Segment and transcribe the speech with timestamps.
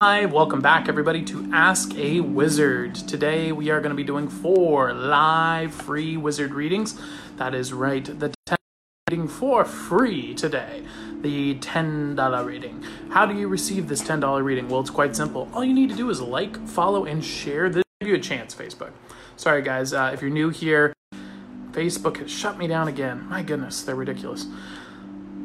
[0.00, 2.94] Hi, welcome back everybody to Ask a Wizard.
[2.94, 6.96] Today we are going to be doing four live free wizard readings.
[7.34, 8.56] That is right, the 10
[9.10, 10.84] reading for free today.
[11.20, 12.84] The $10 reading.
[13.10, 14.68] How do you receive this $10 reading?
[14.68, 15.48] Well, it's quite simple.
[15.52, 17.68] All you need to do is like, follow, and share.
[17.68, 18.92] This give you a chance, Facebook.
[19.36, 20.92] Sorry guys, uh, if you're new here,
[21.72, 23.26] Facebook has shut me down again.
[23.28, 24.46] My goodness, they're ridiculous.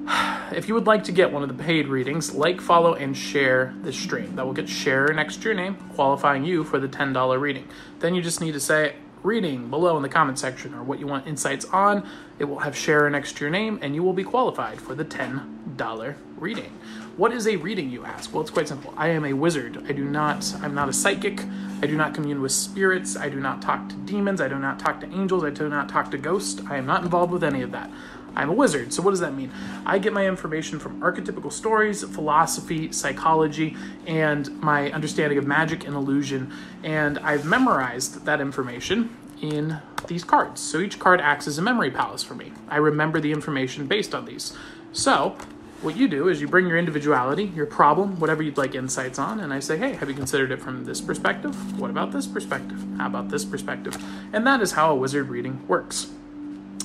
[0.52, 3.74] If you would like to get one of the paid readings, like, follow, and share
[3.82, 4.36] this stream.
[4.36, 7.68] That will get share next to your name, qualifying you for the $10 reading.
[8.00, 11.08] Then you just need to say reading below in the comment section or what you
[11.08, 12.08] want insights on.
[12.38, 15.06] It will have share next to your name, and you will be qualified for the
[15.06, 16.78] $10 reading.
[17.16, 18.34] What is a reading, you ask?
[18.34, 18.94] Well, it's quite simple.
[18.98, 19.86] I am a wizard.
[19.88, 21.42] I do not, I'm not a psychic.
[21.82, 23.16] I do not commune with spirits.
[23.16, 24.42] I do not talk to demons.
[24.42, 25.44] I do not talk to angels.
[25.44, 26.62] I do not talk to ghosts.
[26.70, 27.90] I am not involved with any of that.
[28.36, 28.94] I'm a wizard.
[28.94, 29.52] So, what does that mean?
[29.86, 33.76] I get my information from archetypical stories, philosophy, psychology,
[34.08, 36.52] and my understanding of magic and illusion.
[36.84, 40.62] And I've memorized that information in these cards.
[40.62, 42.52] So, each card acts as a memory palace for me.
[42.68, 44.56] I remember the information based on these.
[44.92, 45.38] So,
[45.84, 49.42] what you do is you bring your individuality, your problem, whatever you'd like insights on,
[49.42, 51.78] and I say, hey, have you considered it from this perspective?
[51.78, 52.82] What about this perspective?
[52.98, 54.02] How about this perspective?
[54.32, 56.10] And that is how a wizard reading works.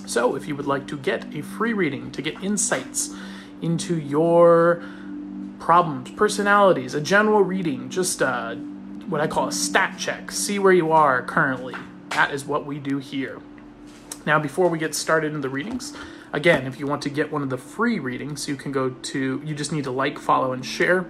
[0.09, 3.15] So, if you would like to get a free reading to get insights
[3.61, 4.83] into your
[5.59, 10.73] problems, personalities, a general reading, just uh, what I call a stat check, see where
[10.73, 11.75] you are currently,
[12.09, 13.39] that is what we do here.
[14.25, 15.93] Now, before we get started in the readings,
[16.33, 19.43] again, if you want to get one of the free readings, you can go to,
[19.45, 21.05] you just need to like, follow, and share.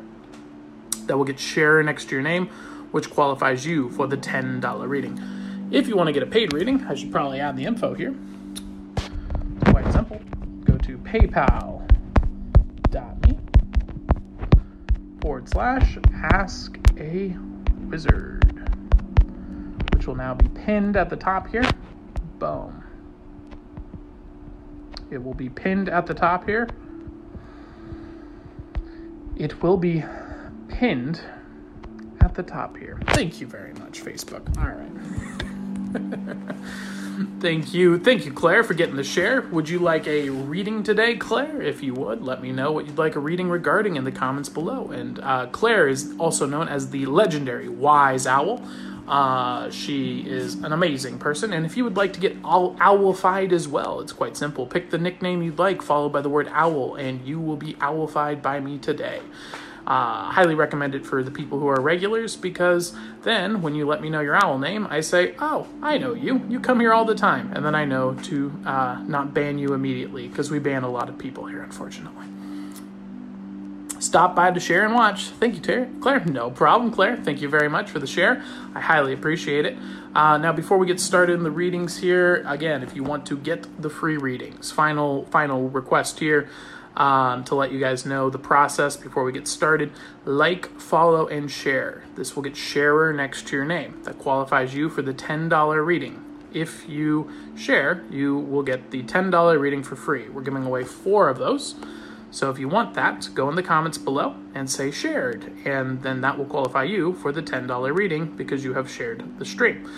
[1.06, 2.48] That will get share next to your name,
[2.90, 5.22] which qualifies you for the $10 reading.
[5.70, 8.16] If you want to get a paid reading, I should probably add the info here
[9.66, 10.20] quite simple.
[10.64, 11.88] Go to paypal.me
[15.20, 15.98] forward slash
[16.32, 17.36] ask a
[17.88, 18.68] wizard,
[19.94, 21.68] which will now be pinned at the top here.
[22.38, 22.84] Boom.
[25.10, 26.68] It will be pinned at the top here.
[29.36, 30.04] It will be
[30.68, 31.20] pinned
[32.20, 32.98] at the top here.
[33.08, 34.44] Thank you very much, Facebook.
[34.58, 36.54] All right.
[37.40, 38.00] Thank you.
[38.00, 39.42] Thank you, Claire, for getting the share.
[39.42, 41.62] Would you like a reading today, Claire?
[41.62, 44.48] If you would, let me know what you'd like a reading regarding in the comments
[44.48, 44.88] below.
[44.88, 48.60] And uh, Claire is also known as the legendary Wise Owl.
[49.06, 51.52] Uh, she is an amazing person.
[51.52, 54.66] And if you would like to get all owlified as well, it's quite simple.
[54.66, 58.42] Pick the nickname you'd like, followed by the word owl, and you will be owlified
[58.42, 59.20] by me today.
[59.88, 64.02] Uh, highly recommend it for the people who are regulars because then when you let
[64.02, 66.44] me know your owl name, I say, Oh, I know you.
[66.46, 67.50] You come here all the time.
[67.54, 71.08] And then I know to uh, not ban you immediately because we ban a lot
[71.08, 72.26] of people here, unfortunately.
[73.98, 75.28] Stop by to share and watch.
[75.28, 75.88] Thank you, Terry.
[76.02, 76.22] Claire.
[76.26, 77.16] No problem, Claire.
[77.16, 78.44] Thank you very much for the share.
[78.74, 79.76] I highly appreciate it.
[80.14, 83.38] Uh, now, before we get started in the readings here, again, if you want to
[83.38, 86.48] get the free readings, final final request here
[86.98, 89.92] um, to let you guys know the process before we get started.
[90.24, 92.02] Like, follow, and share.
[92.16, 94.02] This will get sharer next to your name.
[94.02, 96.24] That qualifies you for the $10 reading.
[96.52, 100.28] If you share, you will get the $10 reading for free.
[100.28, 101.76] We're giving away four of those.
[102.30, 106.20] So if you want that, go in the comments below and say shared, and then
[106.22, 109.90] that will qualify you for the $10 reading because you have shared the stream.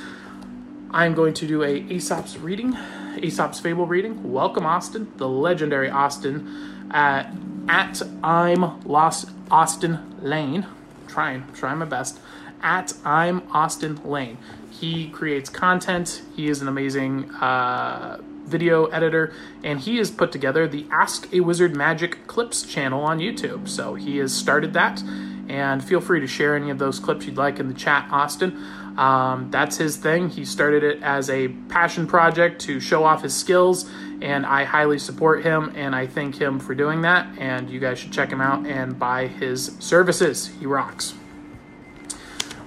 [0.92, 2.76] I'm going to do a Aesop's reading,
[3.16, 4.32] Aesop's Fable reading.
[4.32, 7.32] Welcome, Austin, the legendary Austin at,
[7.68, 10.66] at I'm Lost Austin Lane.
[11.08, 12.18] trying, trying my best.
[12.62, 14.38] At I'm Austin Lane.
[14.70, 16.22] He creates content.
[16.34, 21.40] He is an amazing uh, video editor, and he has put together the Ask a
[21.40, 23.68] Wizard Magic Clips channel on YouTube.
[23.68, 25.02] So he has started that,
[25.48, 28.56] and feel free to share any of those clips you'd like in the chat, Austin.
[28.96, 30.30] Um, that's his thing.
[30.30, 33.88] He started it as a passion project to show off his skills
[34.22, 37.26] and I highly support him and I thank him for doing that.
[37.38, 40.48] And you guys should check him out and buy his services.
[40.58, 41.14] He rocks.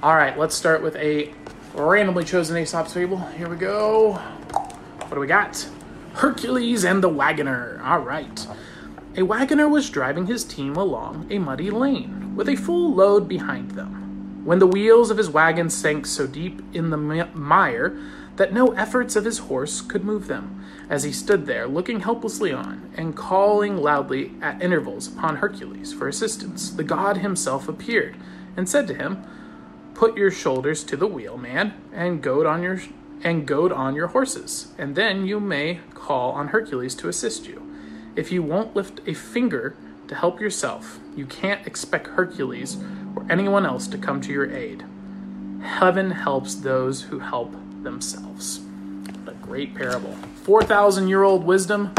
[0.01, 1.33] All right, let's start with a
[1.73, 3.17] randomly chosen Aesop's Fable.
[3.17, 4.13] Here we go.
[4.13, 5.67] What do we got?
[6.13, 7.81] Hercules and the Wagoner.
[7.83, 8.47] All right.
[9.15, 13.71] A wagoner was driving his team along a muddy lane with a full load behind
[13.71, 14.41] them.
[14.43, 17.97] When the wheels of his wagon sank so deep in the mire
[18.35, 22.51] that no efforts of his horse could move them, as he stood there looking helplessly
[22.51, 28.15] on and calling loudly at intervals upon Hercules for assistance, the god himself appeared
[28.57, 29.23] and said to him,
[29.93, 32.81] Put your shoulders to the wheel, man, and goad on your
[33.23, 37.61] and goad on your horses, and then you may call on Hercules to assist you.
[38.17, 39.77] If you won't lift a finger
[40.09, 42.77] to help yourself, you can't expect Hercules
[43.15, 44.83] or anyone else to come to your aid.
[45.61, 48.59] Heaven helps those who help themselves.
[49.23, 50.13] What a great parable.
[50.43, 51.93] 4,000 year old wisdom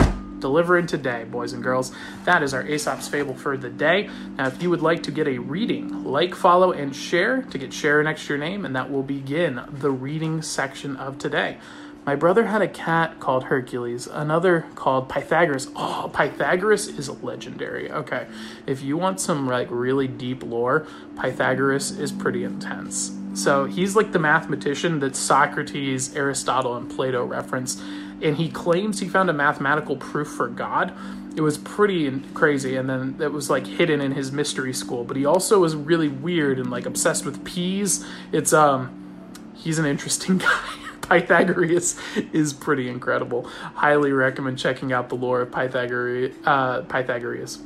[0.44, 1.90] delivered today, boys and girls.
[2.25, 4.10] That is our Aesop's Fable for the day.
[4.36, 7.72] Now, if you would like to get a reading, like, follow, and share to get
[7.72, 11.56] share next to your name, and that will begin the reading section of today.
[12.04, 15.69] My brother had a cat called Hercules, another called Pythagoras.
[15.75, 17.90] Oh, Pythagoras is legendary.
[17.90, 18.26] Okay.
[18.66, 20.86] If you want some like really deep lore,
[21.19, 23.12] Pythagoras is pretty intense.
[23.34, 27.81] So he's like the mathematician that Socrates, Aristotle, and Plato reference,
[28.22, 30.92] and he claims he found a mathematical proof for God.
[31.36, 35.02] It was pretty crazy, and then it was like hidden in his mystery school.
[35.02, 38.06] But he also was really weird and like obsessed with peas.
[38.31, 40.70] It's um, he's an interesting guy.
[41.02, 41.98] Pythagoras
[42.32, 43.44] is pretty incredible.
[43.75, 46.34] Highly recommend checking out the lore of Pythagoras.
[46.46, 47.58] Uh, Pythagoras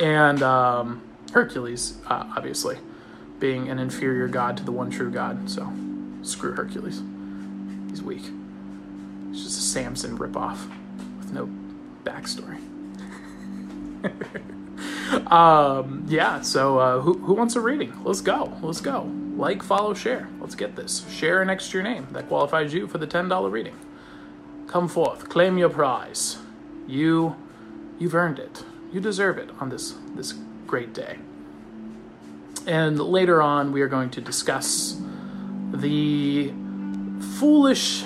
[0.00, 1.02] and um,
[1.32, 2.78] Hercules, uh, obviously
[3.38, 5.48] being an inferior god to the one true God.
[5.48, 5.72] So
[6.22, 7.02] screw Hercules.
[7.90, 8.24] He's weak.
[9.30, 10.58] It's just a Samson ripoff
[11.18, 11.48] with no
[12.04, 12.58] backstory.
[15.30, 17.92] um, yeah, so uh, who, who wants a reading?
[18.04, 18.56] Let's go.
[18.62, 19.10] Let's go.
[19.36, 20.28] Like, follow, share.
[20.40, 21.08] Let's get this.
[21.10, 22.08] Share next to your name.
[22.12, 23.78] That qualifies you for the $10 reading.
[24.66, 25.28] Come forth.
[25.28, 26.38] Claim your prize.
[26.86, 27.36] You,
[27.98, 28.64] you've earned it.
[28.92, 30.34] You deserve it on this, this
[30.66, 31.18] great day.
[32.66, 35.00] And later on, we are going to discuss
[35.72, 36.52] the
[37.38, 38.04] foolish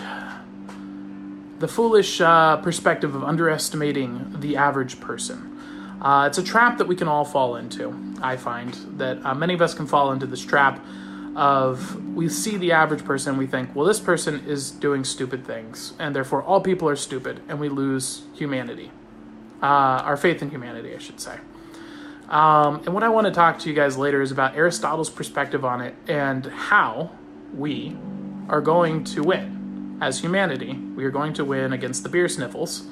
[1.58, 5.48] the foolish uh, perspective of underestimating the average person.
[6.02, 7.96] Uh, it's a trap that we can all fall into.
[8.20, 10.84] I find that uh, many of us can fall into this trap
[11.36, 15.94] of we see the average person, we think, well, this person is doing stupid things,
[16.00, 18.90] and therefore all people are stupid, and we lose humanity,
[19.62, 21.38] uh, our faith in humanity, I should say.
[22.32, 25.66] Um, and what I want to talk to you guys later is about Aristotle's perspective
[25.66, 27.10] on it and how
[27.54, 27.94] we
[28.48, 29.98] are going to win.
[30.00, 32.86] As humanity, we are going to win against the beer sniffles.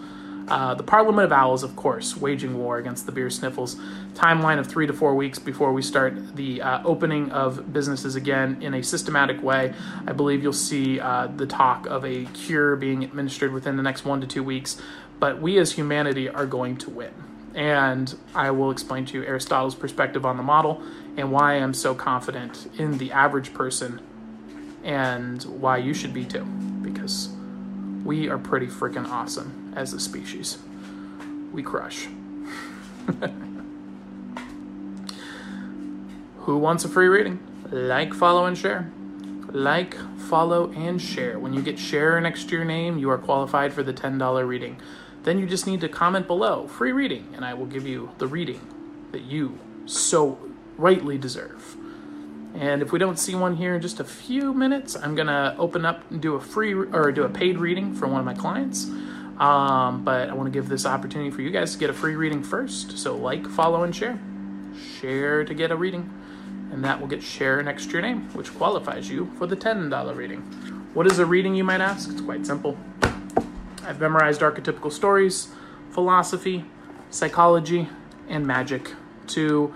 [0.47, 3.77] Uh, the Parliament of Owls, of course, waging war against the beer sniffles.
[4.13, 8.61] Timeline of three to four weeks before we start the uh, opening of businesses again
[8.61, 9.73] in a systematic way.
[10.07, 14.05] I believe you'll see uh, the talk of a cure being administered within the next
[14.05, 14.77] one to two weeks.
[15.19, 19.75] But we as humanity are going to win and I will explain to you Aristotle's
[19.75, 20.83] perspective on the model
[21.17, 24.01] and why I'm so confident in the average person
[24.85, 26.45] and why you should be too,
[26.83, 27.31] because
[28.05, 30.59] we are pretty freaking awesome as a species.
[31.53, 32.07] We crush.
[36.39, 37.41] Who wants a free reading?
[37.71, 38.91] Like, follow, and share.
[39.49, 41.39] Like, follow, and share.
[41.39, 44.81] When you get share next to your name, you are qualified for the $10 reading
[45.23, 48.27] then you just need to comment below free reading, and I will give you the
[48.27, 48.61] reading
[49.13, 50.39] that you so
[50.77, 51.77] rightly deserve.
[52.55, 55.85] And if we don't see one here in just a few minutes, I'm gonna open
[55.85, 58.91] up and do a free or do a paid reading for one of my clients.
[59.41, 62.15] Um, but I want to give this opportunity for you guys to get a free
[62.15, 62.99] reading first.
[62.99, 64.21] So like, follow, and share.
[65.01, 66.11] Share to get a reading,
[66.71, 70.15] and that will get share next to your name, which qualifies you for the $10
[70.15, 70.41] reading.
[70.93, 72.11] What is a reading, you might ask?
[72.11, 72.77] It's quite simple.
[73.85, 75.49] I've memorized archetypical stories,
[75.91, 76.65] philosophy,
[77.11, 77.89] psychology,
[78.29, 78.95] and magic
[79.29, 79.75] to,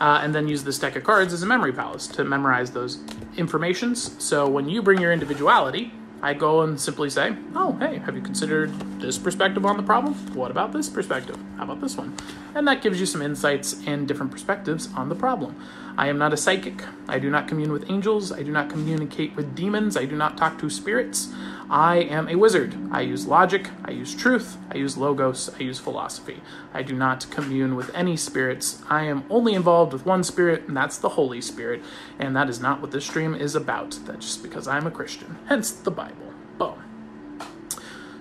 [0.00, 2.98] uh, and then use this deck of cards as a memory palace to memorize those
[3.36, 4.22] informations.
[4.22, 5.92] So when you bring your individuality,
[6.22, 10.14] I go and simply say, oh, hey, have you considered this perspective on the problem?
[10.34, 11.38] What about this perspective?
[11.56, 12.14] How about this one?
[12.54, 15.56] And that gives you some insights and different perspectives on the problem.
[15.96, 16.82] I am not a psychic.
[17.08, 18.32] I do not commune with angels.
[18.32, 19.96] I do not communicate with demons.
[19.96, 21.32] I do not talk to spirits.
[21.68, 22.76] I am a wizard.
[22.90, 23.68] I use logic.
[23.84, 24.56] I use truth.
[24.70, 25.50] I use logos.
[25.58, 26.40] I use philosophy.
[26.74, 28.82] I do not commune with any spirits.
[28.88, 31.82] I am only involved with one spirit, and that's the Holy Spirit.
[32.18, 33.98] And that is not what this stream is about.
[34.04, 35.38] That's just because I'm a Christian.
[35.46, 36.32] Hence the Bible.
[36.58, 36.82] Boom.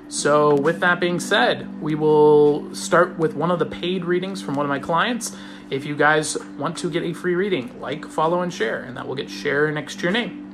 [0.09, 4.55] So, with that being said, we will start with one of the paid readings from
[4.55, 5.35] one of my clients.
[5.69, 9.07] If you guys want to get a free reading, like, follow, and share, and that
[9.07, 10.45] will get share next to your name.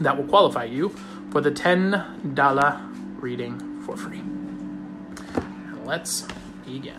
[0.00, 0.90] That will qualify you
[1.30, 4.22] for the $10 reading for free.
[5.86, 6.26] Let's
[6.66, 6.98] begin.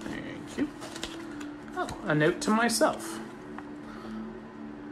[0.00, 0.68] Thank you.
[1.76, 3.18] Oh, a note to myself.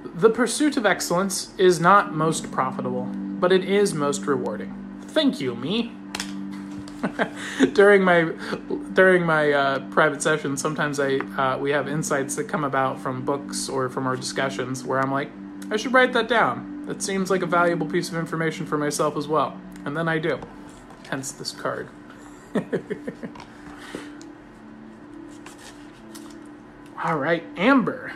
[0.03, 4.75] The pursuit of excellence is not most profitable, but it is most rewarding.
[5.03, 5.93] Thank you, me.
[7.73, 8.33] during my
[8.93, 13.25] during my uh, private sessions, sometimes I uh, we have insights that come about from
[13.25, 15.31] books or from our discussions where I'm like,
[15.71, 16.87] I should write that down.
[16.87, 20.19] That seems like a valuable piece of information for myself as well, and then I
[20.19, 20.41] do.
[21.09, 21.89] Hence this card.
[27.05, 28.13] All right, Amber.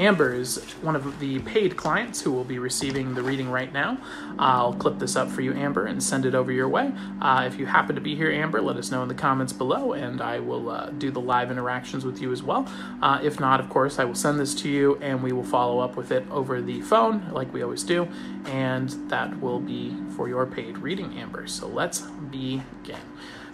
[0.00, 3.98] Amber is one of the paid clients who will be receiving the reading right now.
[4.38, 6.90] I'll clip this up for you, Amber, and send it over your way.
[7.20, 9.92] Uh, if you happen to be here, Amber, let us know in the comments below,
[9.92, 12.66] and I will uh, do the live interactions with you as well.
[13.02, 15.80] Uh, if not, of course, I will send this to you, and we will follow
[15.80, 18.08] up with it over the phone, like we always do,
[18.46, 21.46] and that will be for your paid reading, Amber.
[21.46, 23.09] So let's begin.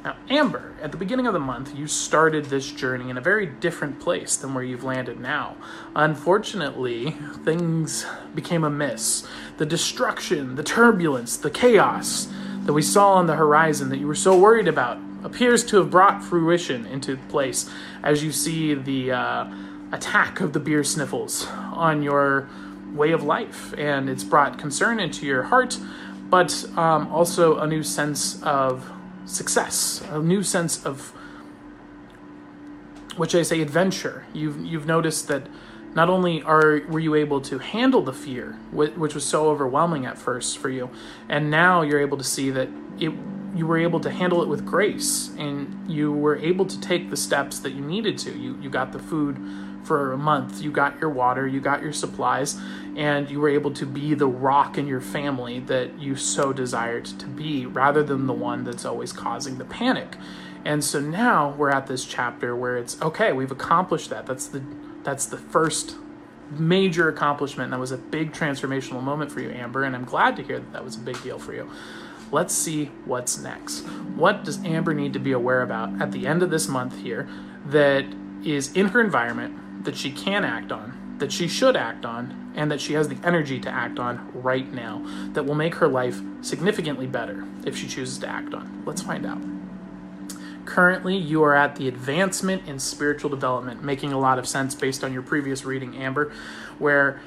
[0.07, 3.45] Now, Amber, at the beginning of the month, you started this journey in a very
[3.45, 5.57] different place than where you've landed now.
[5.97, 9.27] Unfortunately, things became amiss.
[9.57, 12.29] The destruction, the turbulence, the chaos
[12.67, 15.91] that we saw on the horizon that you were so worried about appears to have
[15.91, 17.69] brought fruition into place
[18.05, 19.53] as you see the uh,
[19.91, 22.49] attack of the beer sniffles on your
[22.95, 23.75] way of life.
[23.77, 25.77] And it's brought concern into your heart,
[26.31, 28.93] but um, also a new sense of
[29.27, 31.13] success, a new sense of
[33.17, 34.27] which I say, adventure.
[34.33, 35.47] You've you've noticed that
[35.95, 40.19] not only are were you able to handle the fear, which was so overwhelming at
[40.19, 40.91] first for you,
[41.29, 42.69] and now you're able to see that
[42.99, 43.13] it
[43.55, 47.17] you were able to handle it with grace, and you were able to take the
[47.17, 48.39] steps that you needed to.
[48.39, 49.39] You you got the food
[49.87, 50.61] for a month.
[50.61, 52.59] You got your water, you got your supplies,
[52.97, 57.05] and you were able to be the rock in your family that you so desired
[57.05, 60.17] to be rather than the one that's always causing the panic.
[60.65, 64.27] And so now we're at this chapter where it's okay, we've accomplished that.
[64.27, 64.63] That's the
[65.05, 65.95] that's the first
[66.51, 67.71] major accomplishment.
[67.71, 70.73] That was a big transformational moment for you, Amber, and I'm glad to hear that
[70.73, 71.71] that was a big deal for you.
[72.33, 73.87] Let's see what's next.
[74.17, 77.29] What does Amber need to be aware about at the end of this month here
[77.67, 78.05] that
[78.45, 82.71] is in her environment that she can act on, that she should act on, and
[82.71, 85.03] that she has the energy to act on right now
[85.33, 88.83] that will make her life significantly better if she chooses to act on.
[88.85, 89.39] Let's find out.
[90.67, 95.05] Currently, you are at the advancement in spiritual development, making a lot of sense based
[95.05, 96.33] on your previous reading, Amber,
[96.79, 97.21] where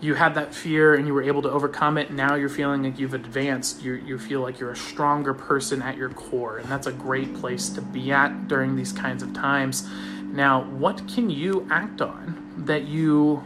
[0.00, 2.10] you had that fear and you were able to overcome it.
[2.10, 3.82] Now you're feeling like you've advanced.
[3.82, 6.58] You, you feel like you're a stronger person at your core.
[6.58, 9.88] And that's a great place to be at during these kinds of times.
[10.36, 13.42] Now, what can you act on that you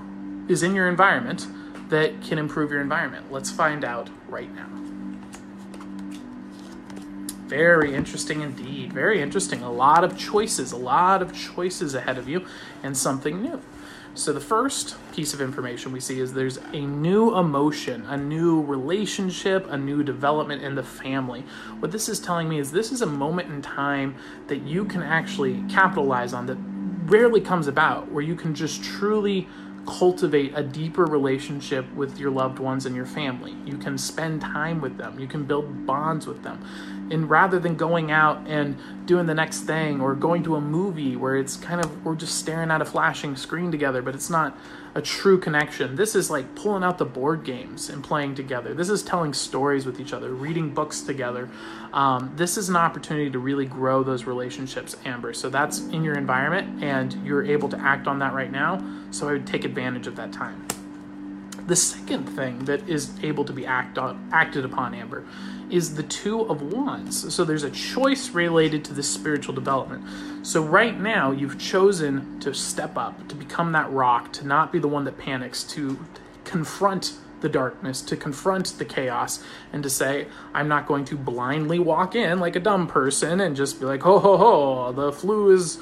[0.48, 1.46] is in your environment
[1.88, 3.30] that can improve your environment?
[3.30, 4.66] Let's find out right now.
[7.46, 8.92] Very interesting indeed.
[8.92, 9.62] Very interesting.
[9.62, 12.44] A lot of choices, a lot of choices ahead of you,
[12.82, 13.62] and something new.
[14.14, 18.60] So, the first piece of information we see is there's a new emotion, a new
[18.62, 21.44] relationship, a new development in the family.
[21.78, 24.16] What this is telling me is this is a moment in time
[24.48, 26.58] that you can actually capitalize on that
[27.10, 29.48] rarely comes about where you can just truly
[29.86, 33.56] cultivate a deeper relationship with your loved ones and your family.
[33.64, 35.18] You can spend time with them.
[35.18, 36.64] You can build bonds with them.
[37.10, 38.76] And rather than going out and
[39.06, 42.38] doing the next thing or going to a movie where it's kind of we're just
[42.38, 44.56] staring at a flashing screen together, but it's not
[44.94, 45.96] a true connection.
[45.96, 48.74] This is like pulling out the board games and playing together.
[48.74, 51.48] This is telling stories with each other, reading books together.
[51.92, 55.32] Um, this is an opportunity to really grow those relationships, Amber.
[55.32, 58.82] So that's in your environment, and you're able to act on that right now.
[59.10, 60.66] So I would take advantage of that time.
[61.70, 65.24] The second thing that is able to be act on, acted upon, Amber,
[65.70, 67.32] is the Two of Wands.
[67.32, 70.04] So there's a choice related to this spiritual development.
[70.44, 74.80] So right now, you've chosen to step up, to become that rock, to not be
[74.80, 75.96] the one that panics, to
[76.42, 79.40] confront the darkness, to confront the chaos,
[79.72, 83.54] and to say, I'm not going to blindly walk in like a dumb person and
[83.54, 85.78] just be like, ho, ho, ho, the flu is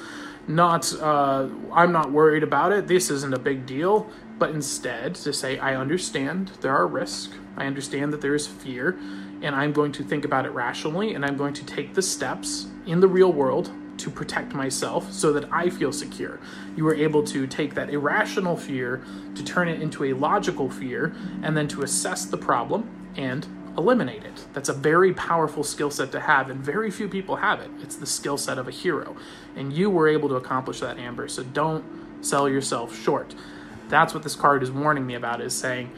[0.47, 2.85] not, uh, I'm not worried about it.
[2.85, 4.07] This isn't a big deal.
[4.39, 7.33] But instead, to say, I understand there are risks.
[7.57, 8.97] I understand that there is fear
[9.41, 12.67] and I'm going to think about it rationally and I'm going to take the steps
[12.85, 16.39] in the real world to protect myself so that I feel secure.
[16.75, 19.03] You were able to take that irrational fear
[19.35, 23.45] to turn it into a logical fear and then to assess the problem and
[23.77, 24.45] eliminate it.
[24.53, 27.69] That's a very powerful skill set to have, and very few people have it.
[27.81, 29.15] It's the skill set of a hero.
[29.55, 31.83] And you were able to accomplish that, Amber, so don't
[32.21, 33.35] sell yourself short.
[33.89, 35.91] That's what this card is warning me about, is saying,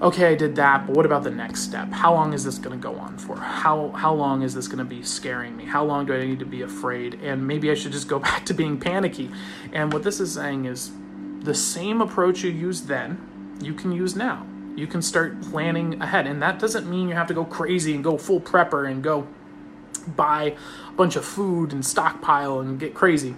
[0.00, 1.90] okay, I did that, but what about the next step?
[1.90, 3.36] How long is this going to go on for?
[3.36, 5.64] How how long is this going to be scaring me?
[5.64, 7.14] How long do I need to be afraid?
[7.22, 9.30] And maybe I should just go back to being panicky.
[9.72, 10.92] And what this is saying is
[11.40, 14.46] the same approach you used then, you can use now.
[14.74, 18.04] You can start planning ahead, and that doesn't mean you have to go crazy and
[18.04, 19.26] go full prepper and go
[20.14, 20.54] buy
[20.88, 23.34] a bunch of food and stockpile and get crazy.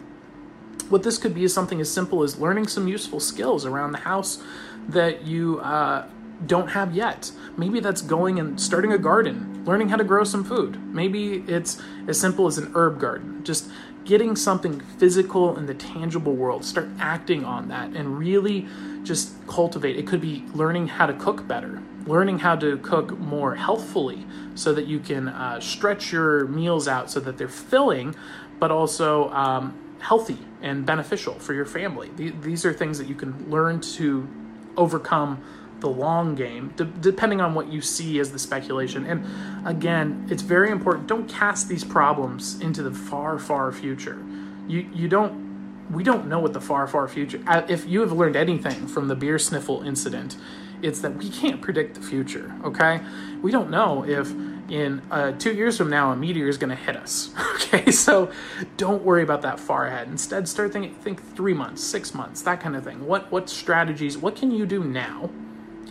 [0.89, 3.99] What this could be is something as simple as learning some useful skills around the
[3.99, 4.43] house
[4.89, 6.07] that you uh,
[6.47, 7.31] don't have yet.
[7.59, 10.83] Maybe that's going and starting a garden, learning how to grow some food.
[10.95, 13.45] Maybe it's as simple as an herb garden.
[13.45, 13.71] Just
[14.07, 16.65] getting something physical in the tangible world.
[16.65, 18.67] Start acting on that and really
[19.03, 19.97] just cultivate.
[19.97, 24.73] It could be learning how to cook better, learning how to cook more healthfully so
[24.73, 28.15] that you can uh, stretch your meals out so that they're filling,
[28.59, 32.11] but also um, healthy and beneficial for your family.
[32.17, 34.29] These are things that you can learn to
[34.77, 35.43] overcome
[35.81, 39.07] the long game, de- depending on what you see as the speculation.
[39.07, 39.25] And
[39.67, 41.07] again, it's very important.
[41.07, 44.19] Don't cast these problems into the far, far future.
[44.67, 45.47] You you don't.
[45.91, 47.41] We don't know what the far, far future.
[47.47, 50.37] Uh, if you have learned anything from the beer sniffle incident,
[50.83, 52.55] it's that we can't predict the future.
[52.63, 53.01] Okay,
[53.41, 54.31] we don't know if
[54.69, 57.31] in uh, two years from now a meteor is going to hit us.
[57.69, 58.31] Okay, so
[58.79, 60.09] don't worry about that far ahead.
[60.09, 63.07] Instead, start thinking think three months, six months, that kind of thing.
[63.07, 64.17] What what strategies?
[64.17, 65.29] What can you do now?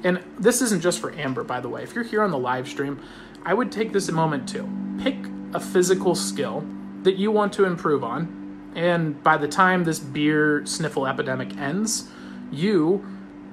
[0.04, 1.84] And this isn't just for Amber, by the way.
[1.84, 3.00] If you're here on the live stream,
[3.46, 4.68] I would take this a moment to
[5.04, 5.18] pick
[5.54, 6.66] a physical skill
[7.04, 8.72] that you want to improve on.
[8.76, 12.10] And by the time this beer sniffle epidemic ends,
[12.52, 13.06] you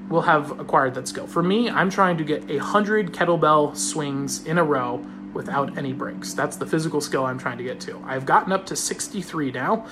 [0.08, 1.26] will have acquired that skill.
[1.26, 5.04] For me, I'm trying to get a hundred kettlebell swings in a row
[5.34, 6.32] without any breaks.
[6.32, 8.02] That's the physical skill I'm trying to get to.
[8.06, 9.86] I've gotten up to 63 now.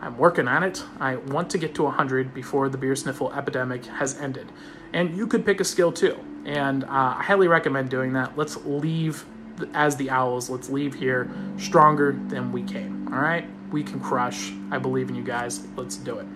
[0.00, 0.82] I'm working on it.
[1.00, 4.50] I want to get to 100 before the beer sniffle epidemic has ended.
[4.92, 6.18] And you could pick a skill too.
[6.44, 6.88] And uh,
[7.18, 8.36] I highly recommend doing that.
[8.36, 9.24] Let's leave
[9.72, 10.50] as the Owls.
[10.50, 13.08] Let's leave here stronger than we came.
[13.12, 13.48] All right?
[13.70, 14.52] We can crush.
[14.70, 15.66] I believe in you guys.
[15.76, 16.26] Let's do it.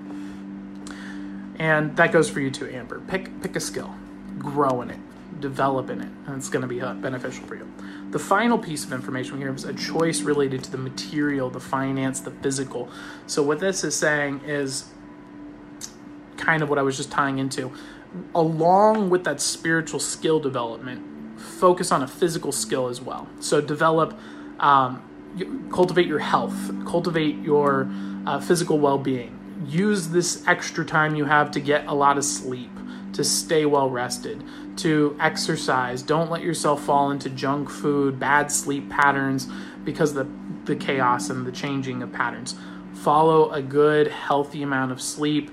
[1.61, 3.01] And that goes for you too, Amber.
[3.01, 3.95] Pick pick a skill,
[4.39, 4.99] grow in it,
[5.41, 7.71] develop in it, and it's going to be uh, beneficial for you.
[8.11, 12.21] The final piece of information here is a choice related to the material, the finance,
[12.21, 12.89] the physical.
[13.27, 14.87] So what this is saying is
[16.37, 17.73] kind of what I was just tying into
[18.35, 23.29] along with that spiritual skill development, focus on a physical skill as well.
[23.41, 24.19] So develop,
[24.59, 25.03] um,
[25.73, 27.91] cultivate your health, cultivate your
[28.27, 29.37] uh, physical well being.
[29.67, 32.71] Use this extra time you have to get a lot of sleep,
[33.13, 34.43] to stay well rested,
[34.79, 36.03] to exercise.
[36.03, 39.49] Don't let yourself fall into junk food, bad sleep patterns
[39.85, 40.27] because the
[40.65, 42.55] the chaos and the changing of patterns.
[42.95, 45.51] Follow a good, healthy amount of sleep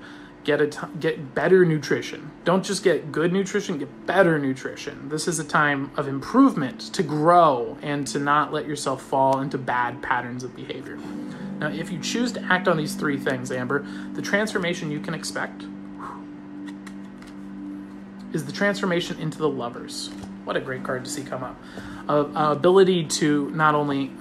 [0.48, 2.32] get a t- get better nutrition.
[2.46, 5.10] Don't just get good nutrition, get better nutrition.
[5.10, 9.58] This is a time of improvement to grow and to not let yourself fall into
[9.58, 10.98] bad patterns of behavior.
[11.60, 15.14] Now, if you choose to act on these three things, Amber, the transformation you can
[15.14, 15.66] expect
[18.38, 20.10] is the transformation into the lovers.
[20.46, 21.60] What a great card to see come up.
[22.08, 24.12] Uh, ability to not only,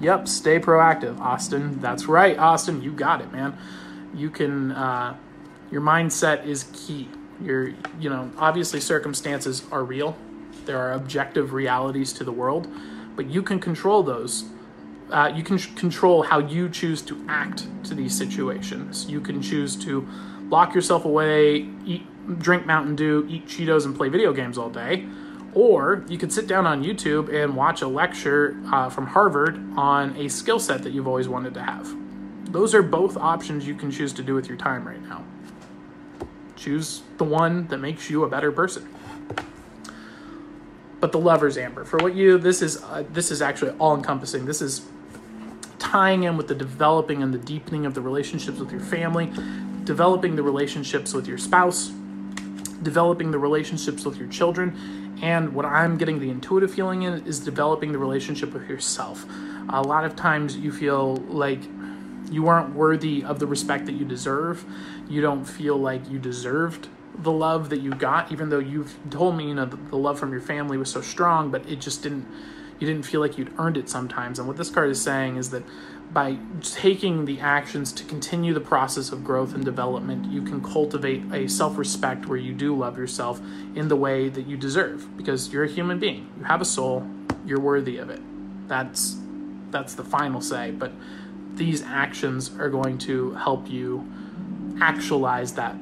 [0.00, 1.80] yep, stay proactive, Austin.
[1.80, 2.82] That's right, Austin.
[2.82, 3.56] You got it, man.
[4.14, 5.16] You can uh,
[5.70, 7.08] your mindset is key.
[7.40, 10.16] Your, you know, obviously circumstances are real.
[10.66, 12.68] There are objective realities to the world,
[13.16, 14.44] but you can control those.
[15.10, 19.08] Uh, you can control how you choose to act to these situations.
[19.08, 20.06] You can choose to
[20.48, 22.06] lock yourself away, eat,
[22.38, 25.06] drink Mountain Dew, eat Cheetos, and play video games all day.
[25.54, 30.16] Or you could sit down on YouTube and watch a lecture uh, from Harvard on
[30.16, 31.94] a skill set that you've always wanted to have.
[32.44, 35.24] Those are both options you can choose to do with your time right now.
[36.56, 38.88] Choose the one that makes you a better person.
[41.00, 44.44] But the lovers, Amber, for what you this is uh, this is actually all encompassing.
[44.44, 44.86] This is
[45.80, 49.32] tying in with the developing and the deepening of the relationships with your family,
[49.84, 51.90] developing the relationships with your spouse,
[52.82, 57.40] developing the relationships with your children, and what I'm getting the intuitive feeling in is
[57.40, 59.24] developing the relationship with yourself.
[59.68, 61.60] A lot of times you feel like
[62.30, 64.64] you aren't worthy of the respect that you deserve.
[65.08, 69.36] You don't feel like you deserved the love that you got, even though you've told
[69.36, 72.02] me, you know, the, the love from your family was so strong, but it just
[72.02, 72.26] didn't,
[72.80, 74.38] you didn't feel like you'd earned it sometimes.
[74.38, 75.62] And what this card is saying is that
[76.12, 81.22] by taking the actions to continue the process of growth and development, you can cultivate
[81.32, 83.40] a self respect where you do love yourself
[83.74, 86.28] in the way that you deserve because you're a human being.
[86.38, 87.08] You have a soul,
[87.46, 88.20] you're worthy of it.
[88.68, 89.16] That's
[89.70, 90.92] that's the final say, but
[91.54, 94.06] these actions are going to help you
[94.80, 95.76] actualize that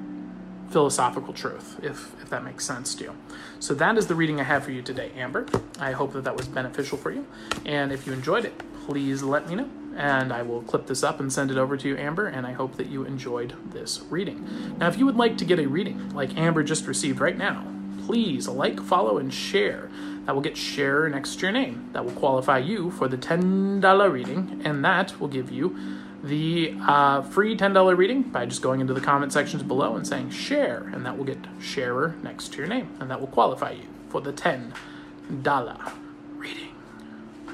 [0.71, 3.17] philosophical truth, if, if that makes sense to you.
[3.59, 5.47] So, that is the reading I have for you today, Amber.
[5.81, 7.27] I hope that that was beneficial for you.
[7.65, 8.55] And if you enjoyed it,
[8.87, 9.80] please let me know.
[9.97, 12.27] And I will clip this up and send it over to you, Amber.
[12.27, 14.77] And I hope that you enjoyed this reading.
[14.79, 17.67] Now, if you would like to get a reading like Amber just received right now,
[18.07, 19.91] please like, follow, and share
[20.25, 21.91] that will get share next to your name.
[21.93, 25.77] That will qualify you for the $10 reading, and that will give you
[26.23, 30.31] the uh, free $10 reading by just going into the comment sections below and saying
[30.31, 33.89] share, and that will get sharer next to your name, and that will qualify you
[34.09, 35.93] for the $10
[36.37, 36.75] reading.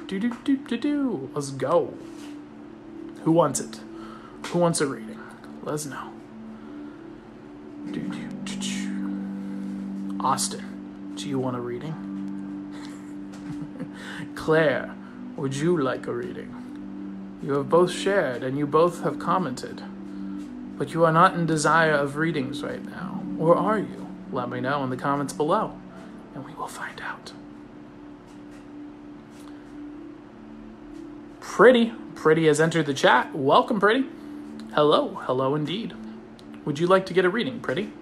[0.07, 1.31] Do do do do do.
[1.35, 1.95] Let's go.
[3.27, 3.81] Who wants it?
[4.47, 5.19] Who wants a reading?
[5.65, 6.13] Let us know.
[10.21, 12.71] Austin, do you want a reading?
[14.37, 14.95] Claire,
[15.35, 17.41] would you like a reading?
[17.43, 19.83] You have both shared and you both have commented.
[20.79, 23.25] But you are not in desire of readings right now.
[23.41, 24.07] Or are you?
[24.31, 25.77] Let me know in the comments below,
[26.33, 27.33] and we will find out.
[31.41, 31.93] Pretty.
[32.17, 33.35] Pretty has entered the chat.
[33.37, 34.07] Welcome, Pretty.
[34.75, 35.15] Hello.
[35.23, 35.93] Hello indeed.
[36.65, 37.93] Would you like to get a reading, Pretty?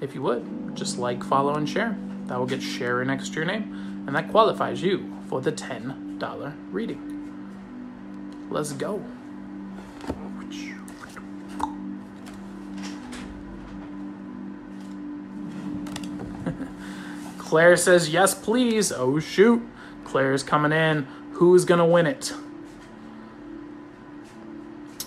[0.00, 1.96] If you would, just like, follow, and share.
[2.26, 6.54] That will get share next to your name, and that qualifies you for the $10
[6.70, 8.48] reading.
[8.50, 9.04] Let's go.
[17.38, 18.90] Claire says, yes, please.
[18.92, 19.62] Oh, shoot.
[20.04, 21.06] Claire's coming in.
[21.32, 22.34] Who's going to win it?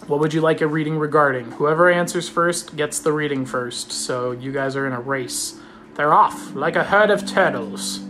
[0.08, 1.52] What would you like a reading regarding?
[1.52, 3.90] Whoever answers first gets the reading first.
[3.90, 5.56] So you guys are in a race.
[5.96, 8.02] They're off like a herd of turtles.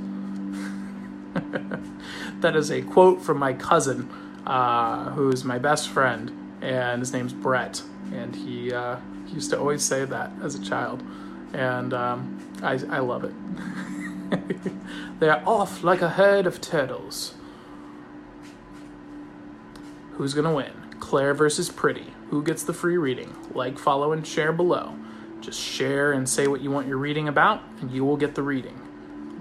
[2.40, 4.10] that is a quote from my cousin,
[4.48, 7.84] uh, who's my best friend, and his name's Brett.
[8.12, 11.04] And he, uh, he used to always say that as a child.
[11.54, 13.34] And um, I, I love it.
[15.20, 17.36] They're off like a herd of turtles.
[20.14, 20.83] Who's to win?
[21.14, 22.08] Claire versus Pretty.
[22.32, 23.36] Who gets the free reading?
[23.54, 24.96] Like, follow, and share below.
[25.42, 28.42] Just share and say what you want your reading about, and you will get the
[28.42, 28.82] reading.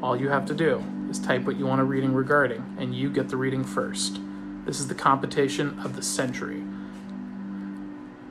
[0.02, 3.10] All you have to do is type what you want a reading regarding, and you
[3.10, 4.20] get the reading first.
[4.66, 6.62] This is the competition of the century.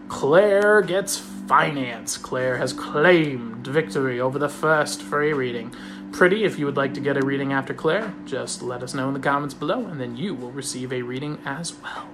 [0.08, 2.18] Claire gets finance.
[2.18, 5.74] Claire has claimed victory over the first free reading.
[6.12, 9.08] Pretty, if you would like to get a reading after Claire, just let us know
[9.08, 12.08] in the comments below, and then you will receive a reading as well.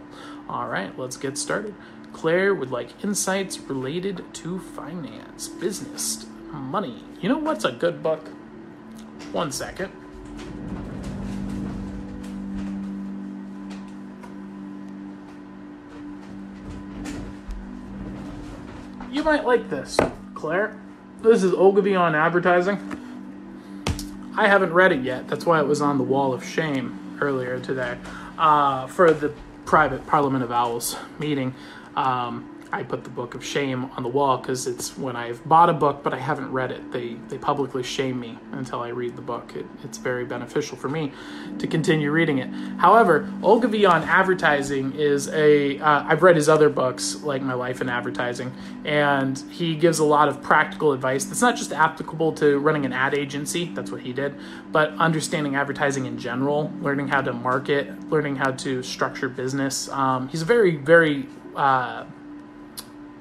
[0.50, 1.76] All right, let's get started.
[2.14, 7.04] Claire would like insights related to finance, business, money.
[7.20, 8.30] You know what's a good book?
[9.34, 9.92] One second.
[19.12, 19.98] You might like this,
[20.34, 20.80] Claire.
[21.22, 22.78] This is Ogilvy on advertising.
[24.38, 25.28] I haven't read it yet.
[25.28, 27.98] That's why it was on the wall of shame earlier today
[28.38, 29.34] uh, for the
[29.68, 31.54] private Parliament of Owls meeting,
[31.96, 35.70] um, I put the Book of Shame on the wall because it's when I've bought
[35.70, 36.92] a book but I haven't read it.
[36.92, 39.56] They they publicly shame me until I read the book.
[39.56, 41.14] It, it's very beneficial for me
[41.60, 42.50] to continue reading it.
[42.80, 45.80] However, Ogilvy on advertising is a.
[45.80, 48.52] uh, read his other books like My Life in Advertising,
[48.86, 52.94] and he gives a lot of practical advice that's not just applicable to running an
[52.94, 53.66] ad agency.
[53.74, 54.36] That's what he did,
[54.72, 59.90] but understanding advertising in general, learning how to market, learning how to structure business.
[59.90, 62.06] Um, he's a very very uh,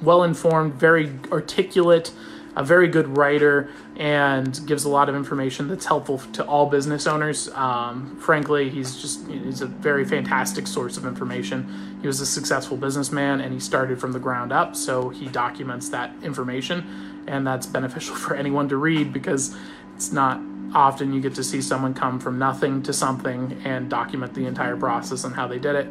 [0.02, 2.12] well informed, very articulate,
[2.54, 7.06] a very good writer, and gives a lot of information that's helpful to all business
[7.06, 7.48] owners.
[7.50, 11.98] Um, frankly, he's just he's a very fantastic source of information.
[12.00, 15.88] He was a successful businessman and he started from the ground up, so he documents
[15.90, 19.56] that information, and that's beneficial for anyone to read because
[19.94, 20.40] it's not
[20.74, 24.76] often you get to see someone come from nothing to something and document the entire
[24.76, 25.86] process and how they did it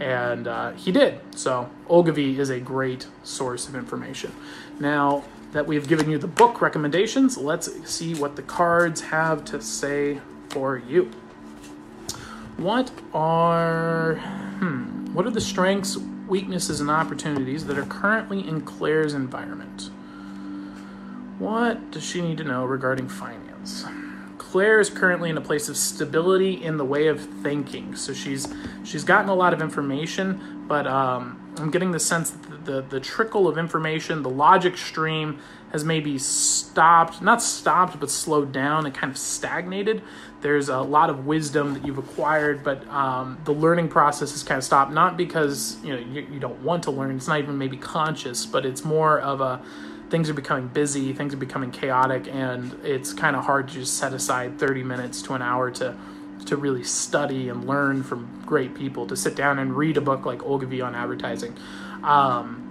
[0.00, 1.20] and uh, he did.
[1.36, 4.34] So Ogilvy is a great source of information.
[4.80, 9.60] Now that we've given you the book recommendations, let's see what the cards have to
[9.60, 11.10] say for you.
[12.56, 14.14] What are
[14.58, 19.90] hmm, what are the strengths, weaknesses, and opportunities that are currently in Claire's environment?
[21.38, 23.84] What does she need to know regarding finance?
[24.50, 27.94] Claire is currently in a place of stability in the way of thinking.
[27.94, 32.64] So she's she's gotten a lot of information, but um, I'm getting the sense that
[32.64, 35.38] the, the, the trickle of information, the logic stream,
[35.70, 40.02] has maybe stopped, not stopped, but slowed down and kind of stagnated.
[40.40, 44.58] There's a lot of wisdom that you've acquired, but um, the learning process has kind
[44.58, 44.90] of stopped.
[44.90, 48.46] Not because you know you, you don't want to learn; it's not even maybe conscious,
[48.46, 49.62] but it's more of a
[50.10, 53.96] things are becoming busy, things are becoming chaotic, and it's kind of hard to just
[53.96, 55.96] set aside 30 minutes to an hour to
[56.46, 60.24] to really study and learn from great people, to sit down and read a book
[60.24, 61.54] like Ogilvy on advertising.
[62.02, 62.70] Um,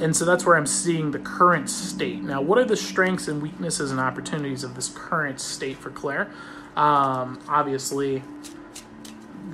[0.00, 2.22] and so that's where I'm seeing the current state.
[2.22, 6.30] Now, what are the strengths and weaknesses and opportunities of this current state for Claire?
[6.76, 8.22] Um, obviously,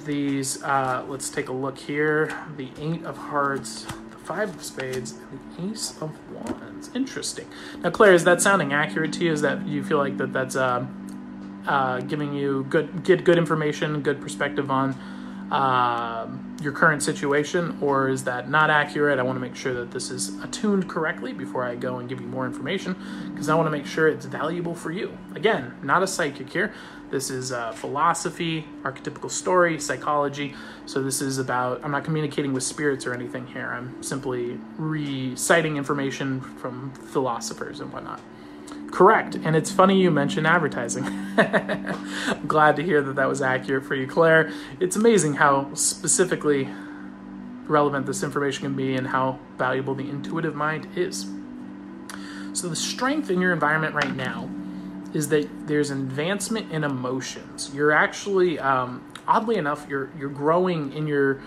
[0.05, 2.33] these, uh, let's take a look here.
[2.57, 3.87] The Eight of Hearts,
[4.29, 6.91] Five of Spades, and the Ace of Wands.
[6.95, 7.47] Interesting.
[7.83, 9.33] Now, Claire, is that sounding accurate to you?
[9.33, 10.85] Is that you feel like that that's uh,
[11.67, 14.95] uh, giving you good, get good information, good perspective on
[15.51, 16.27] uh,
[16.61, 19.19] your current situation, or is that not accurate?
[19.19, 22.21] I want to make sure that this is attuned correctly before I go and give
[22.21, 22.97] you more information
[23.33, 25.17] because I want to make sure it's valuable for you.
[25.35, 26.75] Again, not a psychic here.
[27.11, 30.55] This is uh, philosophy, archetypical story, psychology.
[30.85, 33.73] So, this is about, I'm not communicating with spirits or anything here.
[33.73, 38.21] I'm simply reciting information from philosophers and whatnot.
[38.91, 39.37] Correct.
[39.37, 41.05] And it's funny you mentioned advertising.
[41.39, 44.53] I'm glad to hear that that was accurate for you, Claire.
[44.81, 46.69] It's amazing how specifically
[47.67, 51.27] relevant this information can be and how valuable the intuitive mind is.
[52.55, 54.49] So, the strength in your environment right now
[55.13, 57.71] is that there's advancement in emotions.
[57.75, 61.41] You're actually, um, oddly enough, you're you're growing in your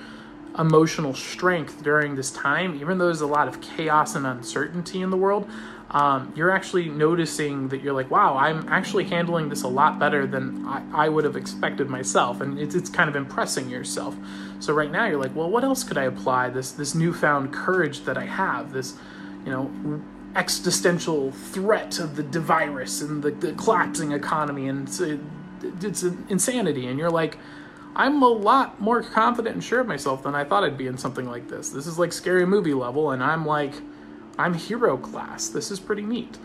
[0.58, 5.10] emotional strength during this time, even though there's a lot of chaos and uncertainty in
[5.10, 5.50] the world
[5.92, 10.26] um, you're actually noticing that you're like, wow, I'm actually handling this a lot better
[10.26, 14.16] than I, I would have expected myself, and it's, it's kind of impressing yourself.
[14.62, 18.06] So right now you're like, well, what else could I apply this this newfound courage
[18.06, 18.94] that I have, this,
[19.46, 20.02] you know,
[20.34, 25.02] existential threat of the, virus and the, the collapsing economy, and it's,
[25.62, 27.38] it's insanity, and you're like.
[27.94, 30.98] I'm a lot more confident and sure of myself than I thought I'd be in
[30.98, 31.72] something like this.
[31.72, 33.74] This is like scary movie level, and I'm like,
[34.38, 35.50] I'm hero class.
[35.50, 36.38] This is pretty neat.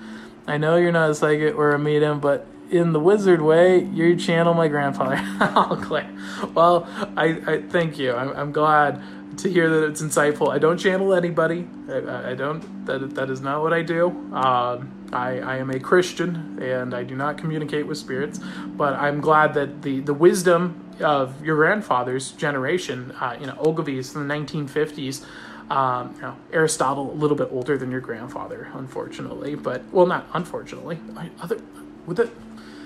[0.47, 4.17] I know you're not a psychic or a medium, but in the wizard way, you
[4.17, 5.17] channel my grandfather.
[6.55, 8.13] Well, I, I thank you.
[8.13, 9.03] I'm, I'm glad
[9.39, 10.51] to hear that it's insightful.
[10.51, 11.67] I don't channel anybody.
[11.89, 12.87] I, I don't.
[12.87, 14.09] That that is not what I do.
[14.33, 18.41] Um, I, I am a Christian and I do not communicate with spirits.
[18.67, 24.15] But I'm glad that the the wisdom of your grandfather's generation, uh, you know, Ogilvy's
[24.15, 25.25] in the 1950s,
[25.71, 30.27] um, you know, Aristotle, a little bit older than your grandfather, unfortunately, but well, not
[30.33, 30.99] unfortunately.
[31.41, 31.61] Other,
[32.07, 32.31] with it,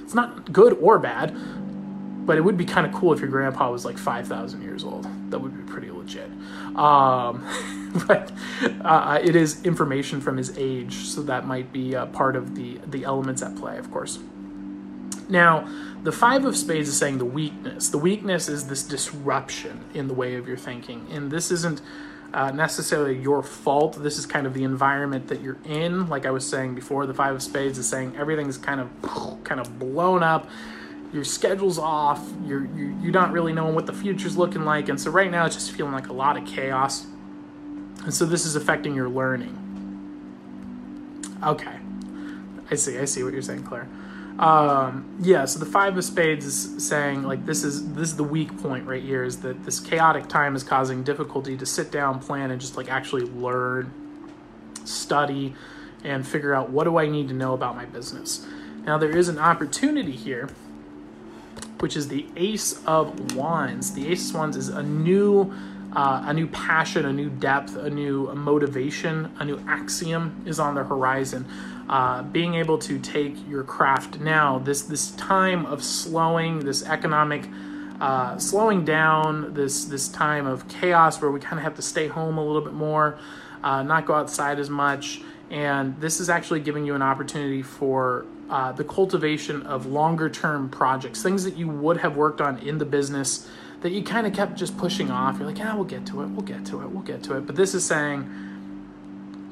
[0.03, 1.37] it's not good or bad,
[2.27, 4.83] but it would be kind of cool if your grandpa was like five thousand years
[4.83, 5.07] old.
[5.31, 6.31] That would be pretty legit.
[6.75, 7.47] Um,
[8.07, 8.33] but
[8.83, 12.81] uh, it is information from his age, so that might be uh, part of the
[12.87, 14.19] the elements at play, of course.
[15.29, 15.69] Now,
[16.03, 17.89] the Five of Spades is saying the weakness.
[17.89, 21.83] The weakness is this disruption in the way of your thinking, and this isn't
[22.33, 24.03] uh, necessarily your fault.
[24.03, 26.09] This is kind of the environment that you're in.
[26.09, 28.91] Like I was saying before, the Five of Spades is saying everything's kind of
[29.45, 30.49] kind of blown up.
[31.13, 32.25] Your schedule's off.
[32.45, 35.47] You're you're, you're not really knowing what the future's looking like, and so right now
[35.47, 37.07] it's just feeling like a lot of chaos.
[38.05, 39.57] And so this is affecting your learning.
[41.45, 41.77] Okay,
[42.71, 42.99] I see.
[42.99, 43.89] I see what you're saying, Claire.
[44.41, 48.25] Um, yeah, so the five of spades is saying like this is this is the
[48.25, 52.21] weak point right here is that this chaotic time is causing difficulty to sit down,
[52.21, 53.93] plan, and just like actually learn,
[54.87, 55.55] study,
[56.05, 58.47] and figure out what do I need to know about my business.
[58.87, 60.49] Now there is an opportunity here,
[61.81, 63.93] which is the Ace of Wands.
[63.93, 65.53] The Ace of Wands is a new
[65.95, 70.77] uh, a new passion, a new depth, a new motivation, a new axiom is on
[70.77, 71.45] the horizon
[71.91, 77.49] uh, being able to take your craft now, this this time of slowing, this economic
[78.01, 82.07] uh, slowing down, this this time of chaos where we kind of have to stay
[82.07, 83.19] home a little bit more,
[83.65, 88.25] uh, not go outside as much, and this is actually giving you an opportunity for
[88.49, 92.79] uh, the cultivation of longer term projects, things that you would have worked on in
[92.79, 93.51] the business
[93.81, 95.39] that you kind of kept just pushing off.
[95.39, 97.49] You're like, yeah, we'll get to it, we'll get to it, we'll get to it.
[97.49, 98.33] But this is saying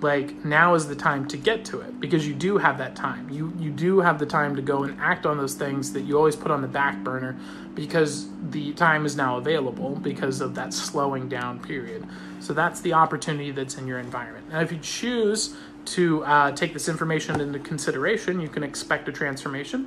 [0.00, 3.28] like now is the time to get to it because you do have that time.
[3.30, 6.16] You you do have the time to go and act on those things that you
[6.16, 7.36] always put on the back burner
[7.74, 12.06] because the time is now available because of that slowing down period.
[12.40, 14.50] So that's the opportunity that's in your environment.
[14.50, 15.56] Now if you choose
[15.86, 19.84] to uh, take this information into consideration you can expect a transformation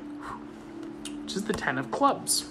[1.21, 2.45] which is the 10 of clubs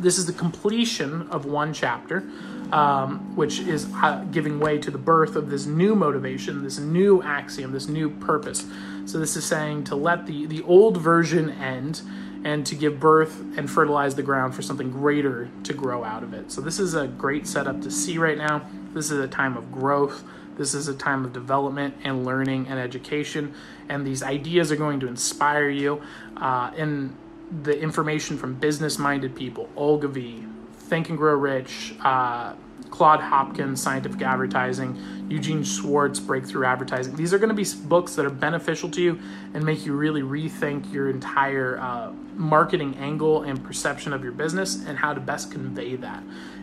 [0.00, 2.24] this is the completion of one chapter
[2.72, 7.22] um, which is uh, giving way to the birth of this new motivation, this new
[7.22, 8.66] axiom, this new purpose.
[9.06, 12.02] So this is saying to let the the old version end
[12.44, 16.32] and to give birth and fertilize the ground for something greater to grow out of
[16.32, 16.50] it.
[16.50, 18.66] So this is a great setup to see right now.
[18.94, 20.24] This is a time of growth.
[20.56, 23.54] This is a time of development and learning and education.
[23.90, 26.00] And these ideas are going to inspire you.
[26.36, 27.14] Uh, and
[27.62, 32.54] the information from business minded people, Ogilvy, Think and Grow Rich, uh,
[32.90, 37.14] Claude Hopkins, Scientific Advertising, Eugene Schwartz, Breakthrough Advertising.
[37.14, 39.20] These are going to be books that are beneficial to you
[39.54, 44.84] and make you really rethink your entire uh, marketing angle and perception of your business
[44.86, 46.22] and how to best convey that.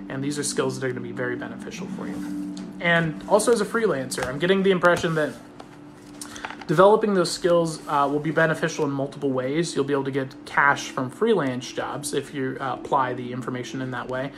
[0.10, 2.56] And these are skills that are going to be very beneficial for you.
[2.80, 5.34] And also, as a freelancer, I'm getting the impression that
[6.68, 9.76] developing those skills uh, will be beneficial in multiple ways.
[9.76, 13.82] You'll be able to get cash from freelance jobs if you uh, apply the information
[13.82, 14.32] in that way.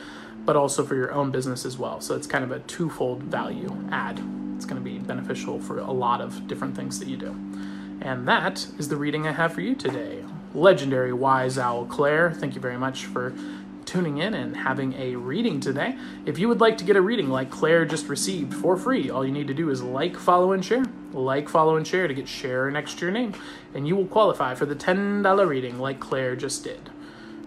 [0.45, 2.01] but also for your own business as well.
[2.01, 4.19] So it's kind of a twofold value add.
[4.55, 7.35] It's going to be beneficial for a lot of different things that you do.
[8.01, 10.23] And that is the reading I have for you today.
[10.53, 13.33] Legendary Wise Owl Claire, thank you very much for
[13.89, 15.97] tuning in and having a reading today.
[16.27, 19.25] If you would like to get a reading like Claire just received for free, all
[19.25, 20.85] you need to do is like, follow, and share.
[21.11, 23.33] Like, follow, and share to get share next to your name,
[23.73, 26.91] and you will qualify for the $10 reading like Claire just did.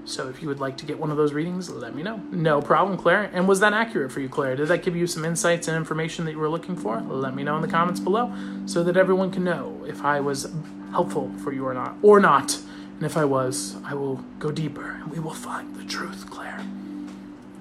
[0.05, 2.16] So if you would like to get one of those readings, let me know.
[2.33, 3.31] No problem, Claire.
[3.33, 4.57] And was that accurate for you, Claire?
[4.57, 7.00] Did that give you some insights and information that you were looking for?
[7.02, 8.35] Let me know in the comments below
[8.66, 10.52] so that everyone can know if I was
[10.90, 11.94] helpful for you or not.
[12.02, 12.59] Or not.
[13.02, 16.64] And if I was, I will go deeper and we will find the truth, Claire.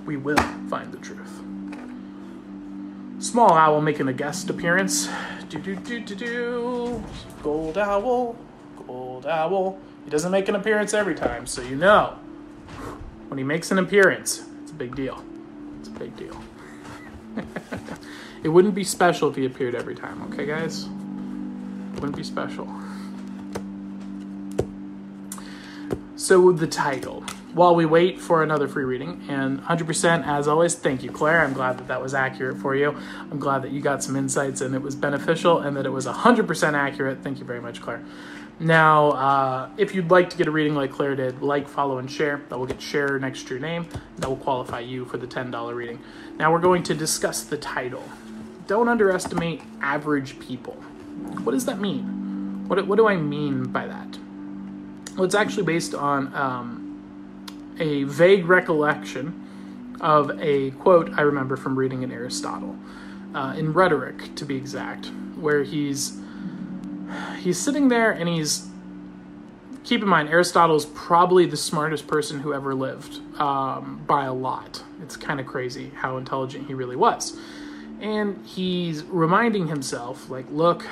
[0.05, 0.37] We will
[0.69, 1.41] find the truth.
[3.17, 5.09] Small owl making a guest appearance.
[5.49, 7.03] Do do do do do.
[7.41, 8.35] Gold owl,
[8.85, 9.79] gold owl.
[10.03, 12.19] He doesn't make an appearance every time, so you know.
[13.27, 15.25] When he makes an appearance, it's a big deal.
[15.79, 16.39] It's a big deal.
[18.43, 20.83] it wouldn't be special if he appeared every time, okay, guys?
[20.83, 22.67] It wouldn't be special.
[26.15, 27.23] So, the title.
[27.53, 31.41] While we wait for another free reading, and 100% as always, thank you, Claire.
[31.43, 32.97] I'm glad that that was accurate for you.
[33.29, 36.05] I'm glad that you got some insights and it was beneficial and that it was
[36.05, 37.21] 100% accurate.
[37.23, 38.03] Thank you very much, Claire.
[38.61, 42.09] Now, uh, if you'd like to get a reading like Claire did, like, follow, and
[42.09, 42.41] share.
[42.49, 43.87] That will get share next to your name.
[44.19, 45.99] That will qualify you for the $10 reading.
[46.37, 48.03] Now, we're going to discuss the title.
[48.67, 50.75] Don't underestimate average people.
[51.43, 52.65] What does that mean?
[52.67, 54.17] What, what do I mean by that?
[55.15, 61.77] Well, it's actually based on um, a vague recollection of a quote I remember from
[61.77, 62.77] reading in Aristotle,
[63.35, 66.17] uh, in Rhetoric to be exact, where he's
[67.39, 68.67] he's sitting there and he's
[69.83, 74.81] keep in mind Aristotle's probably the smartest person who ever lived um, by a lot.
[75.01, 77.37] It's kind of crazy how intelligent he really was,
[77.99, 80.85] and he's reminding himself like, look,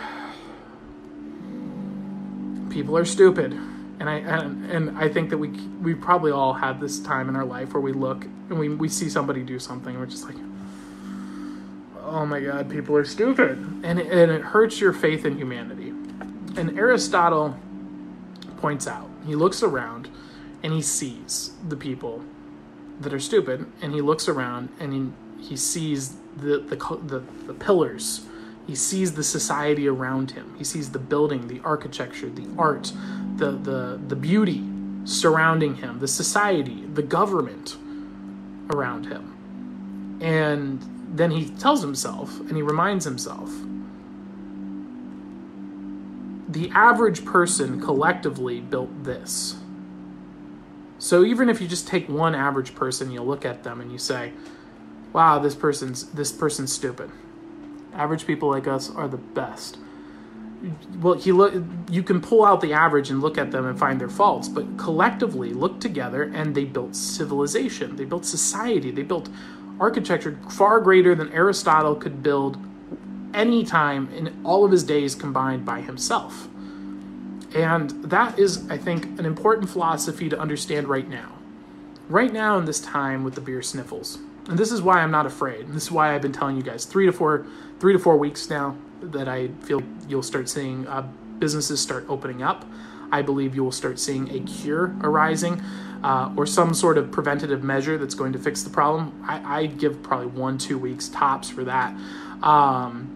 [2.69, 3.57] people are stupid
[3.99, 7.35] and I and, and I think that we we probably all had this time in
[7.35, 10.25] our life where we look and we we see somebody do something and we're just
[10.25, 10.37] like
[12.01, 13.57] oh my god people are stupid.
[13.83, 15.89] And it, and it hurts your faith in humanity.
[16.57, 17.57] And Aristotle
[18.57, 20.09] points out he looks around
[20.63, 22.23] and he sees the people
[22.99, 27.53] that are stupid and he looks around and he he sees the the the, the
[27.53, 28.21] pillars
[28.69, 32.93] he sees the society around him he sees the building the architecture the art
[33.39, 34.63] the, the, the beauty
[35.05, 37.77] surrounding him, the society, the government
[38.69, 40.19] around him.
[40.21, 40.81] And
[41.15, 43.49] then he tells himself and he reminds himself
[46.47, 49.55] the average person collectively built this.
[50.97, 53.99] So even if you just take one average person, you look at them and you
[53.99, 54.33] say,
[55.13, 57.11] "Wow, this person's this person's stupid."
[57.93, 59.77] Average people like us are the best.
[60.99, 61.53] Well he look
[61.89, 64.77] you can pull out the average and look at them and find their faults but
[64.77, 67.95] collectively look together and they built civilization.
[67.95, 68.91] They built society.
[68.91, 69.29] They built
[69.79, 72.57] architecture far greater than aristotle could build
[73.33, 76.49] any time in all of his days combined by himself.
[77.55, 81.31] And that is i think an important philosophy to understand right now.
[82.09, 85.25] Right now in this time with the beer sniffles and this is why i'm not
[85.25, 87.45] afraid this is why i've been telling you guys three to four
[87.79, 91.07] three to four weeks now that I feel you'll start seeing uh,
[91.39, 92.65] businesses start opening up.
[93.11, 95.61] I believe you will start seeing a cure arising
[96.03, 99.23] uh, or some sort of preventative measure that's going to fix the problem.
[99.27, 101.93] I, I'd give probably one, two weeks tops for that.
[102.43, 103.15] Um,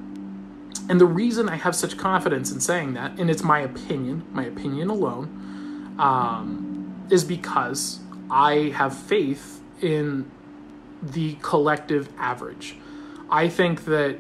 [0.90, 4.46] and the reason I have such confidence in saying that, and it's my opinion, my
[4.46, 8.00] opinion alone, um, is because
[8.32, 10.30] I have faith in
[11.12, 12.76] the collective average.
[13.30, 14.18] I think that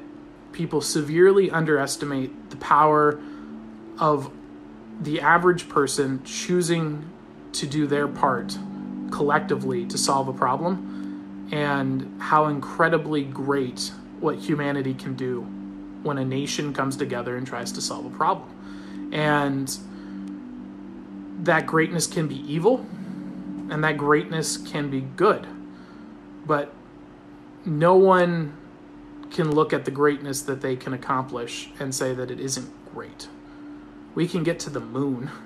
[0.52, 3.20] people severely underestimate the power
[4.00, 4.32] of
[5.02, 7.10] the average person choosing
[7.54, 8.58] to do their part
[9.12, 15.42] collectively to solve a problem and how incredibly great what humanity can do
[16.02, 19.12] when a nation comes together and tries to solve a problem.
[19.14, 19.76] And
[21.44, 22.86] that greatness can be evil
[23.70, 25.48] and that greatness can be good.
[26.46, 26.74] But
[27.66, 28.58] no one
[29.32, 33.28] can look at the greatness that they can accomplish and say that it isn't great.
[34.16, 35.30] We can get to the moon.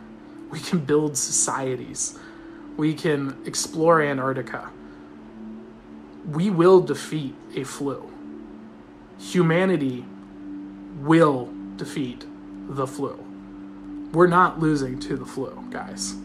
[0.50, 2.18] We can build societies.
[2.78, 4.70] We can explore Antarctica.
[6.26, 8.10] We will defeat a flu.
[9.20, 10.06] Humanity
[11.02, 12.26] will defeat
[12.70, 13.20] the flu.
[14.14, 16.16] We're not losing to the flu, guys.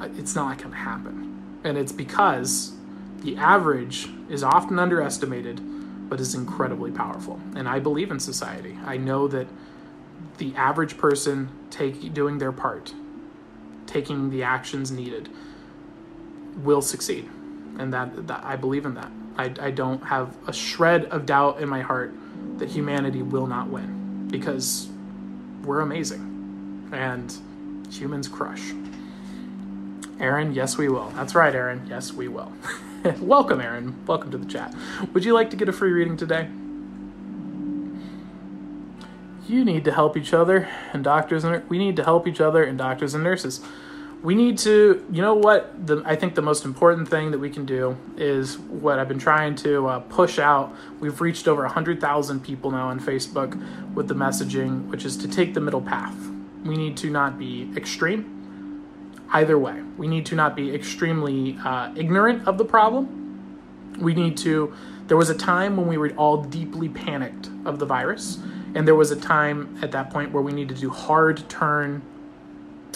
[0.00, 1.60] Uh, it's not going to happen.
[1.62, 2.72] And it's because
[3.20, 5.60] The average is often underestimated,
[6.08, 7.38] but is incredibly powerful.
[7.54, 8.78] And I believe in society.
[8.84, 9.46] I know that
[10.38, 12.94] the average person take doing their part,
[13.86, 15.28] taking the actions needed,
[16.56, 17.28] will succeed,
[17.78, 19.10] and that, that I believe in that.
[19.36, 22.14] I, I don't have a shred of doubt in my heart
[22.58, 24.88] that humanity will not win because
[25.62, 27.36] we're amazing and
[27.90, 28.72] humans crush.
[30.18, 31.10] Aaron, yes, we will.
[31.10, 31.86] That's right, Aaron.
[31.88, 32.52] Yes, we will.
[33.20, 34.04] Welcome, Aaron.
[34.06, 34.74] Welcome to the chat.
[35.14, 36.48] Would you like to get a free reading today?
[39.48, 42.62] You need to help each other, and doctors and we need to help each other,
[42.62, 43.60] and doctors and nurses.
[44.22, 45.86] We need to, you know what?
[45.86, 49.18] The, I think the most important thing that we can do is what I've been
[49.18, 50.76] trying to uh, push out.
[51.00, 53.58] We've reached over 100,000 people now on Facebook
[53.94, 56.16] with the messaging, which is to take the middle path.
[56.64, 58.39] We need to not be extreme
[59.32, 59.80] either way.
[59.96, 63.16] We need to not be extremely uh, ignorant of the problem.
[63.98, 64.74] We need to,
[65.06, 68.38] there was a time when we were all deeply panicked of the virus,
[68.74, 72.02] and there was a time at that point where we needed to do hard turn,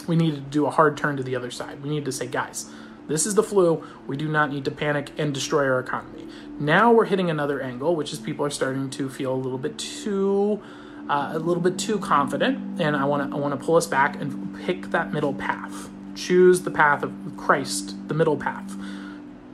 [0.07, 1.82] we needed to do a hard turn to the other side.
[1.82, 2.70] We needed to say, guys,
[3.07, 3.85] this is the flu.
[4.07, 6.26] We do not need to panic and destroy our economy.
[6.59, 9.78] Now we're hitting another angle, which is people are starting to feel a little bit
[9.78, 10.62] too.
[11.07, 13.87] Uh, a little bit too confident, and I want to I want to pull us
[13.87, 18.77] back and pick that middle path Choose the path of Christ, the middle path.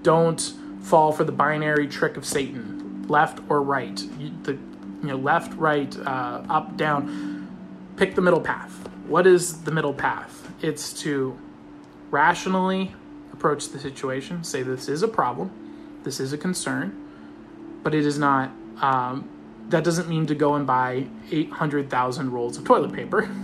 [0.03, 0.41] Don't
[0.83, 3.97] fall for the binary trick of Satan, left or right.
[4.45, 7.49] The you know left, right, uh, up, down.
[7.97, 8.89] Pick the middle path.
[9.07, 10.53] What is the middle path?
[10.63, 11.39] It's to
[12.11, 12.95] rationally
[13.33, 14.45] approach the situation.
[14.45, 15.51] Say this is a problem,
[16.05, 16.97] this is a concern,
[17.83, 18.51] but it is not.
[18.81, 19.29] Um,
[19.69, 23.31] that doesn't mean to go and buy 800,000 rolls of toilet paper.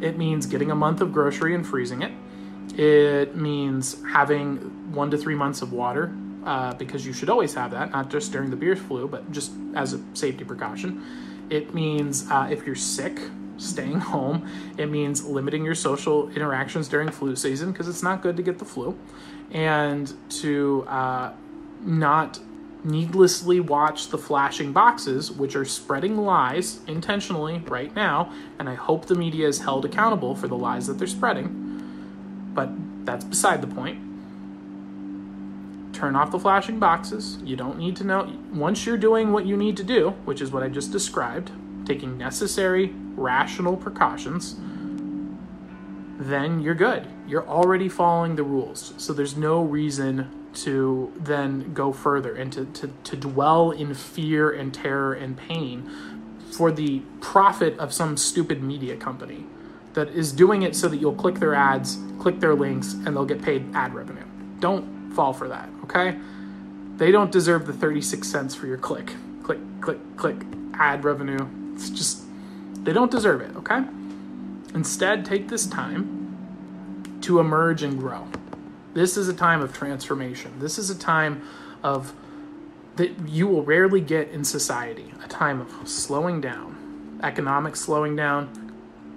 [0.00, 2.10] It means getting a month of grocery and freezing it
[2.78, 4.56] it means having
[4.92, 6.14] one to three months of water
[6.44, 9.52] uh, because you should always have that, not just during the beer flu, but just
[9.74, 11.04] as a safety precaution.
[11.50, 13.20] It means uh, if you're sick,
[13.58, 14.48] staying home.
[14.78, 18.58] It means limiting your social interactions during flu season because it's not good to get
[18.58, 18.98] the flu.
[19.50, 21.32] And to uh,
[21.82, 22.38] not
[22.82, 28.32] needlessly watch the flashing boxes, which are spreading lies intentionally right now.
[28.58, 31.70] And I hope the media is held accountable for the lies that they're spreading
[32.54, 32.70] but
[33.04, 33.98] that's beside the point.
[35.92, 37.38] Turn off the flashing boxes.
[37.44, 38.32] You don't need to know.
[38.52, 41.50] Once you're doing what you need to do, which is what I just described,
[41.84, 44.56] taking necessary, rational precautions,
[46.18, 47.06] then you're good.
[47.26, 48.94] You're already following the rules.
[48.98, 54.50] So there's no reason to then go further and to, to, to dwell in fear
[54.50, 55.90] and terror and pain
[56.50, 59.46] for the profit of some stupid media company
[59.94, 63.24] that is doing it so that you'll click their ads, click their links, and they'll
[63.24, 64.24] get paid ad revenue.
[64.60, 66.18] Don't fall for that, okay?
[66.96, 69.14] They don't deserve the 36 cents for your click.
[69.42, 70.36] Click, click, click,
[70.74, 71.48] ad revenue.
[71.74, 72.22] It's just,
[72.84, 73.82] they don't deserve it, okay?
[74.74, 78.28] Instead, take this time to emerge and grow.
[78.94, 80.58] This is a time of transformation.
[80.58, 81.42] This is a time
[81.82, 82.12] of
[82.96, 88.59] that you will rarely get in society a time of slowing down, economic slowing down,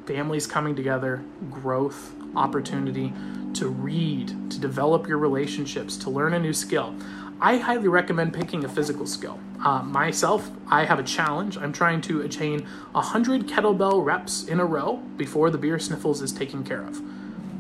[0.05, 3.13] families coming together, growth, opportunity
[3.53, 6.95] to read, to develop your relationships, to learn a new skill.
[7.39, 9.39] I highly recommend picking a physical skill.
[9.63, 11.57] Uh, myself, I have a challenge.
[11.57, 16.31] I'm trying to attain 100 kettlebell reps in a row before the beer sniffles is
[16.31, 17.01] taken care of.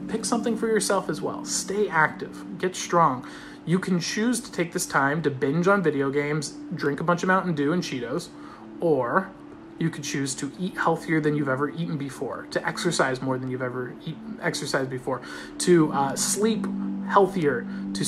[0.07, 1.43] Pick something for yourself as well.
[1.45, 3.27] Stay active, get strong.
[3.65, 7.23] You can choose to take this time to binge on video games, drink a bunch
[7.23, 8.27] of Mountain Dew and Cheetos,
[8.81, 9.31] or
[9.79, 13.49] you could choose to eat healthier than you've ever eaten before, to exercise more than
[13.49, 15.21] you've ever eat, exercised before,
[15.59, 16.65] to uh, sleep
[17.07, 18.05] healthier, to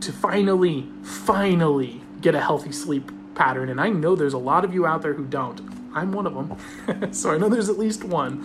[0.00, 3.68] to finally, finally get a healthy sleep pattern.
[3.68, 5.60] And I know there's a lot of you out there who don't.
[5.94, 8.44] I'm one of them, so I know there's at least one.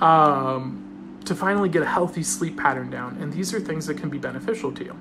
[0.00, 0.86] Um,
[1.24, 4.18] to finally get a healthy sleep pattern down, and these are things that can be
[4.18, 4.98] beneficial to you.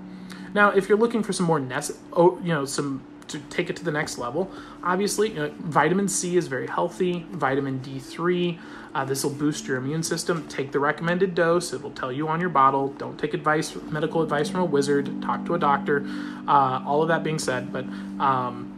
[0.53, 3.75] Now, if you're looking for some more, nece- oh, you know, some to take it
[3.77, 4.51] to the next level.
[4.83, 7.25] Obviously, you know, vitamin C is very healthy.
[7.31, 8.59] Vitamin D3,
[8.93, 10.47] uh, this will boost your immune system.
[10.47, 11.73] Take the recommended dose.
[11.73, 12.89] It will tell you on your bottle.
[12.89, 15.21] Don't take advice, medical advice from a wizard.
[15.21, 16.05] Talk to a doctor.
[16.47, 17.85] Uh, all of that being said, but
[18.19, 18.75] um,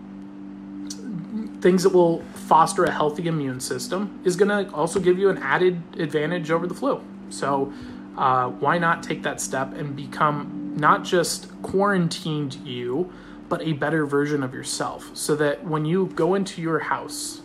[1.61, 5.37] things that will foster a healthy immune system is going to also give you an
[5.37, 7.01] added advantage over the flu.
[7.29, 7.71] So,
[8.17, 13.11] uh, why not take that step and become not just quarantined you,
[13.51, 17.41] but a better version of yourself so that when you go into your house,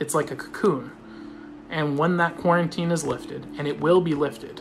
[0.00, 0.90] it's like a cocoon.
[1.70, 4.60] And when that quarantine is lifted, and it will be lifted,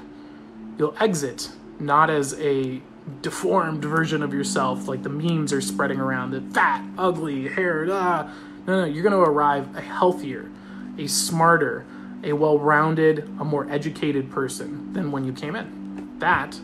[0.77, 2.83] you'll exit not as a
[3.23, 8.31] deformed version of yourself, like the memes are spreading around, the fat, ugly, hair, ah.
[8.67, 10.51] No, no, you're going to arrive a healthier,
[10.99, 11.83] a smarter,
[12.23, 16.19] a well rounded, a more educated person than when you came in.
[16.19, 16.59] That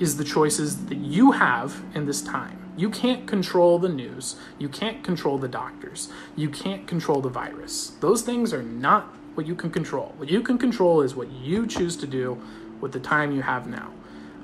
[0.00, 2.59] is the choices that you have in this time.
[2.80, 4.36] You can't control the news.
[4.58, 6.08] You can't control the doctors.
[6.34, 7.92] You can't control the virus.
[8.00, 9.04] Those things are not
[9.34, 10.14] what you can control.
[10.16, 12.40] What you can control is what you choose to do
[12.80, 13.92] with the time you have now.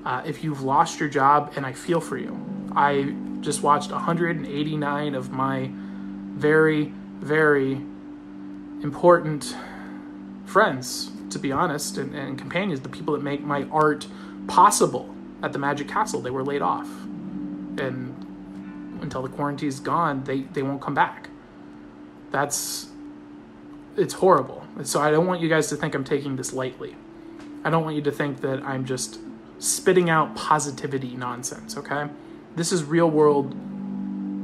[0.04, 2.38] Uh, if you've lost your job, and I feel for you,
[2.76, 7.72] I just watched 189 of my very, very
[8.82, 9.56] important
[10.44, 14.06] friends, to be honest, and, and companions, the people that make my art
[14.46, 15.08] possible
[15.42, 16.20] at the Magic Castle.
[16.20, 16.88] They were laid off.
[17.78, 18.15] And
[19.02, 21.30] until the quarantine's gone, they, they won't come back.
[22.30, 22.88] That's
[23.96, 24.62] it's horrible.
[24.82, 26.96] So I don't want you guys to think I'm taking this lightly.
[27.64, 29.18] I don't want you to think that I'm just
[29.58, 32.08] spitting out positivity nonsense, okay?
[32.54, 33.56] This is real world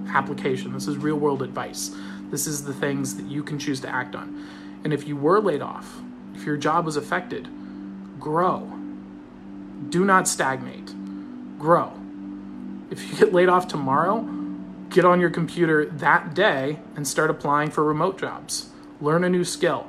[0.09, 0.72] application.
[0.72, 1.94] This is real world advice.
[2.30, 4.80] This is the things that you can choose to act on.
[4.84, 6.00] And if you were laid off,
[6.34, 7.48] if your job was affected,
[8.18, 8.61] grow.
[9.90, 10.94] Do not stagnate.
[11.59, 11.92] Grow.
[12.90, 14.26] If you get laid off tomorrow,
[14.93, 18.70] get on your computer that day and start applying for remote jobs.
[19.01, 19.86] Learn a new skill.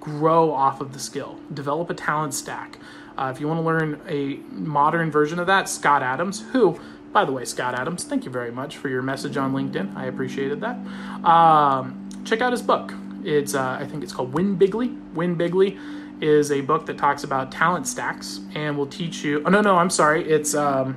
[0.00, 1.38] Grow off of the skill.
[1.52, 2.78] Develop a talent stack.
[3.18, 6.78] Uh, if you want to learn a modern version of that, Scott Adams, who,
[7.12, 9.96] by the way, Scott Adams, thank you very much for your message on LinkedIn.
[9.96, 10.76] I appreciated that.
[11.24, 12.92] Um, check out his book.
[13.24, 14.96] It's uh, I think it's called Win Bigly.
[15.14, 15.78] Win Bigly
[16.20, 19.42] is a book that talks about talent stacks and will teach you.
[19.44, 20.28] Oh no, no, I'm sorry.
[20.28, 20.96] It's um,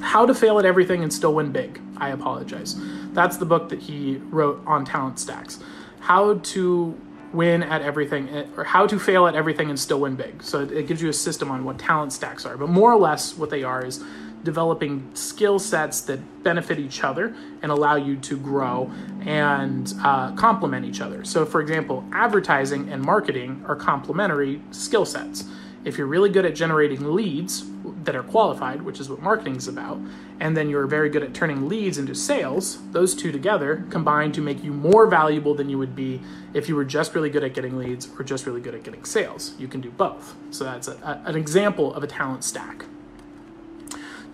[0.00, 1.80] how to fail at everything and still win big.
[1.98, 2.76] I apologize.
[3.12, 5.58] That's the book that he wrote on talent stacks.
[6.00, 6.98] How to
[7.32, 10.42] win at everything, or how to fail at everything and still win big.
[10.42, 12.56] So it gives you a system on what talent stacks are.
[12.56, 14.02] But more or less, what they are is
[14.44, 18.90] developing skill sets that benefit each other and allow you to grow
[19.26, 21.24] and uh, complement each other.
[21.24, 25.44] So, for example, advertising and marketing are complementary skill sets.
[25.84, 27.64] If you're really good at generating leads
[28.04, 29.98] that are qualified, which is what marketing is about,
[30.40, 34.40] and then you're very good at turning leads into sales, those two together combine to
[34.40, 36.20] make you more valuable than you would be
[36.54, 39.04] if you were just really good at getting leads or just really good at getting
[39.04, 39.54] sales.
[39.58, 40.34] You can do both.
[40.50, 42.84] So that's a, a, an example of a talent stack.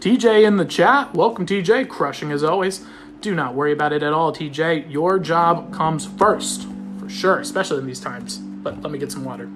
[0.00, 1.14] TJ in the chat.
[1.14, 1.88] Welcome, TJ.
[1.88, 2.84] Crushing as always.
[3.20, 4.90] Do not worry about it at all, TJ.
[4.90, 6.66] Your job comes first,
[6.98, 8.36] for sure, especially in these times.
[8.36, 9.48] But let me get some water.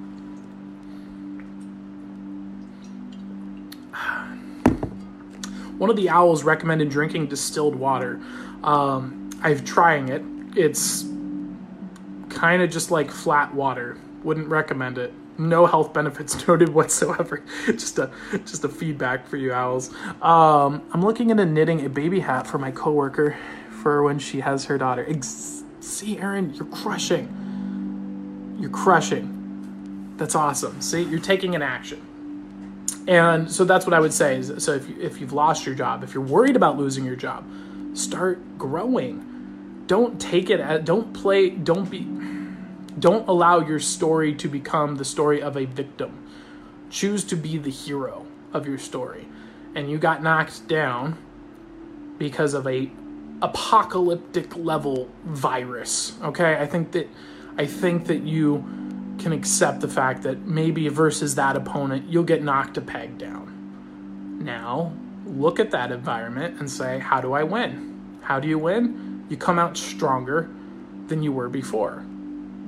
[5.78, 8.20] One of the owls recommended drinking distilled water.
[8.62, 10.22] Um, I've trying it.
[10.56, 11.04] It's
[12.28, 13.96] kind of just like flat water.
[14.22, 17.42] Wouldn't recommend it no health benefits noted whatsoever.
[17.66, 18.10] just a
[18.44, 19.94] just a feedback for you owls.
[20.20, 23.36] Um, I'm looking into knitting a baby hat for my coworker
[23.82, 25.06] for when she has her daughter.
[25.08, 28.56] Ex- See, Aaron, you're crushing.
[28.60, 30.14] You're crushing.
[30.16, 30.80] That's awesome.
[30.80, 32.04] See, you're taking an action.
[33.08, 34.36] And so that's what I would say.
[34.36, 37.16] Is, so if, you, if you've lost your job, if you're worried about losing your
[37.16, 37.44] job,
[37.94, 39.84] start growing.
[39.86, 42.06] Don't take it at, don't play, don't be,
[42.98, 46.28] don't allow your story to become the story of a victim.
[46.90, 49.26] Choose to be the hero of your story.
[49.74, 51.16] And you got knocked down
[52.18, 52.90] because of a
[53.40, 56.18] apocalyptic level virus.
[56.22, 56.56] Okay?
[56.56, 57.08] I think that
[57.56, 58.87] I think that you
[59.18, 64.38] can accept the fact that maybe versus that opponent, you'll get knocked a peg down.
[64.42, 64.92] Now,
[65.26, 68.20] look at that environment and say, how do I win?
[68.22, 69.26] How do you win?
[69.28, 70.48] You come out stronger
[71.08, 72.04] than you were before.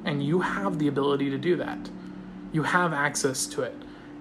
[0.05, 1.91] And you have the ability to do that.
[2.53, 3.75] You have access to it.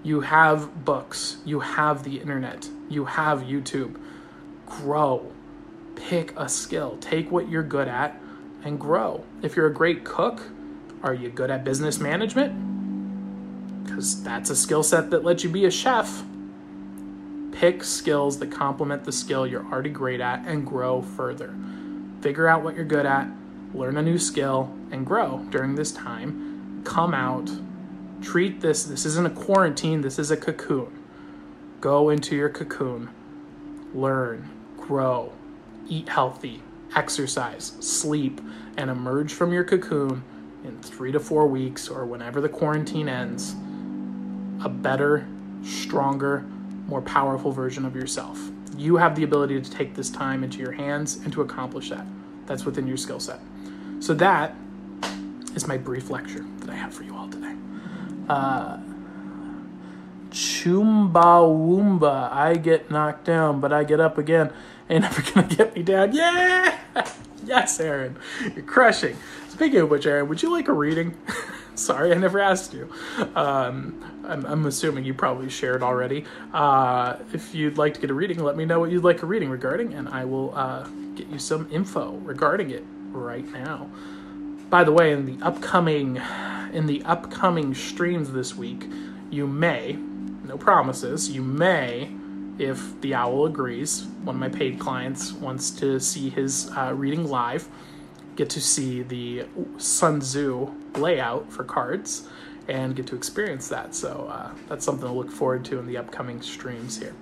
[0.03, 1.37] You have books.
[1.45, 2.69] You have the internet.
[2.89, 3.99] You have YouTube.
[4.65, 5.31] Grow.
[5.95, 6.97] Pick a skill.
[7.01, 8.19] Take what you're good at
[8.63, 9.23] and grow.
[9.41, 10.41] If you're a great cook,
[11.03, 13.85] are you good at business management?
[13.85, 16.23] Because that's a skill set that lets you be a chef.
[17.51, 21.55] Pick skills that complement the skill you're already great at and grow further.
[22.21, 23.27] Figure out what you're good at,
[23.73, 26.81] learn a new skill, and grow during this time.
[26.83, 27.49] Come out,
[28.21, 31.03] treat this, this isn't a quarantine, this is a cocoon.
[31.81, 33.09] Go into your cocoon,
[33.93, 35.31] learn, grow,
[35.87, 36.61] eat healthy,
[36.95, 38.41] exercise, sleep,
[38.77, 40.23] and emerge from your cocoon
[40.69, 43.55] in three to four weeks or whenever the quarantine ends
[44.63, 45.27] a better,
[45.63, 46.45] stronger,
[46.87, 48.39] more powerful version of yourself.
[48.77, 52.05] You have the ability to take this time into your hands and to accomplish that.
[52.45, 53.39] That's within your skill set.
[53.99, 54.55] So that
[55.55, 57.55] is my brief lecture that I have for you all today.
[58.27, 58.77] Uh,
[60.29, 62.31] Chumbawamba.
[62.31, 64.51] I get knocked down, but I get up again.
[64.89, 66.13] Ain't never gonna get me down.
[66.13, 66.77] Yeah!
[67.45, 68.17] yes, Aaron.
[68.55, 69.17] You're crushing.
[69.59, 71.17] Speaking of which, Aaron, would you like a reading?
[71.75, 72.89] Sorry, I never asked you.
[73.35, 76.23] Um, I'm, I'm, assuming you probably shared already.
[76.53, 79.25] Uh, if you'd like to get a reading, let me know what you'd like a
[79.25, 83.89] reading regarding, and I will uh, get you some info regarding it right now.
[84.69, 86.21] By the way, in the upcoming
[86.71, 88.85] in the upcoming streams this week,
[89.29, 89.97] you may,
[90.45, 92.09] no promises, you may,
[92.59, 97.27] if the owl agrees, one of my paid clients wants to see his uh, reading
[97.27, 97.67] live,
[98.39, 99.45] get to see the
[99.77, 102.25] Sun Tzu layout for cards
[102.69, 103.93] and get to experience that.
[103.93, 107.13] So uh, that's something to look forward to in the upcoming streams here.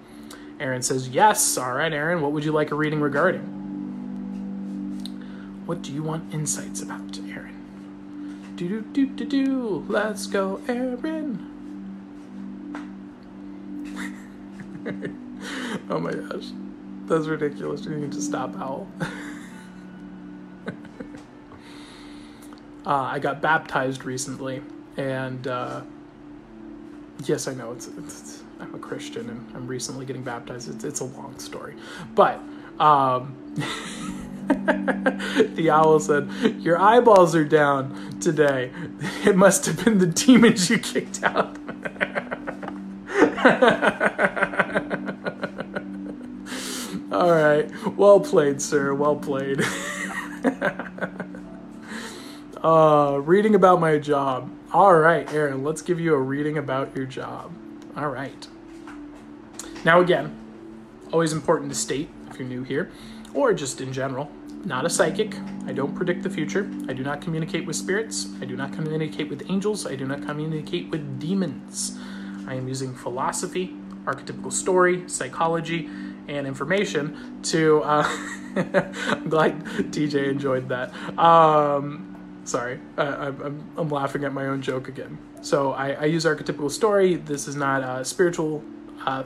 [0.60, 1.58] Aaron says, Yes.
[1.58, 3.42] All right, Aaron, what would you like a reading regarding?
[5.66, 8.54] What do you want insights about, Aaron?
[8.56, 9.86] Do do do do do.
[9.90, 11.54] Let's go, Aaron.
[15.90, 16.52] oh my gosh.
[17.06, 17.86] That's ridiculous.
[17.86, 18.88] You need to stop Owl.
[22.88, 24.62] uh, I got baptized recently,
[24.96, 25.82] and uh,
[27.26, 30.74] yes, I know it's, it's, I'm a Christian and I'm recently getting baptized.
[30.74, 31.76] It's, it's a long story,
[32.16, 32.40] but
[32.80, 33.36] um,
[35.56, 38.72] the owl said, "Your eyeballs are down today.
[39.26, 41.58] It must have been the demons you kicked out."
[47.12, 47.70] All right.
[47.98, 48.94] Well played, sir.
[48.94, 49.62] Well played.
[52.64, 54.52] Uh, reading about my job.
[54.74, 57.54] All right, Aaron, let's give you a reading about your job.
[57.96, 58.48] All right.
[59.84, 60.36] Now, again,
[61.12, 62.92] always important to state if you're new here,
[63.34, 64.30] or just in general,
[64.66, 65.36] not a psychic.
[65.66, 66.70] I don't predict the future.
[66.88, 68.28] I do not communicate with spirits.
[68.42, 69.86] I do not communicate with angels.
[69.86, 71.98] I do not communicate with demons.
[72.48, 75.90] I am using philosophy, archetypical story, psychology,
[76.28, 77.82] and information to.
[77.84, 78.04] Uh,
[78.56, 80.92] I'm glad TJ enjoyed that.
[81.20, 82.17] Um,
[82.48, 85.18] sorry, I, am I'm laughing at my own joke again.
[85.42, 87.16] So I, I use archetypical story.
[87.16, 88.64] This is not a spiritual.
[89.06, 89.24] Uh,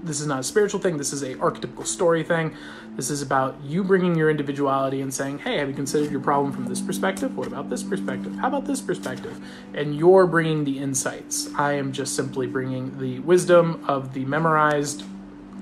[0.00, 0.96] this is not a spiritual thing.
[0.96, 2.54] This is a archetypical story thing.
[2.94, 6.52] This is about you bringing your individuality and saying, "Hey, have you considered your problem
[6.52, 7.36] from this perspective?
[7.36, 8.36] What about this perspective?
[8.36, 9.40] How about this perspective?"
[9.74, 11.52] And you're bringing the insights.
[11.54, 15.04] I am just simply bringing the wisdom of the memorized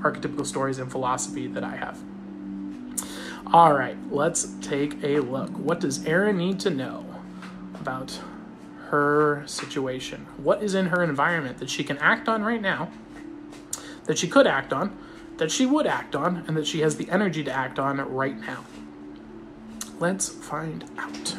[0.00, 1.98] archetypical stories and philosophy that I have.
[3.52, 5.50] All right, let's take a look.
[5.50, 7.06] What does Erin need to know
[7.74, 8.20] about
[8.88, 10.26] her situation?
[10.36, 12.90] What is in her environment that she can act on right now,
[14.04, 14.98] that she could act on,
[15.36, 18.36] that she would act on, and that she has the energy to act on right
[18.36, 18.64] now?
[20.00, 21.36] Let's find out.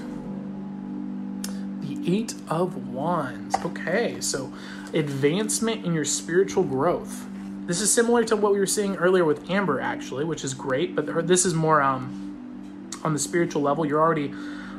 [1.82, 3.55] The Eight of Wands.
[3.66, 4.53] Okay, so
[4.93, 7.27] advancement in your spiritual growth.
[7.68, 10.95] This is similar to what we were seeing earlier with Amber, actually, which is great,
[10.95, 13.86] but this is more um, on the spiritual level.
[13.86, 14.34] You're already,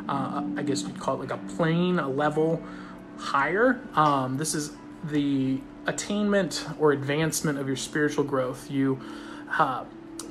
[0.09, 2.62] uh, I guess you'd call it like a plane, a level
[3.18, 3.78] higher.
[3.95, 4.72] Um, this is
[5.05, 8.70] the attainment or advancement of your spiritual growth.
[8.70, 8.99] You
[9.59, 9.84] uh,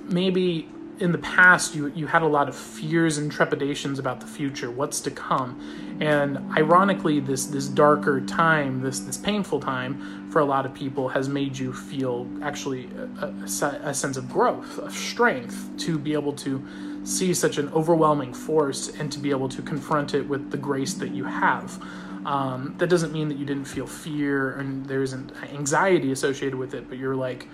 [0.06, 0.68] maybe
[1.00, 4.72] in the past you you had a lot of fears and trepidations about the future
[4.72, 5.98] what's to come.
[6.00, 11.10] And ironically this this darker time this this painful time for a lot of people
[11.10, 12.90] has made you feel actually
[13.22, 16.66] a, a, a sense of growth of strength to be able to
[17.04, 20.94] see such an overwhelming force and to be able to confront it with the grace
[20.96, 21.82] that you have.
[22.26, 26.74] Um, that doesn't mean that you didn't feel fear and there isn't anxiety associated with
[26.74, 27.48] it but you're like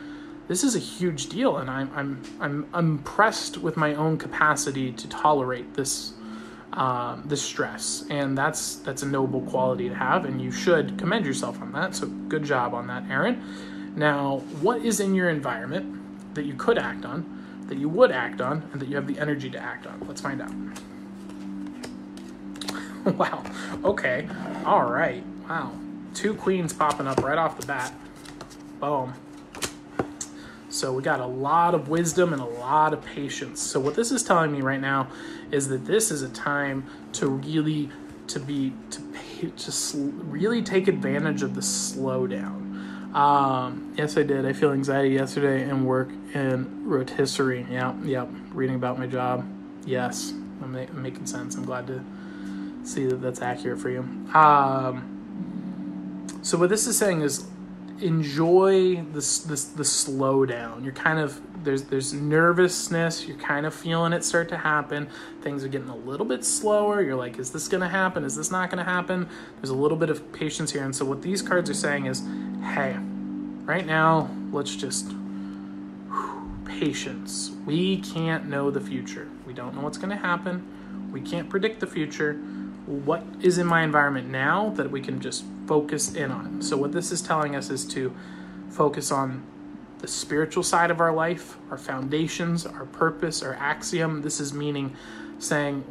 [0.47, 5.07] this is a huge deal, and I'm I'm I'm impressed with my own capacity to
[5.07, 6.13] tolerate this
[6.73, 11.25] um, this stress, and that's that's a noble quality to have, and you should commend
[11.25, 11.95] yourself on that.
[11.95, 13.93] So good job on that, Aaron.
[13.95, 18.41] Now, what is in your environment that you could act on, that you would act
[18.41, 20.03] on, and that you have the energy to act on?
[20.07, 20.51] Let's find out.
[23.17, 23.43] wow.
[23.83, 24.27] Okay.
[24.65, 25.23] All right.
[25.47, 25.73] Wow.
[26.13, 27.93] Two queens popping up right off the bat.
[28.79, 29.13] Boom.
[30.73, 33.61] So we got a lot of wisdom and a lot of patience.
[33.61, 35.07] So what this is telling me right now
[35.51, 37.91] is that this is a time to really
[38.25, 43.13] to be to pay, to sl- really take advantage of the slowdown.
[43.13, 44.47] Um, yes, I did.
[44.47, 47.67] I feel anxiety yesterday and work in rotisserie.
[47.69, 48.27] Yeah, yep.
[48.51, 49.47] Reading about my job.
[49.85, 51.55] Yes, I'm, ma- I'm making sense.
[51.55, 52.03] I'm glad to
[52.83, 53.99] see that that's accurate for you.
[54.33, 55.09] Um,
[56.41, 57.45] so what this is saying is
[58.01, 60.83] enjoy this this the slowdown.
[60.83, 63.27] You're kind of there's there's nervousness.
[63.27, 65.09] You're kind of feeling it start to happen.
[65.41, 67.01] Things are getting a little bit slower.
[67.01, 68.23] You're like, is this gonna happen?
[68.23, 69.27] Is this not gonna happen?
[69.57, 70.83] There's a little bit of patience here.
[70.83, 72.21] And so what these cards are saying is,
[72.73, 72.97] hey,
[73.65, 75.13] right now, let's just
[76.65, 77.51] patience.
[77.65, 79.29] We can't know the future.
[79.45, 81.09] We don't know what's to happen.
[81.11, 82.33] We can't predict the future.
[82.85, 86.61] What is in my environment now that we can just focus in on?
[86.61, 88.13] So, what this is telling us is to
[88.69, 89.43] focus on
[89.99, 94.21] the spiritual side of our life, our foundations, our purpose, our axiom.
[94.21, 94.95] This is meaning
[95.39, 95.81] saying,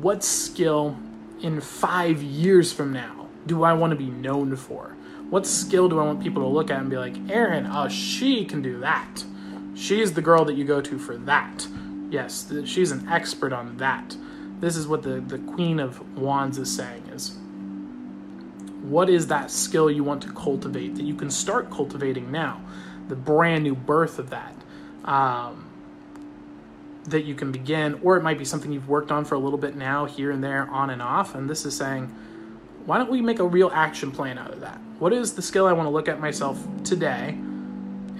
[0.00, 0.96] what skill
[1.40, 4.94] in five years from now do I want to be known for?
[5.30, 7.88] What skill do I want people to look at and be like, Erin, oh, uh,
[7.88, 9.24] she can do that.
[9.74, 11.66] She's the girl that you go to for that.
[12.10, 14.16] Yes, she's an expert on that.
[14.60, 17.36] This is what the, the Queen of Wands is saying is
[18.88, 22.60] what is that skill you want to cultivate that you can start cultivating now?
[23.08, 24.54] The brand new birth of that.
[25.04, 25.64] Um,
[27.04, 29.58] that you can begin, or it might be something you've worked on for a little
[29.58, 31.34] bit now, here and there, on and off.
[31.34, 32.06] And this is saying,
[32.84, 34.78] why don't we make a real action plan out of that?
[34.98, 37.30] What is the skill I want to look at myself today?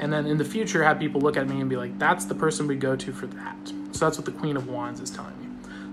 [0.01, 2.35] And then in the future, have people look at me and be like, that's the
[2.35, 3.57] person we go to for that.
[3.93, 5.48] So that's what the Queen of Wands is telling me.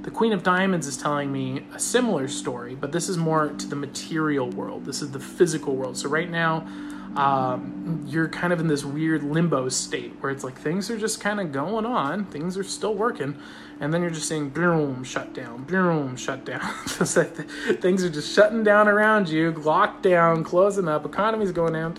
[0.05, 3.65] The Queen of Diamonds is telling me a similar story, but this is more to
[3.67, 4.85] the material world.
[4.85, 5.97] This is the physical world.
[5.97, 6.67] So right now,
[7.15, 11.21] um, you're kind of in this weird limbo state where it's like things are just
[11.21, 13.35] kind of going on, things are still working,
[13.79, 16.71] and then you're just saying boom, shut down, boom, shut down.
[16.87, 21.95] so things are just shutting down around you, locked down, closing up, economy's going down.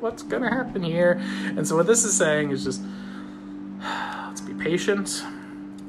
[0.00, 1.20] What's gonna happen here?
[1.44, 2.80] And so what this is saying is just
[3.78, 5.22] let's be patient,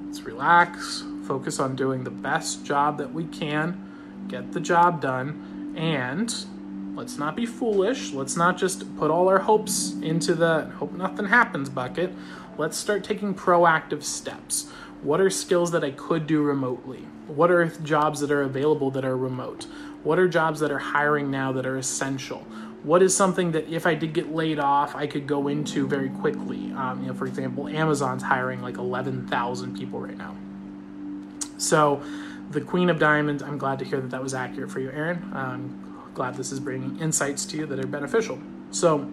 [0.07, 5.73] let's relax, focus on doing the best job that we can, get the job done,
[5.77, 6.45] and
[6.93, 8.11] let's not be foolish.
[8.11, 12.11] Let's not just put all our hopes into the hope nothing happens bucket.
[12.57, 14.69] Let's start taking proactive steps.
[15.03, 17.07] What are skills that I could do remotely?
[17.27, 19.67] What are jobs that are available that are remote?
[20.03, 22.39] What are jobs that are hiring now that are essential?
[22.83, 26.09] What is something that if I did get laid off, I could go into very
[26.09, 26.73] quickly?
[26.73, 30.35] Um, you know, for example, Amazon's hiring like 11,000 people right now.
[31.61, 32.01] So,
[32.49, 35.31] the Queen of Diamonds, I'm glad to hear that that was accurate for you, Aaron.
[35.33, 38.39] I'm glad this is bringing insights to you that are beneficial.
[38.71, 39.09] So,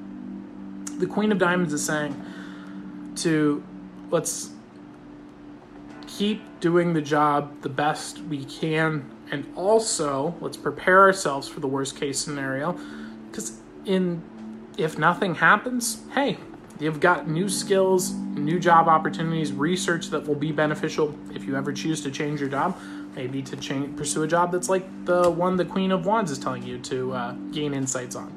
[0.99, 2.21] the Queen of Diamonds is saying
[3.17, 3.63] to
[4.11, 4.51] let's
[6.07, 11.69] keep doing the job the best we can, and also let's prepare ourselves for the
[11.69, 12.79] worst case scenario.
[13.31, 14.23] Because in
[14.79, 16.39] if nothing happens, hey,
[16.81, 21.73] you've got new skills, new job opportunities, research that will be beneficial if you ever
[21.73, 22.79] choose to change your job
[23.19, 26.39] maybe to change, pursue a job that's like the one the Queen of Wands is
[26.39, 28.29] telling you to uh, gain insights on.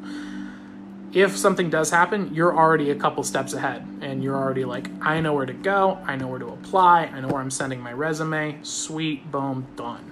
[1.13, 5.21] If something does happen, you're already a couple steps ahead and you're already like, I
[5.21, 7.93] know where to go, I know where to apply, I know where I'm sending my
[7.93, 8.57] resume.
[8.63, 10.09] Sweet, boom, done.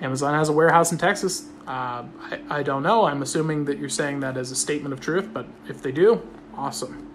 [0.00, 1.48] Amazon has a warehouse in Texas.
[1.66, 3.06] Uh, I, I don't know.
[3.06, 6.22] I'm assuming that you're saying that as a statement of truth, but if they do,
[6.56, 7.14] awesome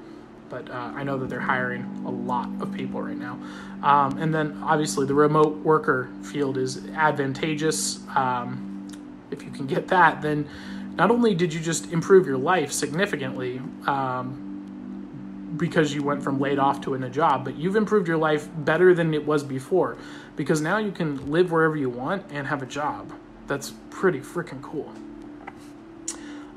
[0.50, 3.40] but uh, I know that they're hiring a lot of people right now.
[3.84, 8.00] Um, and then obviously the remote worker field is advantageous.
[8.16, 8.88] Um,
[9.32, 10.50] if you can get that, then
[10.96, 16.60] not only did you just improve your life significantly um, because you went from laid
[16.60, 19.98] off to in a job, but you've improved your life better than it was before
[20.36, 23.14] because now you can live wherever you want and have a job.
[23.48, 24.92] That's pretty freaking cool.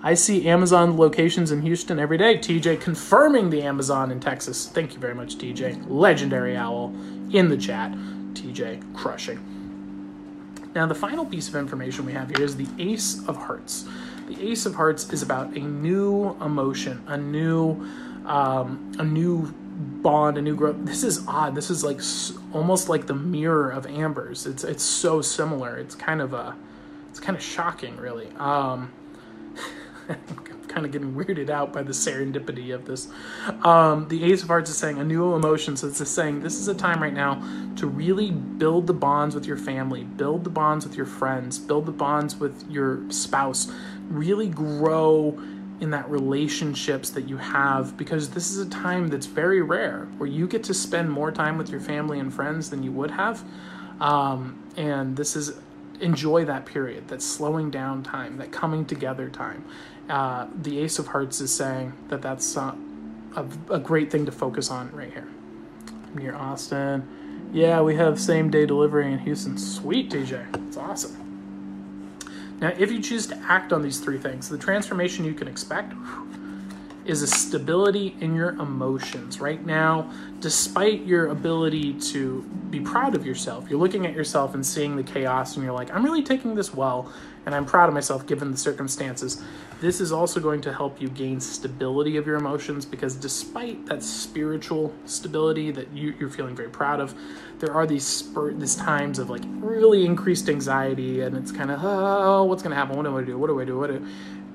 [0.05, 2.37] I see Amazon locations in Houston every day.
[2.37, 4.67] TJ confirming the Amazon in Texas.
[4.67, 5.89] Thank you very much, TJ.
[5.89, 6.93] Legendary Owl
[7.33, 7.93] in the chat.
[8.35, 9.39] TJ crushing.
[10.75, 13.89] Now, the final piece of information we have here is the Ace of Hearts.
[14.27, 17.87] The Ace of Hearts is about a new emotion, a new,
[18.27, 20.77] um, a new bond, a new growth.
[20.81, 21.55] This is odd.
[21.55, 22.01] This is like
[22.53, 24.47] almost like the mirror of Amber's.
[24.47, 25.77] It's it's so similar.
[25.77, 26.57] It's kind of a,
[27.11, 28.29] it's kind of shocking, really.
[28.39, 28.91] Um,
[30.29, 33.09] I'm kind of getting weirded out by the serendipity of this.
[33.63, 35.77] Um, the Ace of Hearts is saying a new emotion.
[35.77, 37.43] So it's just saying this is a time right now
[37.77, 41.87] to really build the bonds with your family, build the bonds with your friends, build
[41.87, 43.71] the bonds with your spouse,
[44.09, 45.39] really grow
[45.81, 50.29] in that relationships that you have because this is a time that's very rare where
[50.29, 53.43] you get to spend more time with your family and friends than you would have.
[54.01, 55.59] Um, and this is
[56.03, 59.65] enjoy that period, that slowing down time, that coming together time.
[60.09, 62.75] Uh, the Ace of Hearts is saying that that's uh,
[63.37, 65.29] a, a, great thing to focus on right here.
[66.15, 67.51] Near Austin.
[67.53, 69.57] Yeah, we have same day delivery in Houston.
[69.57, 70.67] Sweet, TJ.
[70.67, 71.19] It's awesome.
[72.61, 75.93] Now, if you choose to act on these three things, the transformation you can expect
[77.05, 79.41] is a stability in your emotions.
[79.41, 84.65] Right now, despite your ability to be proud of yourself, you're looking at yourself and
[84.65, 87.13] seeing the chaos, and you're like, I'm really taking this well,
[87.45, 89.43] and I'm proud of myself given the circumstances.
[89.81, 94.05] This is also going to help you gain stability of your emotions because despite that
[94.05, 97.15] spiritual stability that you, are feeling very proud of,
[97.59, 101.81] there are these spur, these times of like really increased anxiety, and it's kind of,
[101.83, 102.97] oh, what's going to happen?
[102.97, 103.37] What do I do?
[103.37, 103.77] What do I do?
[103.77, 104.07] What do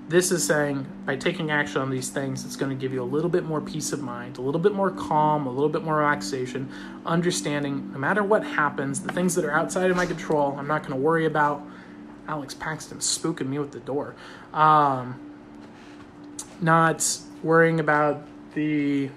[0.10, 3.06] this is saying by taking action on these things, it's going to give you a
[3.06, 5.98] little bit more peace of mind, a little bit more calm, a little bit more
[5.98, 6.72] relaxation,
[7.06, 10.82] understanding no matter what happens, the things that are outside of my control, I'm not
[10.82, 11.62] going to worry about.
[12.28, 14.14] Alex Paxton spooking me with the door.
[14.54, 15.20] Um,
[16.62, 19.10] not worrying about the.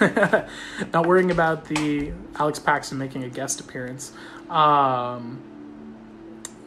[0.00, 4.12] not worrying about the Alex Paxton making a guest appearance.
[4.50, 5.40] Um,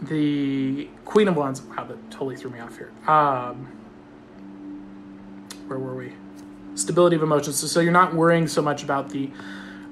[0.01, 1.61] the Queen of Wands.
[1.61, 2.91] Wow, that totally threw me off here.
[3.07, 3.67] Um,
[5.67, 6.13] where were we?
[6.75, 7.57] Stability of emotions.
[7.57, 9.29] So, so you're not worrying so much about the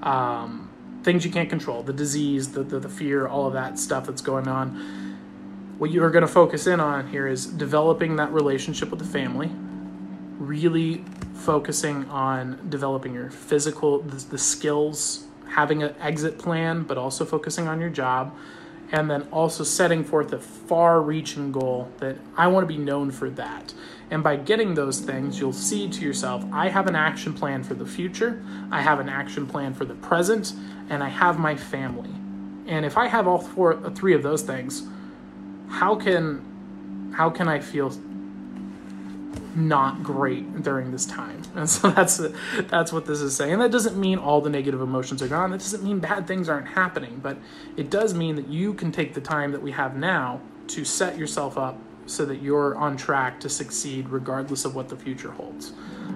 [0.02, 0.70] um,
[1.04, 4.22] things you can't control, the disease, the, the, the fear, all of that stuff that's
[4.22, 5.18] going on.
[5.78, 9.06] What you are going to focus in on here is developing that relationship with the
[9.06, 9.52] family,
[10.40, 11.04] really
[11.36, 17.68] focusing on developing your physical, the, the skills, having an exit plan, but also focusing
[17.68, 18.36] on your job
[18.92, 23.12] and then also setting forth a far reaching goal that I want to be known
[23.12, 23.74] for that.
[24.10, 27.74] And by getting those things, you'll see to yourself, I have an action plan for
[27.74, 30.54] the future, I have an action plan for the present,
[30.90, 32.12] and I have my family.
[32.66, 34.88] And if I have all four, three of those things,
[35.70, 37.90] how can how can I feel
[39.58, 41.42] not great during this time.
[41.56, 42.22] And so that's
[42.70, 43.54] that's what this is saying.
[43.54, 45.50] And that doesn't mean all the negative emotions are gone.
[45.52, 47.38] That doesn't mean bad things aren't happening, but
[47.76, 51.18] it does mean that you can take the time that we have now to set
[51.18, 55.74] yourself up so that you're on track to succeed regardless of what the future holds.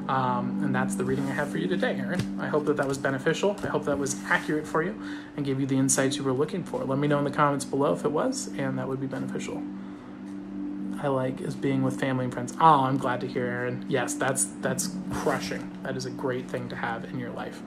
[0.07, 2.39] Um, and that's the reading I have for you today, Aaron.
[2.39, 3.57] I hope that that was beneficial.
[3.63, 4.99] I hope that was accurate for you
[5.35, 6.83] and gave you the insights you were looking for.
[6.83, 9.61] Let me know in the comments below if it was, and that would be beneficial.
[11.03, 12.53] I like is being with family and friends.
[12.61, 13.85] Oh, I'm glad to hear, Aaron.
[13.89, 15.75] Yes, that's that's crushing.
[15.81, 17.61] That is a great thing to have in your life.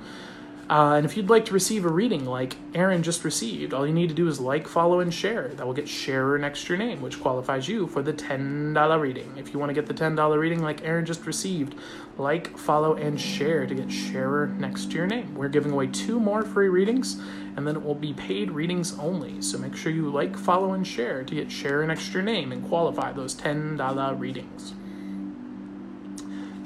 [0.71, 3.93] Uh, and if you'd like to receive a reading like Aaron just received, all you
[3.93, 5.49] need to do is like, follow, and share.
[5.49, 9.35] That will get sharer next to your name, which qualifies you for the $10 reading.
[9.37, 11.75] If you want to get the $10 reading like Aaron just received,
[12.17, 15.35] like, follow, and share to get sharer next to your name.
[15.35, 17.21] We're giving away two more free readings,
[17.57, 19.41] and then it will be paid readings only.
[19.41, 22.67] So make sure you like, follow, and share to get share an extra name and
[22.67, 24.75] qualify those $10 readings.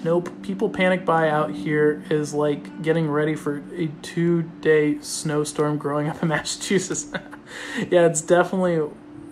[0.04, 5.76] Nope, people panic buy out here is like getting ready for a two day snowstorm
[5.76, 7.08] growing up in Massachusetts.
[7.90, 8.88] yeah, it's definitely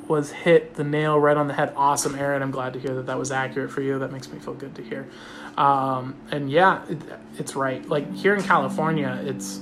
[0.08, 1.72] was hit the nail right on the head.
[1.76, 2.42] Awesome, Aaron.
[2.42, 3.98] I'm glad to hear that that was accurate for you.
[3.98, 5.08] That makes me feel good to hear.
[5.56, 6.98] Um, and yeah, it,
[7.38, 7.86] it's right.
[7.88, 9.60] Like here in California, it's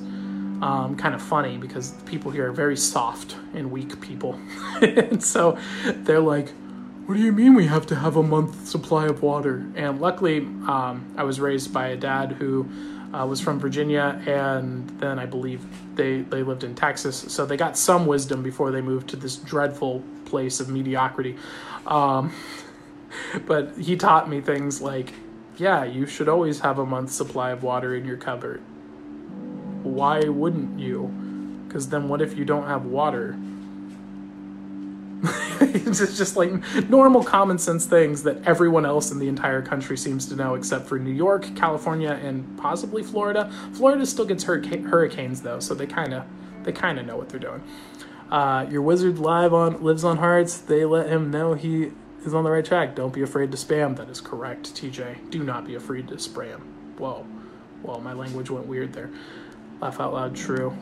[0.63, 4.39] um, kind of funny because people here are very soft and weak people.
[4.83, 6.51] and so they're like,
[7.07, 9.67] what do you mean we have to have a month supply of water?
[9.75, 12.69] And luckily, um, I was raised by a dad who
[13.13, 15.65] uh, was from Virginia, and then I believe
[15.97, 17.17] they, they lived in Texas.
[17.29, 21.37] So they got some wisdom before they moved to this dreadful place of mediocrity.
[21.87, 22.33] Um,
[23.47, 25.13] but he taught me things like,
[25.57, 28.63] yeah, you should always have a month's supply of water in your cupboard.
[29.85, 31.07] Why wouldn't you?
[31.67, 33.37] Because then what if you don't have water?
[35.61, 36.51] it's just like
[36.89, 40.87] normal common sense things that everyone else in the entire country seems to know, except
[40.87, 43.51] for New York, California, and possibly Florida.
[43.73, 46.25] Florida still gets hurricanes though, so they kind of
[46.65, 47.63] they kind of know what they're doing.
[48.31, 50.59] Uh, your wizard live on lives on hearts.
[50.59, 51.93] They let him know he
[52.25, 52.95] is on the right track.
[52.95, 53.97] Don't be afraid to spam.
[53.97, 55.31] That is correct, TJ.
[55.31, 56.61] Do not be afraid to spam.
[56.99, 57.27] Whoa,
[57.83, 59.11] well, my language went weird there.
[59.81, 60.77] Laugh out loud, true.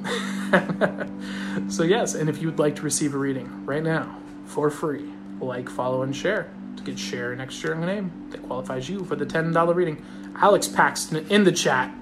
[1.68, 4.16] so yes, and if you would like to receive a reading right now,
[4.46, 5.10] for free.
[5.40, 9.16] Like, follow, and share to get share next to your name that qualifies you for
[9.16, 10.04] the $10 reading.
[10.36, 11.92] Alex Paxton in the chat.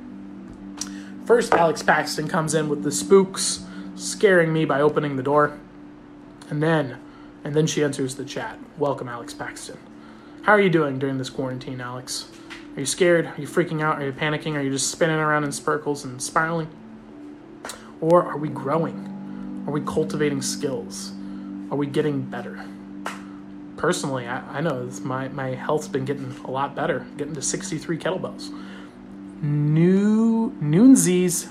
[1.27, 3.65] First, Alex Paxton comes in with the spooks
[3.95, 5.59] scaring me by opening the door.
[6.49, 7.01] And then,
[7.45, 8.59] and then she enters the chat.
[8.79, 9.79] Welcome, Alex Paxton.
[10.43, 12.31] How are you doing during this quarantine, Alex?
[12.77, 13.27] Are you scared?
[13.27, 14.01] Are you freaking out?
[14.01, 14.55] Are you panicking?
[14.55, 16.69] Are you just spinning around in circles and spiraling?
[18.01, 19.65] Or are we growing?
[19.67, 21.13] Are we cultivating skills?
[21.71, 22.65] Are we getting better?
[23.77, 27.43] Personally, I, I know this, my, my health's been getting a lot better, getting to
[27.43, 28.51] 63 kettlebells.
[29.43, 31.49] New Noonzies,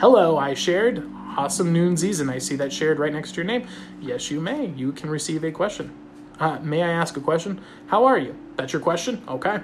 [0.00, 1.08] hello, I shared.
[1.36, 3.68] Awesome Noonzies, and I see that shared right next to your name.
[4.00, 4.66] Yes, you may.
[4.66, 5.92] You can receive a question.
[6.40, 7.60] Uh, may I ask a question?
[7.86, 8.36] How are you?
[8.56, 9.22] That's your question?
[9.28, 9.60] Okay.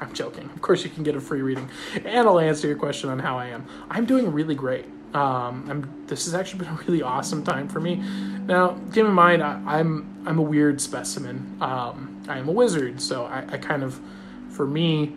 [0.00, 0.44] I'm joking.
[0.54, 1.68] Of course, you can get a free reading,
[2.04, 3.66] and I'll answer your question on how I am.
[3.90, 4.84] I'm doing really great.
[5.14, 7.96] Um, this has actually been a really awesome time for me.
[8.46, 11.56] Now, keep in mind, I, am I'm, I'm a weird specimen.
[11.60, 14.00] Um, I am a wizard, so I, I kind of,
[14.50, 15.12] for me,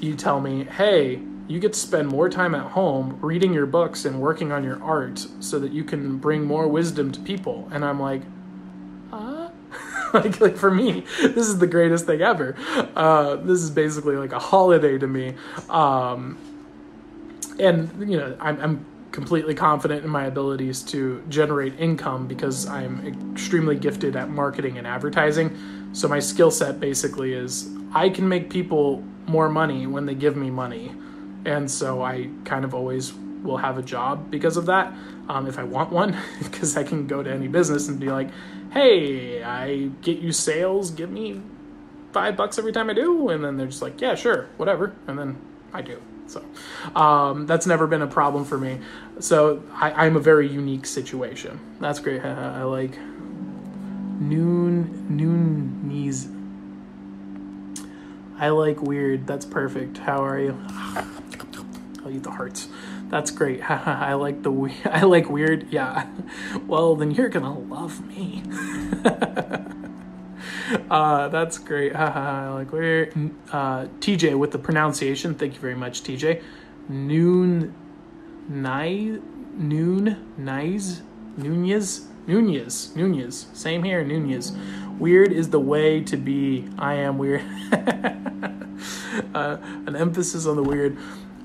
[0.00, 4.04] you tell me, hey, you get to spend more time at home reading your books
[4.04, 7.68] and working on your art so that you can bring more wisdom to people.
[7.72, 8.22] And I'm like,
[9.12, 9.50] uh?
[10.14, 12.56] like, like for me, this is the greatest thing ever.
[12.94, 15.34] Uh, this is basically like a holiday to me.
[15.68, 16.38] Um,
[17.58, 18.86] and, you know, I'm, I'm
[19.16, 24.86] completely confident in my abilities to generate income because I'm extremely gifted at marketing and
[24.86, 25.56] advertising.
[25.94, 30.36] So my skill set basically is I can make people more money when they give
[30.36, 30.94] me money
[31.46, 34.92] and so I kind of always will have a job because of that
[35.30, 38.28] um, if I want one, because I can go to any business and be like,
[38.70, 41.40] hey, I get you sales, give me
[42.12, 43.30] five bucks every time I do.
[43.30, 44.94] And then they're just like, yeah, sure, whatever.
[45.06, 45.38] And then
[45.72, 46.02] I do.
[46.26, 46.44] So
[46.94, 48.80] um, that's never been a problem for me.
[49.18, 51.58] So I, am a very unique situation.
[51.80, 52.22] That's great.
[52.24, 52.98] I like
[54.20, 56.28] noon, noon knees.
[58.38, 59.26] I like weird.
[59.26, 59.98] That's perfect.
[59.98, 60.58] How are you?
[60.68, 62.68] I'll eat the hearts.
[63.08, 63.62] That's great.
[63.70, 65.72] I like the we- I like weird.
[65.72, 66.06] Yeah.
[66.66, 68.42] Well, then you're gonna love me.
[70.90, 71.96] uh, that's great.
[71.96, 73.14] I like weird.
[73.50, 75.34] Uh, TJ with the pronunciation.
[75.34, 76.42] Thank you very much, TJ.
[76.88, 77.74] Noon,
[78.48, 81.02] noon, nice,
[81.36, 83.46] Nunez, Nunez, Nunez.
[83.52, 84.52] Same here, Nunez.
[84.98, 86.68] Weird is the way to be.
[86.78, 87.42] I am weird.
[89.34, 90.96] uh, an emphasis on the weird.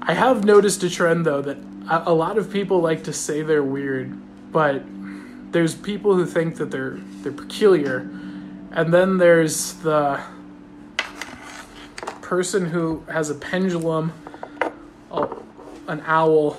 [0.01, 3.63] I have noticed a trend though that a, lot of people like to say they're
[3.63, 4.15] weird,
[4.51, 4.83] but
[5.51, 8.09] there's people who think that they're they're peculiar,
[8.71, 10.19] and then there's the
[12.21, 14.13] person who has a pendulum,
[15.11, 16.57] an owl,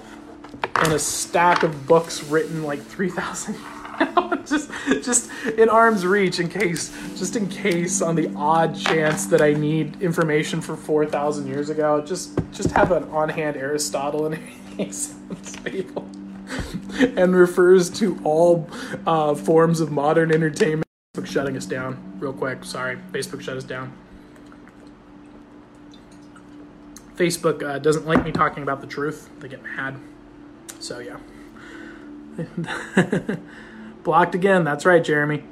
[0.76, 3.56] and a stack of books written like three thousand
[4.46, 4.70] just
[5.02, 9.52] just in arm's reach in case just in case on the odd chance that I
[9.52, 12.00] need information for 4000 years ago.
[12.04, 14.34] Just just have an on-hand Aristotle
[14.76, 15.14] makes
[15.64, 16.08] people.
[17.16, 18.68] And refers to all
[19.06, 20.86] uh, forms of modern entertainment.
[21.16, 22.64] Facebook shutting us down real quick.
[22.64, 22.96] Sorry.
[23.12, 23.92] Facebook shut us down.
[27.16, 29.30] Facebook uh, doesn't like me talking about the truth.
[29.38, 29.98] They get mad
[30.82, 31.16] so yeah
[34.02, 34.64] Blocked again.
[34.64, 35.44] That's right, Jeremy.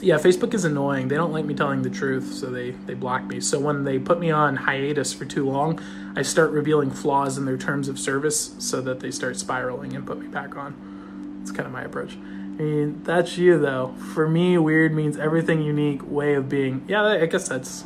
[0.00, 1.08] Yeah, Facebook is annoying.
[1.08, 3.40] They don't like me telling the truth, so they they block me.
[3.40, 5.80] So when they put me on hiatus for too long,
[6.16, 10.06] I start revealing flaws in their terms of service so that they start spiraling and
[10.06, 11.40] put me back on.
[11.42, 12.14] It's kind of my approach.
[12.14, 13.94] I mean, that's you though.
[14.14, 16.84] For me, weird means everything unique way of being.
[16.88, 17.84] Yeah, I guess that's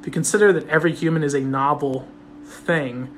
[0.00, 2.08] if you consider that every human is a novel
[2.44, 3.14] thing,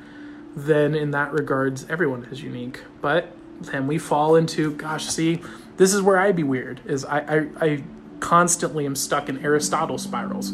[0.56, 2.82] then in that regards everyone is unique.
[3.00, 5.40] But then we fall into gosh see
[5.76, 7.82] this is where i'd be weird is i i, I
[8.20, 10.52] constantly am stuck in aristotle spirals.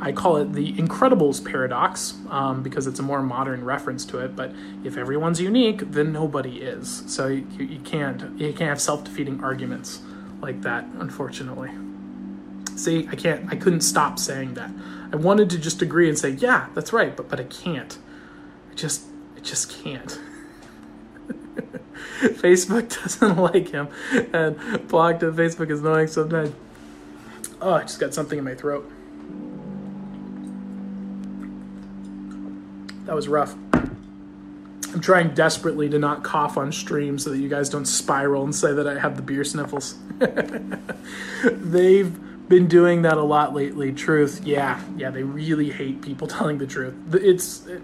[0.00, 4.36] I call it the incredibles paradox um, because it's a more modern reference to it
[4.36, 4.52] but
[4.84, 7.02] if everyone's unique then nobody is.
[7.06, 10.00] So you, you can't you can't have self-defeating arguments
[10.40, 11.70] like that unfortunately.
[12.76, 14.70] See i can't i couldn't stop saying that.
[15.12, 17.98] I wanted to just agree and say yeah that's right but but i can't.
[18.70, 19.07] I just
[19.38, 20.18] i just can't
[22.20, 23.88] Facebook doesn't like him,
[24.32, 25.36] and blocked him.
[25.36, 26.52] Facebook is annoying sometimes.
[27.60, 28.90] Oh, I just got something in my throat.
[33.06, 33.54] That was rough.
[33.72, 38.54] I'm trying desperately to not cough on stream so that you guys don't spiral and
[38.54, 39.96] say that I have the beer sniffles.
[41.44, 43.92] They've been doing that a lot lately.
[43.92, 46.94] Truth, yeah, yeah, they really hate people telling the truth.
[47.14, 47.82] It's it,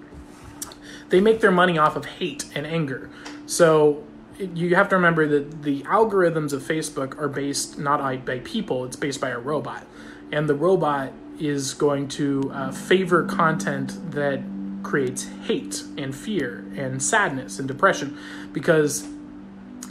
[1.14, 3.08] they make their money off of hate and anger.
[3.46, 4.02] So
[4.36, 8.96] you have to remember that the algorithms of Facebook are based not by people, it's
[8.96, 9.86] based by a robot.
[10.32, 14.42] And the robot is going to uh, favor content that
[14.82, 18.18] creates hate and fear and sadness and depression
[18.52, 19.06] because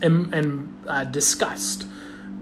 [0.01, 1.87] and, and uh, disgust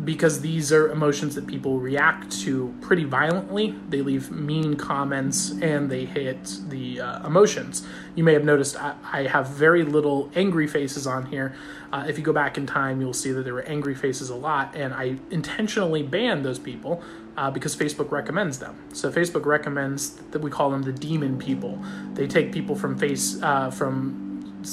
[0.03, 3.75] because these are emotions that people react to pretty violently.
[3.89, 7.85] They leave mean comments and they hit the uh, emotions.
[8.15, 11.55] You may have noticed I, I, have very little angry faces on here.
[11.93, 14.35] Uh, if you go back in time, you'll see that there were angry faces a
[14.35, 17.03] lot, and I intentionally banned those people
[17.37, 18.77] uh, because Facebook recommends them.
[18.93, 21.79] So Facebook recommends that we call them the demon people.
[22.13, 24.63] They take people from face uh, from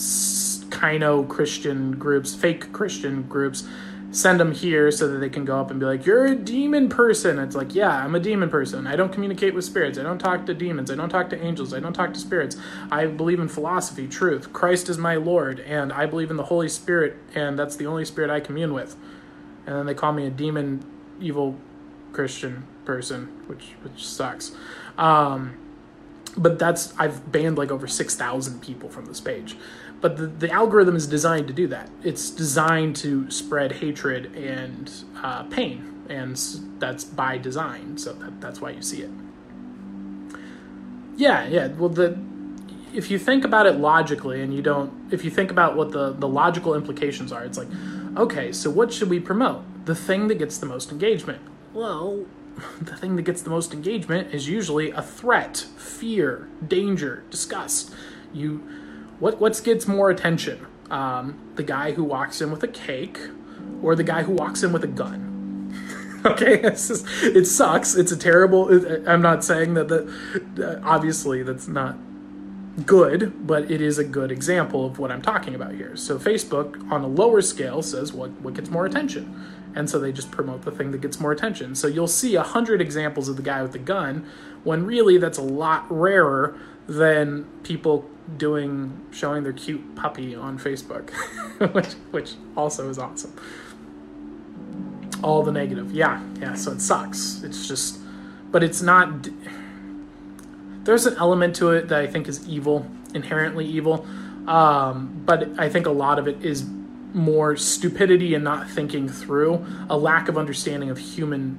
[0.71, 3.65] Kino Christian groups, fake Christian groups
[4.11, 6.89] send them here so that they can go up and be like, "You're a demon
[6.89, 8.87] person." It's like, yeah, I'm a demon person.
[8.87, 9.99] I don't communicate with spirits.
[9.99, 10.91] I don't talk to demons.
[10.91, 11.75] I don't talk to angels.
[11.75, 12.57] I don't talk to spirits.
[12.91, 14.53] I believe in philosophy, truth.
[14.53, 18.05] Christ is my Lord, and I believe in the Holy Spirit, and that's the only
[18.05, 18.97] spirit I commune with.
[19.67, 20.85] And then they call me a demon,
[21.21, 21.59] evil
[22.13, 24.53] Christian person, which which sucks.
[24.97, 25.59] Um,
[26.37, 29.57] but that's I've banned like over six thousand people from this page
[30.01, 31.91] but the, the algorithm is designed to do that.
[32.03, 34.91] It's designed to spread hatred and
[35.23, 36.37] uh, pain, and
[36.79, 37.99] that's by design.
[37.99, 39.11] So that, that's why you see it.
[41.17, 41.69] Yeah, yeah.
[41.69, 42.17] Well, the
[42.95, 46.13] if you think about it logically, and you don't, if you think about what the
[46.13, 47.69] the logical implications are, it's like,
[48.17, 49.65] okay, so what should we promote?
[49.85, 51.41] The thing that gets the most engagement.
[51.75, 52.25] Well,
[52.81, 57.93] the thing that gets the most engagement is usually a threat, fear, danger, disgust.
[58.33, 58.63] You
[59.19, 60.67] what what gets more attention?
[60.91, 63.19] Um, the guy who walks in with a cake,
[63.83, 65.73] or the guy who walks in with a gun?
[66.25, 67.95] okay, just, it sucks.
[67.95, 68.69] It's a terrible.
[69.09, 71.97] I'm not saying that that obviously that's not
[72.87, 75.97] good, but it is a good example of what I'm talking about here.
[75.97, 79.55] So Facebook on a lower scale says what what gets more attention.
[79.75, 81.75] And so they just promote the thing that gets more attention.
[81.75, 84.29] So you'll see a hundred examples of the guy with the gun,
[84.65, 86.59] when really that's a lot rarer
[86.89, 91.11] than people doing showing their cute puppy on Facebook,
[91.75, 93.35] which which also is awesome.
[95.23, 96.55] All the negative, yeah, yeah.
[96.55, 97.43] So it sucks.
[97.43, 97.99] It's just,
[98.51, 99.29] but it's not.
[100.85, 104.07] There's an element to it that I think is evil, inherently evil,
[104.47, 106.65] um, but I think a lot of it is
[107.13, 111.59] more stupidity and not thinking through, a lack of understanding of human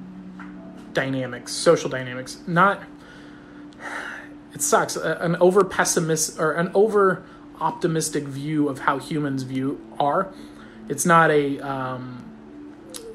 [0.92, 2.82] dynamics, social dynamics, not
[4.52, 4.96] it sucks.
[4.96, 7.24] An over pessimist or an over
[7.60, 10.32] optimistic view of how humans view are.
[10.88, 12.24] It's not a um,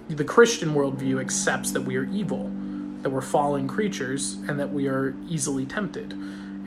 [0.09, 2.51] the Christian worldview accepts that we are evil,
[3.01, 6.13] that we're fallen creatures, and that we are easily tempted.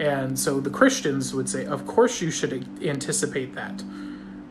[0.00, 3.82] And so the Christians would say, of course you should anticipate that.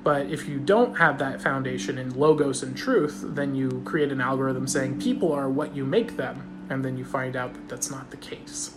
[0.03, 4.21] But if you don't have that foundation in logos and truth, then you create an
[4.21, 7.91] algorithm saying people are what you make them, and then you find out that that's
[7.91, 8.76] not the case.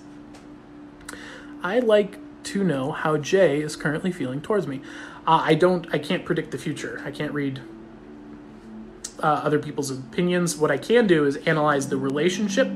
[1.63, 4.81] I like to know how Jay is currently feeling towards me.
[5.27, 7.03] Uh, I don't, I can't predict the future.
[7.05, 7.61] I can't read
[9.23, 10.57] uh, other people's opinions.
[10.57, 12.67] What I can do is analyze the relationship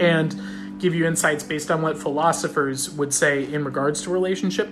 [0.00, 0.40] and
[0.78, 4.68] give you insights based on what philosophers would say in regards to relationship,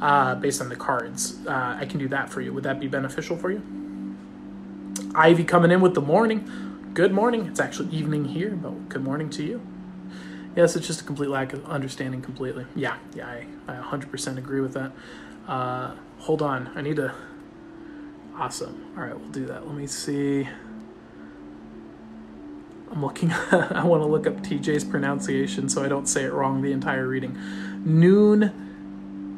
[0.00, 1.36] uh, based on the cards.
[1.46, 2.52] Uh, I can do that for you.
[2.52, 3.62] Would that be beneficial for you?
[5.14, 6.90] Ivy coming in with the morning.
[6.94, 7.46] Good morning.
[7.46, 9.60] It's actually evening here, but good morning to you.
[10.58, 12.66] Yes, it's just a complete lack of understanding completely.
[12.74, 14.90] Yeah, yeah, I, I 100% agree with that.
[15.46, 17.14] Uh, hold on, I need to.
[18.36, 18.92] Awesome.
[18.96, 19.68] All right, we'll do that.
[19.68, 20.48] Let me see.
[22.90, 23.30] I'm looking.
[23.52, 27.06] I want to look up TJ's pronunciation so I don't say it wrong the entire
[27.06, 27.38] reading.
[27.84, 28.50] Noon,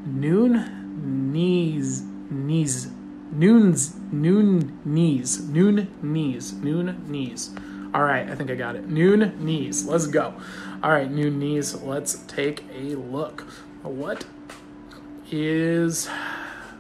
[0.06, 2.00] noon, knees,
[2.30, 2.90] knees,
[3.30, 7.50] noons, noon knees, noon knees, noon knees.
[7.92, 8.88] All right, I think I got it.
[8.88, 9.84] Noon knees.
[9.84, 10.34] Let's go.
[10.82, 11.74] All right, noon knees.
[11.74, 13.42] Let's take a look.
[13.82, 14.24] What
[15.30, 16.08] is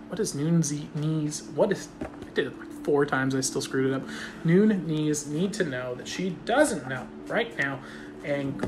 [0.08, 0.62] what is noon
[0.94, 1.42] knees?
[1.54, 3.34] What is I did it like four times.
[3.34, 4.02] I still screwed it up.
[4.42, 7.80] Noon knees need to know that she doesn't know right now
[8.24, 8.58] and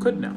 [0.00, 0.36] could know.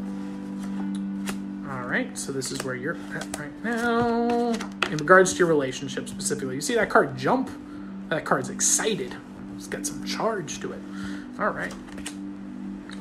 [1.69, 4.51] All right, so this is where you're at right now.
[4.89, 7.49] In regards to your relationship specifically, you see that card jump?
[8.09, 9.15] That card's excited.
[9.55, 10.79] It's got some charge to it.
[11.39, 11.73] All right.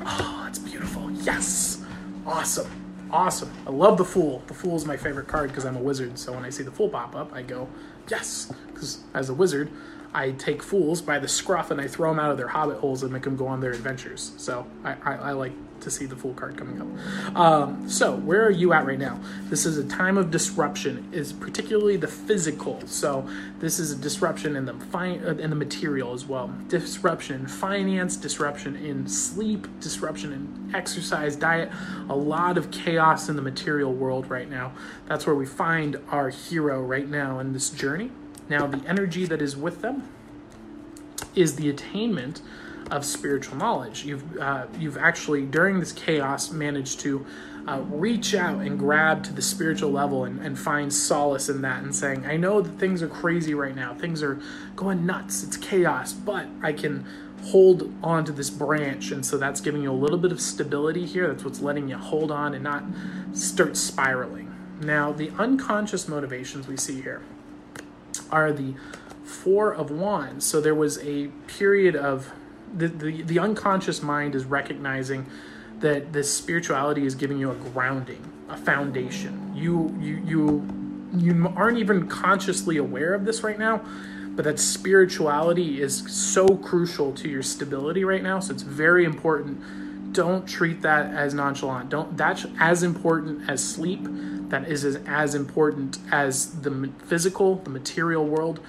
[0.05, 1.11] Oh, that's beautiful.
[1.11, 1.83] Yes.
[2.27, 2.71] Awesome.
[3.11, 3.53] Awesome.
[3.67, 4.43] I love the Fool.
[4.47, 6.19] The Fool is my favorite card because I'm a wizard.
[6.19, 7.69] So when I see the Fool pop up, I go,
[8.09, 8.53] yes.
[8.69, 9.70] Because as a wizard,
[10.15, 13.03] I take fools by the scruff and I throw them out of their hobbit holes
[13.03, 14.33] and make them go on their adventures.
[14.37, 15.53] So I, I, I like
[15.83, 17.37] to see the Fool card coming up.
[17.37, 19.21] Um, so where are you at right now?
[19.45, 22.81] This is a time of disruption, is particularly the physical.
[22.87, 23.29] So
[23.59, 26.53] this is a disruption in the fi- uh, in the material as well.
[26.69, 31.71] Disruption in finance, disruption in sleep, disruption in exercise, diet.
[32.09, 34.73] A lot of chaos in the material world right now.
[35.07, 38.11] That's where we find our hero right now in this journey.
[38.49, 40.09] Now the energy that is with them
[41.35, 42.43] is the attainment
[42.93, 44.05] of spiritual knowledge.
[44.05, 47.27] You've uh, you've actually during this chaos managed to
[47.66, 51.82] uh, reach out and grab to the spiritual level and, and find solace in that
[51.82, 54.40] and saying, I know that things are crazy right now, things are
[54.77, 57.06] going nuts, it's chaos, but I can
[57.44, 59.10] hold on to this branch.
[59.10, 61.28] And so that's giving you a little bit of stability here.
[61.28, 62.85] That's what's letting you hold on and not
[63.32, 64.52] start spiraling.
[64.81, 67.23] Now the unconscious motivations we see here
[68.31, 68.74] are the
[69.24, 70.44] Four of Wands.
[70.44, 72.32] So there was a period of
[72.74, 75.27] the, the, the unconscious mind is recognizing
[75.81, 79.53] that this spirituality is giving you a grounding, a foundation.
[79.55, 80.66] You you you
[81.15, 83.82] you aren't even consciously aware of this right now,
[84.35, 88.40] but that spirituality is so crucial to your stability right now.
[88.40, 90.12] So it's very important.
[90.12, 91.90] Don't treat that as nonchalant.
[91.90, 94.07] Don't that's as important as sleep.
[94.51, 98.61] That is as, as important as the physical, the material world.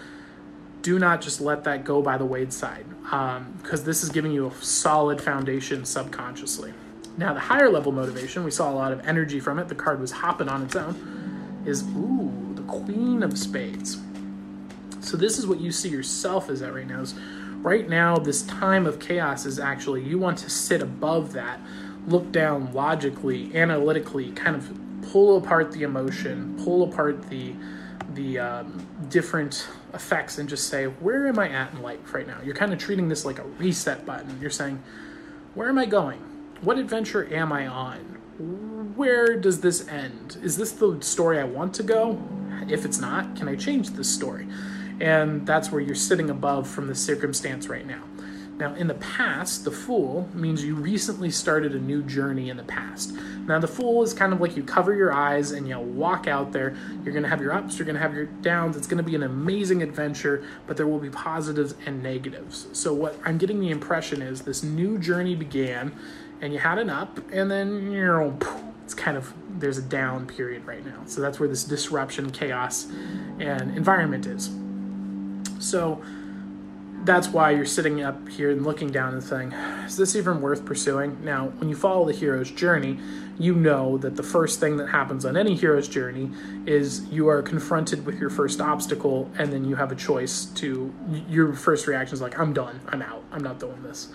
[0.82, 4.48] Do not just let that go by the wayside, because um, this is giving you
[4.48, 6.74] a solid foundation subconsciously.
[7.18, 9.68] Now, the higher level motivation, we saw a lot of energy from it.
[9.68, 11.62] The card was hopping on its own.
[11.66, 14.02] Is ooh, the Queen of Spades.
[15.02, 17.02] So this is what you see yourself as at right now.
[17.02, 17.14] Is
[17.62, 21.60] right now, this time of chaos is actually you want to sit above that,
[22.08, 24.72] look down logically, analytically, kind of
[25.12, 27.54] pull apart the emotion, pull apart the
[28.16, 32.40] the um, different effects, and just say, where am I at in life right now?
[32.44, 34.40] You're kind of treating this like a reset button.
[34.42, 34.82] You're saying,
[35.56, 36.20] where am I going?
[36.62, 38.00] What adventure am I on?
[38.96, 40.38] Where does this end?
[40.42, 42.22] Is this the story I want to go?
[42.70, 44.48] If it's not, can I change this story?
[45.00, 48.04] And that's where you're sitting above from the circumstance right now.
[48.64, 52.64] Now, in the past, the Fool means you recently started a new journey in the
[52.64, 53.12] past.
[53.46, 56.54] Now, the Fool is kind of like you cover your eyes and you walk out
[56.54, 56.74] there.
[57.04, 58.78] You're going to have your ups, you're going to have your downs.
[58.78, 62.68] It's going to be an amazing adventure, but there will be positives and negatives.
[62.72, 65.94] So, what I'm getting the impression is this new journey began
[66.40, 68.40] and you had an up, and then you know,
[68.86, 71.02] it's kind of there's a down period right now.
[71.06, 72.88] So, that's where this disruption, chaos,
[73.42, 74.52] and environment is.
[75.60, 76.02] So
[77.06, 79.52] that's why you're sitting up here and looking down and saying,
[79.86, 81.24] is this even worth pursuing?
[81.24, 83.00] Now, when you follow the hero's journey,
[83.38, 86.30] you know that the first thing that happens on any hero's journey
[86.66, 90.94] is you are confronted with your first obstacle, and then you have a choice to,
[91.28, 94.10] your first reaction is like, I'm done, I'm out, I'm not doing this.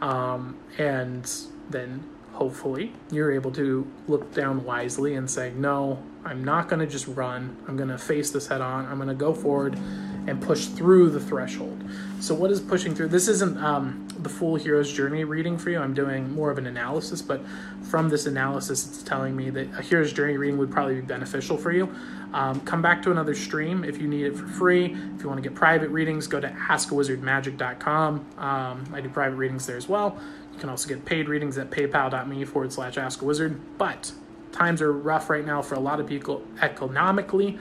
[0.00, 1.30] Um, and
[1.70, 2.02] then
[2.32, 7.06] hopefully you're able to look down wisely and say, no, I'm not going to just
[7.06, 9.78] run, I'm going to face this head on, I'm going to go forward
[10.26, 11.82] and push through the threshold.
[12.20, 13.08] So, what is pushing through?
[13.08, 15.78] This isn't um, the full hero's journey reading for you.
[15.78, 17.40] I'm doing more of an analysis, but
[17.82, 21.56] from this analysis, it's telling me that a hero's journey reading would probably be beneficial
[21.56, 21.92] for you.
[22.32, 24.86] Um, come back to another stream if you need it for free.
[24.86, 28.26] If you want to get private readings, go to askawizardmagic.com.
[28.38, 30.18] Um, I do private readings there as well.
[30.52, 33.58] You can also get paid readings at paypal.me forward slash askawizard.
[33.78, 34.12] But
[34.52, 37.58] times are rough right now for a lot of people economically.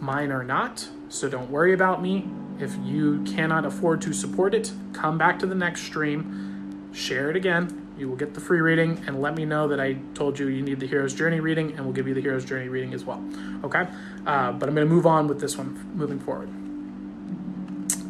[0.00, 0.88] Mine are not.
[1.14, 2.28] So don't worry about me.
[2.58, 7.36] If you cannot afford to support it, come back to the next stream, share it
[7.36, 7.86] again.
[7.96, 10.60] You will get the free reading and let me know that I told you you
[10.60, 13.24] need the Hero's Journey reading, and we'll give you the Hero's Journey reading as well.
[13.62, 13.86] Okay?
[14.26, 16.48] Uh, but I'm going to move on with this one moving forward.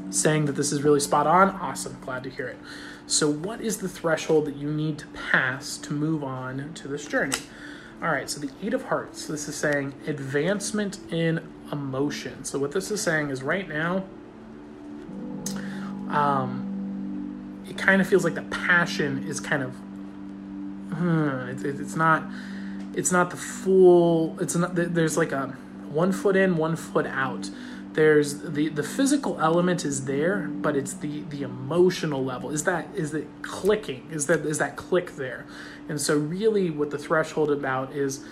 [0.08, 1.98] Saying that this is really spot on, awesome.
[2.00, 2.58] Glad to hear it.
[3.06, 7.04] So, what is the threshold that you need to pass to move on to this
[7.04, 7.36] journey?
[8.02, 12.44] All right, so the Eight of Hearts, this is saying advancement in emotion.
[12.44, 14.04] So what this is saying is right now,
[16.08, 19.72] um, it kind of feels like the passion is kind of,
[20.96, 22.24] hmm, it, it, it's not,
[22.94, 24.38] it's not the full.
[24.40, 24.74] It's not.
[24.74, 25.48] There's like a
[25.88, 27.50] one foot in, one foot out.
[27.94, 32.50] There's the the physical element is there, but it's the the emotional level.
[32.50, 34.08] Is that is it clicking?
[34.10, 35.46] Is that is that click there?
[35.88, 38.24] And so really, what the threshold about is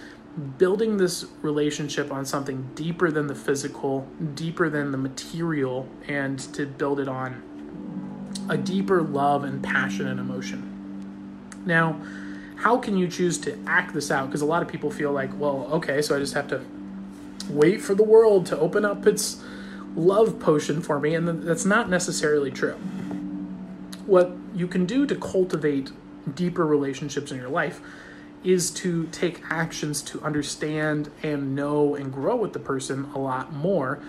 [0.59, 6.67] building this relationship on something deeper than the physical, deeper than the material, and to
[6.67, 7.43] build it on
[8.49, 10.69] a deeper love and passion and emotion.
[11.65, 12.01] Now,
[12.57, 14.27] how can you choose to act this out?
[14.27, 16.65] Because a lot of people feel like, well, okay, so I just have to
[17.51, 19.43] wait for the world to open up its
[19.95, 22.75] love potion for me, and that's not necessarily true.
[24.07, 25.91] What you can do to cultivate
[26.35, 27.81] deeper relationships in your life
[28.45, 33.53] is to take actions to understand and know and grow with the person a lot
[33.53, 34.01] more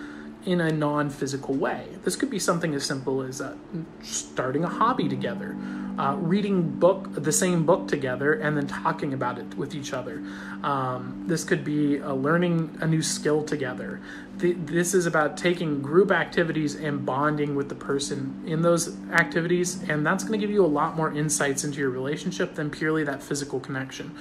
[0.44, 1.88] in a non physical way.
[2.02, 3.54] This could be something as simple as uh,
[4.02, 5.56] starting a hobby together,
[5.98, 10.22] uh, reading book the same book together, and then talking about it with each other.
[10.62, 14.00] Um, this could be uh, learning a new skill together.
[14.38, 19.82] The, this is about taking group activities and bonding with the person in those activities,
[19.88, 23.04] and that's going to give you a lot more insights into your relationship than purely
[23.04, 24.14] that physical connection.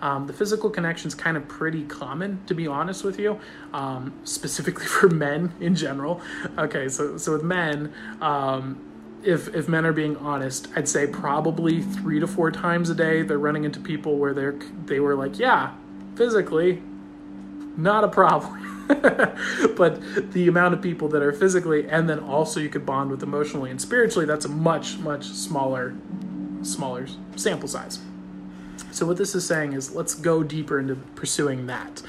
[0.00, 3.38] Um, the physical connection is kind of pretty common, to be honest with you,
[3.72, 6.20] um, specifically for men in general.
[6.58, 8.80] Okay, so so with men, um,
[9.24, 13.22] if if men are being honest, I'd say probably three to four times a day
[13.22, 15.74] they're running into people where they're they were like, yeah,
[16.16, 16.82] physically,
[17.76, 18.66] not a problem.
[19.76, 23.22] but the amount of people that are physically and then also you could bond with
[23.22, 25.94] emotionally and spiritually, that's a much, much smaller,
[26.62, 27.06] smaller
[27.36, 28.00] sample size.
[28.90, 32.02] So what this is saying is let's go deeper into pursuing that.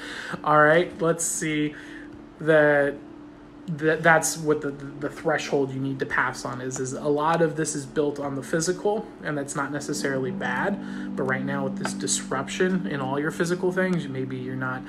[0.44, 1.76] All right, let's see
[2.40, 2.96] that
[3.78, 7.42] that that's what the, the threshold you need to pass on is is a lot
[7.42, 11.64] of this is built on the physical and that's not necessarily bad but right now
[11.64, 14.82] with this disruption in all your physical things maybe you're not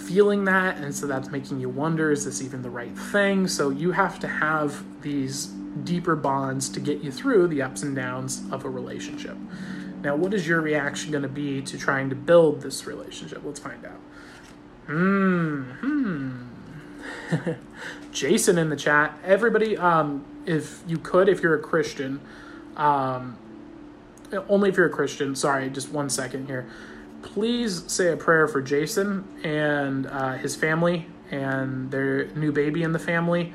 [0.00, 3.46] feeling that and so that's making you wonder is this even the right thing?
[3.46, 5.46] So you have to have these
[5.84, 9.36] deeper bonds to get you through the ups and downs of a relationship.
[10.02, 13.42] Now what is your reaction going to be to trying to build this relationship?
[13.44, 14.00] Let's find out.
[14.86, 16.46] Hmm hmm
[18.12, 19.18] Jason in the chat.
[19.24, 22.20] Everybody, um, if you could, if you're a Christian,
[22.76, 23.36] um,
[24.48, 26.68] only if you're a Christian, sorry, just one second here.
[27.22, 32.92] Please say a prayer for Jason and uh, his family and their new baby in
[32.92, 33.52] the family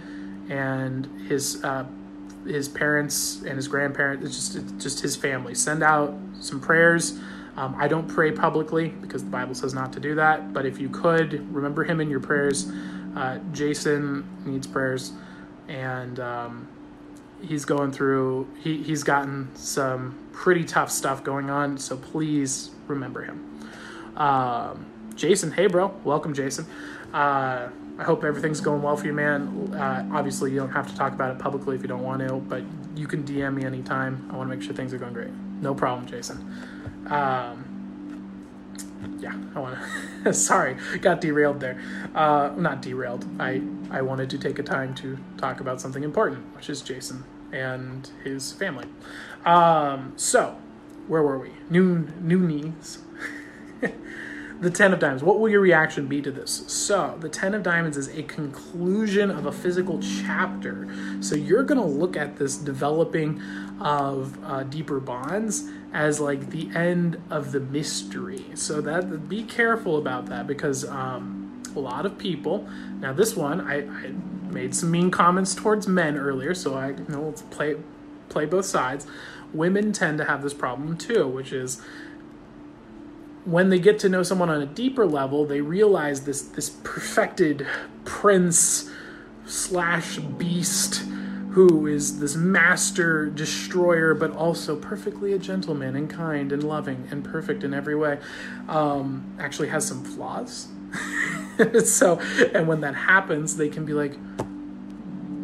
[0.50, 1.86] and his uh,
[2.46, 4.26] his parents and his grandparents.
[4.26, 5.56] It's just just his family.
[5.56, 7.20] Send out some prayers.
[7.58, 10.54] Um, I don't pray publicly because the Bible says not to do that.
[10.54, 12.72] But if you could remember him in your prayers.
[13.16, 15.14] Uh, Jason needs prayers,
[15.68, 16.68] and um,
[17.42, 18.48] he's going through.
[18.62, 21.78] He he's gotten some pretty tough stuff going on.
[21.78, 23.72] So please remember him.
[24.18, 24.86] Um,
[25.16, 26.66] Jason, hey bro, welcome, Jason.
[27.14, 29.74] Uh, I hope everything's going well for you, man.
[29.74, 32.36] Uh, obviously, you don't have to talk about it publicly if you don't want to,
[32.36, 32.64] but
[32.96, 34.30] you can DM me anytime.
[34.32, 35.32] I want to make sure things are going great.
[35.62, 36.38] No problem, Jason.
[37.08, 37.65] Um,
[39.20, 39.78] yeah, I want
[40.24, 40.34] to.
[40.34, 41.82] sorry, got derailed there.
[42.14, 43.26] Uh, not derailed.
[43.40, 43.62] I
[43.92, 48.10] I wanted to take a time to talk about something important, which is Jason and
[48.24, 48.88] his family.
[49.46, 50.58] Um, so,
[51.08, 51.52] where were we?
[51.70, 53.00] New new knees.
[54.60, 55.24] the Ten of Diamonds.
[55.24, 56.64] What will your reaction be to this?
[56.68, 60.88] So, the Ten of Diamonds is a conclusion of a physical chapter.
[61.22, 63.42] So, you're going to look at this developing
[63.80, 68.46] of uh, deeper bonds as like the end of the mystery.
[68.54, 72.68] So that be careful about that because um, a lot of people.
[73.00, 74.12] Now, this one I, I
[74.52, 77.78] made some mean comments towards men earlier, so I you know play
[78.28, 79.08] play both sides.
[79.54, 81.82] Women tend to have this problem too, which is
[83.46, 87.66] when they get to know someone on a deeper level, they realize this this perfected
[88.04, 88.92] prince
[89.46, 91.06] slash beast
[91.56, 97.24] who is this master destroyer, but also perfectly a gentleman and kind and loving and
[97.24, 98.20] perfect in every way,
[98.68, 100.68] um, actually has some flaws.
[101.86, 102.20] so,
[102.54, 104.18] and when that happens, they can be like,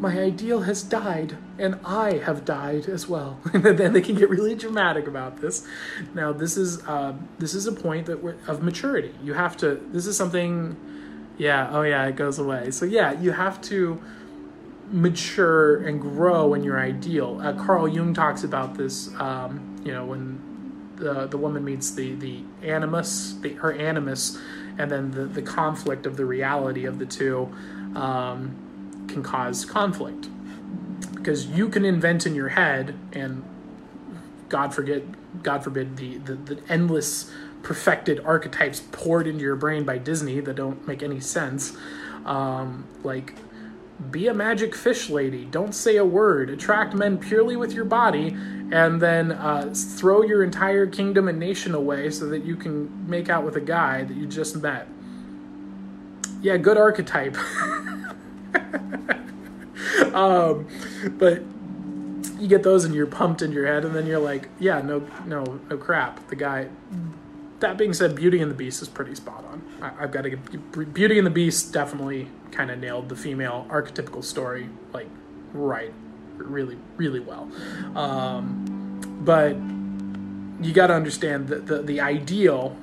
[0.02, 3.40] my ideal has died and I have died as well.
[3.54, 5.66] and then they can get really dramatic about this.
[6.14, 9.16] Now, this is uh, this is a point that of maturity.
[9.24, 9.82] You have to.
[9.94, 10.76] This is something.
[11.38, 11.70] Yeah.
[11.72, 12.06] Oh, yeah.
[12.08, 12.72] It goes away.
[12.72, 14.02] So yeah, you have to
[14.92, 17.40] mature and grow in your ideal.
[17.42, 19.10] Uh, Carl Jung talks about this.
[19.16, 20.42] Um, you know, when
[20.96, 24.38] the the woman meets the the animus, the, her animus,
[24.78, 27.54] and then the the conflict of the reality of the two.
[27.96, 28.68] Um,
[29.12, 30.28] can cause conflict
[31.14, 33.44] because you can invent in your head and
[34.50, 35.04] god forget
[35.44, 37.32] god forbid the, the, the endless
[37.62, 41.76] perfected archetypes poured into your brain by disney that don't make any sense
[42.26, 43.34] um, like
[44.10, 48.36] be a magic fish lady don't say a word attract men purely with your body
[48.72, 53.30] and then uh, throw your entire kingdom and nation away so that you can make
[53.30, 54.88] out with a guy that you just met
[56.42, 57.38] yeah good archetype
[60.14, 60.68] um,
[61.18, 61.44] but
[62.42, 65.08] you get those and you're pumped in your head, and then you're like, yeah, no,
[65.26, 66.28] no, no crap.
[66.28, 66.70] The guy.
[67.60, 69.51] That being said, Beauty and the Beast is pretty spot on.
[69.82, 73.66] I, have got to get Beauty and the Beast definitely kind of nailed the female
[73.70, 75.08] archetypical story like
[75.54, 75.94] right,
[76.38, 77.50] really, really well.
[77.96, 79.56] Um, but
[80.64, 82.78] you got to understand that the the ideal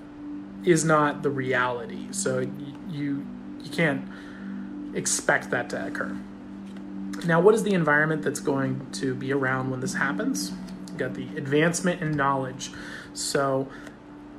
[0.64, 2.08] is not the reality.
[2.10, 2.40] So
[2.90, 3.26] you
[3.60, 4.08] you can't
[4.94, 6.16] expect that to occur.
[7.24, 10.52] Now, what is the environment that's going to be around when this happens?
[10.88, 12.70] You've got the advancement in knowledge.
[13.12, 13.68] So,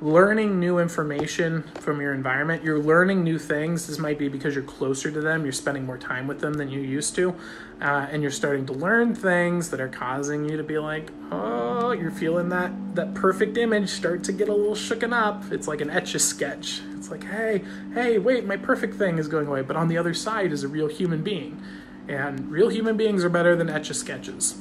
[0.02, 3.86] learning new information from your environment, you're learning new things.
[3.86, 6.70] This might be because you're closer to them, you're spending more time with them than
[6.70, 7.34] you used to,
[7.82, 11.92] uh, and you're starting to learn things that are causing you to be like, oh,
[11.92, 15.52] you're feeling that that perfect image start to get a little shooken up.
[15.52, 16.80] It's like an etch a sketch.
[16.96, 17.62] It's like, hey,
[17.94, 20.68] hey, wait, my perfect thing is going away, but on the other side is a
[20.68, 21.62] real human being
[22.08, 24.56] and real human beings are better than etch a sketches.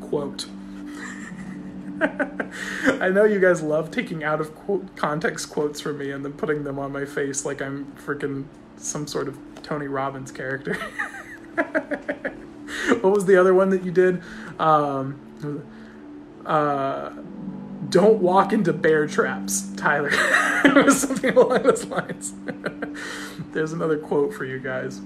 [0.00, 0.46] Quote.
[3.00, 6.32] I know you guys love taking out of quote, context quotes from me and then
[6.32, 8.46] putting them on my face like I'm freaking
[8.76, 10.74] some sort of Tony Robbins character.
[11.54, 14.22] what was the other one that you did?
[14.58, 15.62] Um,
[16.44, 17.10] uh,
[17.88, 20.10] don't walk into bear traps, Tyler.
[20.64, 22.34] it was something along those lines.
[23.52, 25.00] There's another quote for you guys.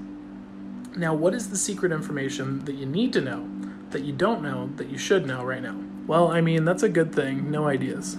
[0.97, 3.49] Now, what is the secret information that you need to know,
[3.91, 5.77] that you don't know, that you should know right now?
[6.09, 7.51] Well, I mean, that's a good thing.
[7.51, 8.17] No ideas.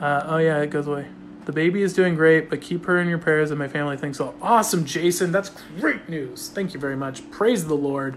[0.00, 1.06] Uh, oh, yeah, it goes away.
[1.44, 4.18] The baby is doing great, but keep her in your prayers, and my family thinks
[4.18, 4.34] so.
[4.42, 5.30] Awesome, Jason.
[5.30, 6.48] That's great news.
[6.48, 7.30] Thank you very much.
[7.30, 8.16] Praise the Lord.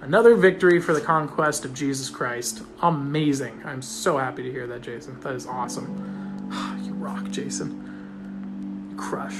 [0.00, 2.62] Another victory for the conquest of Jesus Christ.
[2.80, 3.60] Amazing.
[3.66, 5.20] I'm so happy to hear that, Jason.
[5.20, 6.80] That is awesome.
[6.82, 8.88] you rock, Jason.
[8.90, 9.36] You crush.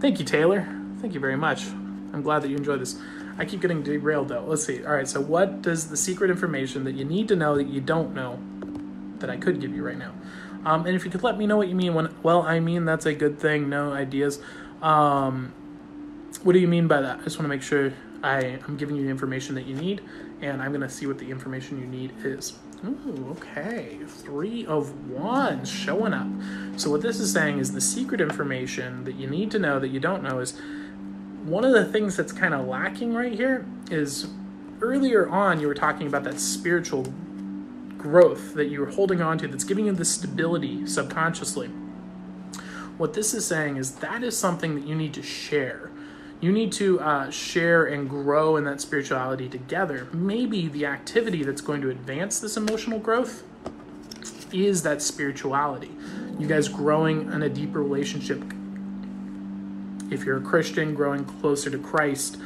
[0.00, 0.68] Thank you, Taylor.
[1.00, 1.64] Thank you very much.
[2.12, 3.00] I'm glad that you enjoyed this.
[3.38, 4.44] I keep getting derailed though.
[4.46, 4.84] Let's see.
[4.84, 7.80] All right, so what does the secret information that you need to know that you
[7.80, 8.38] don't know
[9.18, 10.12] that I could give you right now?
[10.64, 12.84] Um, and if you could let me know what you mean when, well, I mean,
[12.84, 13.70] that's a good thing.
[13.70, 14.40] No ideas.
[14.82, 15.54] Um,
[16.42, 17.20] what do you mean by that?
[17.20, 17.92] I just want to make sure
[18.22, 20.02] I, I'm giving you the information that you need,
[20.40, 22.58] and I'm going to see what the information you need is.
[22.84, 23.98] Ooh, okay.
[24.06, 26.28] Three of wands showing up.
[26.76, 29.88] So, what this is saying is the secret information that you need to know that
[29.88, 30.58] you don't know is
[31.44, 34.28] one of the things that's kind of lacking right here is
[34.80, 37.06] earlier on you were talking about that spiritual
[37.96, 41.68] growth that you were holding on to that's giving you the stability subconsciously.
[42.96, 45.90] What this is saying is that is something that you need to share.
[46.40, 50.08] You need to uh, share and grow in that spirituality together.
[50.12, 53.42] Maybe the activity that's going to advance this emotional growth
[54.52, 55.90] is that spirituality.
[56.38, 58.42] You guys growing in a deeper relationship.
[60.10, 62.38] If you're a Christian, growing closer to Christ,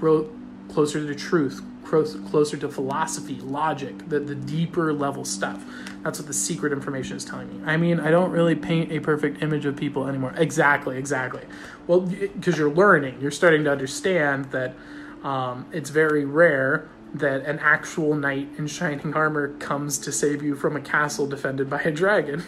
[0.00, 0.30] grow
[0.68, 5.64] closer to truth, closer to philosophy, logic, the, the deeper level stuff.
[6.02, 7.64] That's what the secret information is telling me.
[7.64, 10.34] I mean, I don't really paint a perfect image of people anymore.
[10.36, 11.42] Exactly, exactly.
[11.86, 14.74] Well, because you're learning, you're starting to understand that
[15.22, 20.54] um, it's very rare that an actual knight in shining armor comes to save you
[20.54, 22.44] from a castle defended by a dragon.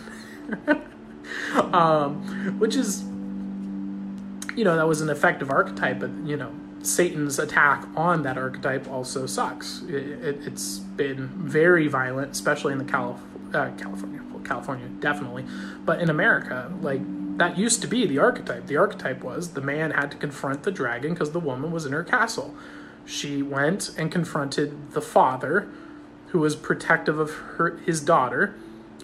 [1.73, 3.05] um, which is,
[4.59, 6.53] you know, that was an effective archetype, but, you know,
[6.83, 9.83] Satan's attack on that archetype also sucks.
[9.89, 13.21] It, has it, been very violent, especially in the Calif-
[13.55, 15.45] uh, California, well, California definitely,
[15.85, 17.01] but in America, like
[17.39, 18.67] that used to be the archetype.
[18.67, 21.93] The archetype was the man had to confront the dragon because the woman was in
[21.93, 22.53] her castle.
[23.07, 25.69] She went and confronted the father,
[26.29, 28.57] who was protective of her his daughter.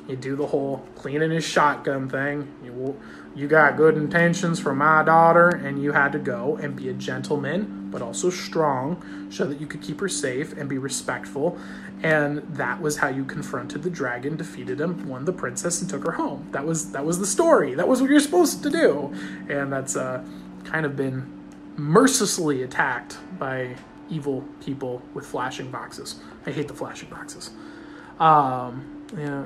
[0.09, 2.53] You do the whole cleaning his shotgun thing.
[2.65, 3.01] You
[3.35, 6.93] you got good intentions for my daughter, and you had to go and be a
[6.93, 11.59] gentleman, but also strong, so that you could keep her safe and be respectful.
[12.03, 16.05] And that was how you confronted the dragon, defeated him, won the princess, and took
[16.05, 16.49] her home.
[16.53, 17.75] That was that was the story.
[17.75, 19.13] That was what you're supposed to do,
[19.49, 20.25] and that's uh,
[20.65, 21.29] kind of been
[21.77, 23.75] mercilessly attacked by
[24.09, 26.21] evil people with flashing boxes.
[26.47, 27.51] I hate the flashing boxes.
[28.21, 29.45] Um, yeah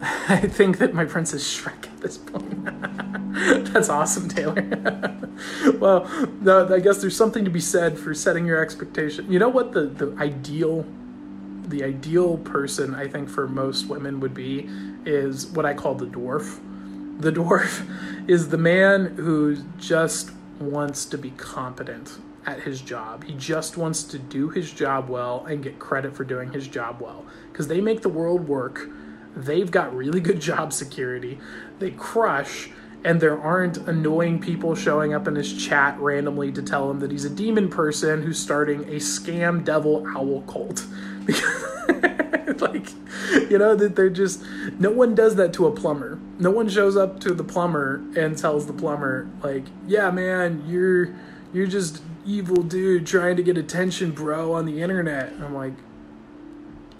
[0.28, 2.64] I think that my prince is Shrek at this point.
[3.72, 4.54] That's awesome, Taylor.
[5.78, 6.06] well,
[6.72, 9.30] I guess there's something to be said for setting your expectation.
[9.30, 10.86] You know what the, the ideal
[11.66, 14.68] the ideal person I think for most women would be
[15.04, 16.58] is what I call the dwarf.
[17.20, 17.86] The dwarf
[18.28, 23.22] is the man who just wants to be competent at his job.
[23.22, 27.00] He just wants to do his job well and get credit for doing his job
[27.00, 28.88] well because they make the world work
[29.36, 31.38] They've got really good job security.
[31.78, 32.70] They crush,
[33.04, 37.10] and there aren't annoying people showing up in his chat randomly to tell him that
[37.10, 40.86] he's a demon person who's starting a scam devil owl cult.
[42.60, 42.88] like,
[43.50, 44.42] you know, that they're just,
[44.78, 46.18] no one does that to a plumber.
[46.38, 51.14] No one shows up to the plumber and tells the plumber, like, yeah, man, you're,
[51.52, 55.32] you're just evil dude trying to get attention, bro, on the internet.
[55.32, 55.74] And I'm like,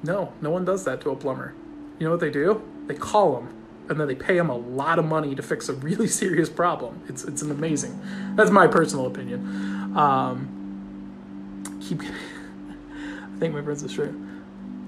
[0.03, 1.55] no, no one does that to a plumber.
[2.01, 2.61] You know what they do?
[2.89, 3.55] They call them
[3.91, 7.03] and then they pay them a lot of money to fix a really serious problem.
[7.09, 8.01] It's it's an amazing.
[8.37, 9.97] That's my personal opinion.
[9.97, 10.57] Um,
[11.83, 12.01] keep.
[12.93, 14.15] I think my friends are straight.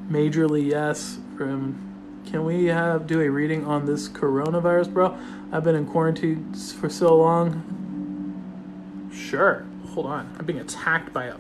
[0.09, 1.19] Majorly yes.
[1.37, 1.91] From
[2.27, 5.19] can we have do a reading on this coronavirus, bro?
[5.51, 9.11] I've been in quarantine for so long.
[9.13, 9.67] Sure.
[9.89, 10.35] Hold on.
[10.39, 11.37] I'm being attacked by a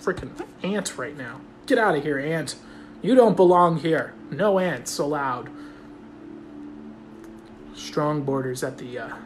[0.00, 0.30] freaking
[0.62, 1.40] ant right now.
[1.66, 2.56] Get out of here, ant.
[3.00, 4.12] You don't belong here.
[4.30, 5.50] No ants allowed.
[7.74, 9.16] Strong borders at the uh,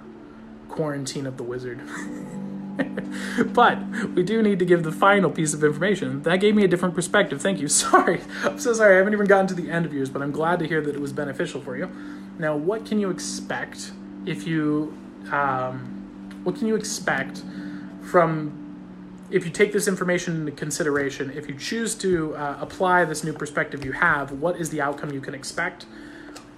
[0.68, 1.80] quarantine of the wizard.
[3.46, 3.78] but
[4.14, 6.22] we do need to give the final piece of information.
[6.22, 7.40] That gave me a different perspective.
[7.40, 7.68] Thank you.
[7.68, 8.20] Sorry.
[8.44, 8.94] I'm so sorry.
[8.94, 10.94] I haven't even gotten to the end of yours, but I'm glad to hear that
[10.94, 11.90] it was beneficial for you.
[12.38, 13.92] Now, what can you expect
[14.26, 14.96] if you,
[15.30, 17.42] um, what can you expect
[18.02, 18.61] from
[19.32, 23.32] if you take this information into consideration, if you choose to uh, apply this new
[23.32, 25.86] perspective you have, what is the outcome you can expect?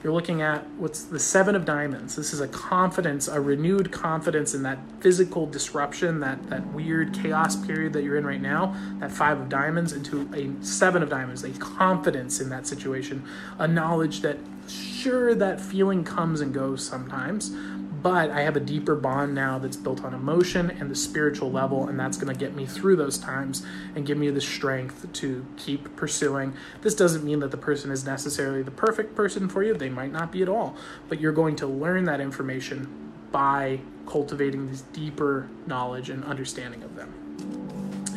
[0.02, 2.16] You're looking at what's the seven of diamonds.
[2.16, 7.56] This is a confidence, a renewed confidence in that physical disruption, that that weird chaos
[7.56, 8.76] period that you're in right now.
[9.00, 13.24] That five of diamonds into a seven of diamonds, a confidence in that situation,
[13.58, 14.36] a knowledge that
[14.68, 17.54] sure that feeling comes and goes sometimes,
[18.04, 21.88] but I have a deeper bond now that's built on emotion and the spiritual level,
[21.88, 23.64] and that's going to get me through those times
[23.94, 26.52] and give me the strength to keep pursuing.
[26.82, 30.12] This doesn't mean that the person is necessarily the perfect person for you, they might
[30.12, 30.76] not be at all,
[31.08, 36.96] but you're going to learn that information by cultivating this deeper knowledge and understanding of
[36.96, 37.10] them.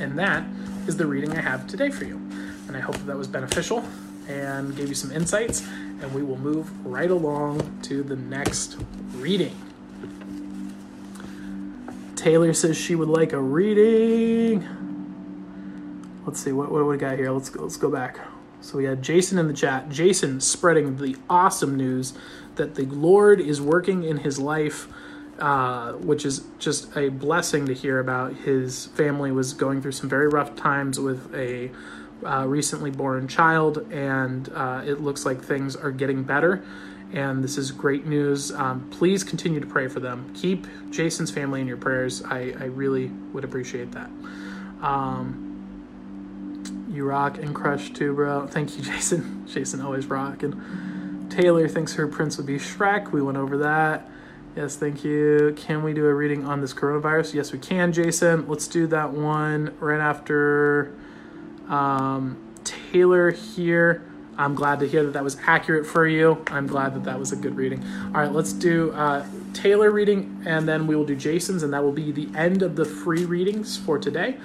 [0.01, 0.43] And that
[0.85, 2.17] is the reading I have today for you.
[2.67, 3.85] And I hope that, was beneficial
[4.27, 5.65] and gave you some insights.
[6.01, 8.75] And we will move right along to the next
[9.13, 9.55] reading.
[12.17, 14.67] Taylor says she would like a reading.
[16.25, 17.31] Let's see what what we got here.
[17.31, 18.19] Let's go, let's go back.
[18.59, 19.87] So we had Jason in the chat.
[19.89, 22.13] Jason spreading the awesome news
[22.55, 24.87] that the Lord is working in his life,
[25.37, 28.33] uh, which is just a blessing to hear about.
[28.33, 31.69] His family was going through some very rough times with a
[32.25, 36.63] uh, recently born child, and uh, it looks like things are getting better
[37.13, 38.51] and this is great news.
[38.51, 40.31] Um, please continue to pray for them.
[40.33, 42.23] Keep Jason's family in your prayers.
[42.23, 44.09] I, I really would appreciate that.
[44.81, 45.47] Um,
[46.89, 48.47] you rock and crush too, bro.
[48.47, 49.47] Thank you, Jason.
[49.47, 50.43] Jason always rock.
[50.43, 53.11] And Taylor thinks her prince would be Shrek.
[53.11, 54.09] We went over that.
[54.55, 55.53] Yes, thank you.
[55.55, 57.35] Can we do a reading on this coronavirus?
[57.35, 58.47] Yes, we can, Jason.
[58.47, 60.95] Let's do that one right after
[61.69, 64.06] um, Taylor here.
[64.37, 66.43] I'm glad to hear that that was accurate for you.
[66.47, 67.83] I'm glad that that was a good reading.
[68.13, 71.83] All right, let's do uh, Taylor reading, and then we will do Jason's, and that
[71.83, 74.37] will be the end of the free readings for today.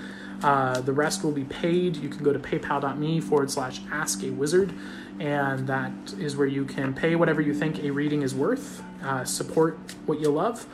[0.43, 1.97] Uh, the rest will be paid.
[1.97, 4.73] You can go to paypal.me forward slash ask a wizard,
[5.20, 9.24] and that is where you can pay whatever you think a reading is worth, uh,
[9.24, 10.66] support what you love.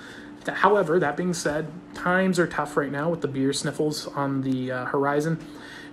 [0.47, 4.70] However, that being said, times are tough right now with the beer sniffles on the
[4.70, 5.45] uh, horizon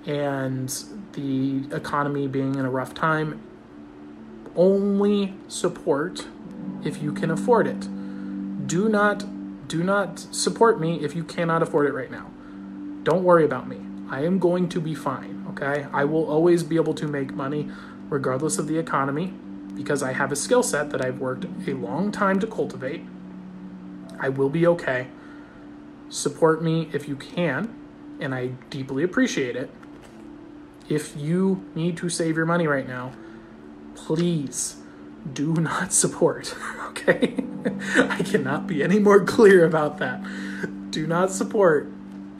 [0.06, 0.70] and
[1.14, 3.42] the economy being in a rough time,
[4.56, 6.28] only support
[6.84, 8.68] if you can afford it.
[8.68, 9.26] Do not
[9.68, 12.30] do not support me if you cannot afford it right now.
[13.04, 13.80] Don't worry about me.
[14.10, 15.88] I am going to be fine, okay?
[15.92, 17.72] I will always be able to make money
[18.10, 19.34] regardless of the economy
[19.74, 23.02] because I have a skill set that I've worked a long time to cultivate.
[24.20, 25.08] I will be okay.
[26.10, 27.74] Support me if you can,
[28.20, 29.72] and I deeply appreciate it
[30.90, 33.12] if you need to save your money right now,
[33.96, 34.78] please
[35.34, 36.56] do not support.
[36.96, 37.36] Okay?
[37.98, 40.24] I cannot be any more clear about that.
[40.92, 41.92] Do not support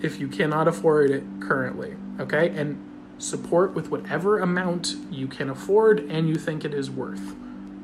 [0.02, 1.98] if you cannot afford it currently.
[2.22, 2.50] Okay?
[2.50, 2.80] And
[3.18, 7.36] support with whatever amount you can afford and you think it is worth.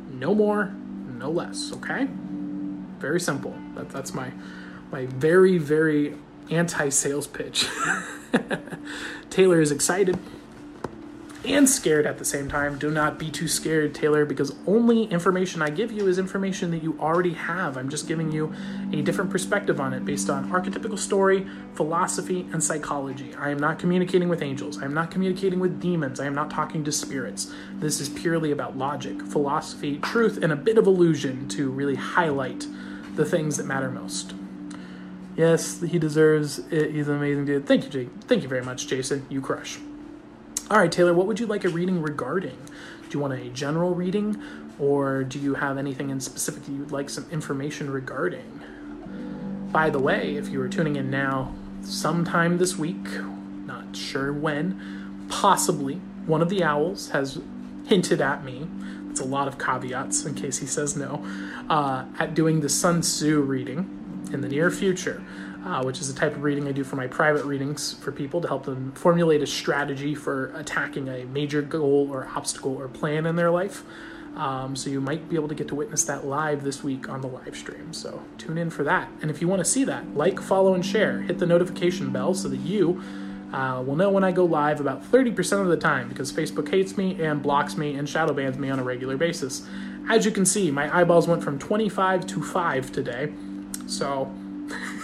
[0.10, 0.74] No more,
[1.18, 1.74] no less.
[1.74, 2.08] Okay?
[3.00, 3.54] Very simple.
[3.76, 4.32] That, that's my
[4.92, 6.16] my very very
[6.50, 7.68] anti sales pitch.
[9.30, 10.18] Taylor is excited
[11.46, 12.78] and scared at the same time.
[12.78, 16.84] Do not be too scared, Taylor, because only information I give you is information that
[16.84, 17.78] you already have.
[17.78, 18.54] I'm just giving you
[18.94, 23.34] a different perspective on it based on archetypical story, philosophy, and psychology.
[23.36, 24.82] I am not communicating with angels.
[24.82, 26.20] I am not communicating with demons.
[26.20, 27.52] I am not talking to spirits.
[27.74, 32.68] This is purely about logic, philosophy, truth, and a bit of illusion to really highlight
[33.16, 34.34] the things that matter most.
[35.36, 36.92] Yes, he deserves it.
[36.92, 37.66] He's an amazing dude.
[37.66, 38.10] Thank you, Jake.
[38.26, 39.26] Thank you very much, Jason.
[39.30, 39.80] You crush.
[40.72, 42.57] All right, Taylor, what would you like a reading regarding?
[43.10, 44.41] Do you want a general reading,
[44.80, 48.61] or do you have anything in specific you'd like some information regarding?
[49.73, 53.06] By the way, if you are tuning in now, sometime this week,
[53.65, 55.95] not sure when, possibly
[56.26, 57.41] one of the owls has
[57.85, 58.65] hinted at me.
[59.10, 61.22] It's a lot of caveats in case he says no.
[61.69, 65.22] Uh, at doing the Sun Tzu reading in the near future
[65.66, 68.42] uh, which is a type of reading I do for my private readings for people
[68.42, 73.26] to help them formulate a strategy for attacking a major goal or obstacle or plan
[73.26, 73.84] in their life.
[74.36, 77.22] Um, so you might be able to get to witness that live this week on
[77.22, 77.94] the live stream.
[77.94, 79.10] So tune in for that.
[79.22, 81.22] And if you want to see that, like, follow, and share.
[81.22, 83.04] Hit the notification bell so that you
[83.52, 86.98] uh, will know when I go live about 30% of the time because Facebook hates
[86.98, 89.68] me and blocks me and shadow bans me on a regular basis.
[90.10, 93.34] As you can see, my eyeballs went from 25 to 5 today.
[93.88, 94.34] So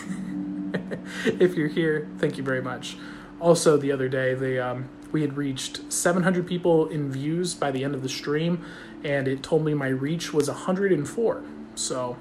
[1.26, 2.98] if you're here, thank you very much.
[3.40, 7.84] Also, the other day, they um, we had reached 700 people in views by the
[7.84, 8.66] end of the stream,
[9.04, 11.44] and it told me my reach was 104.
[11.76, 12.18] So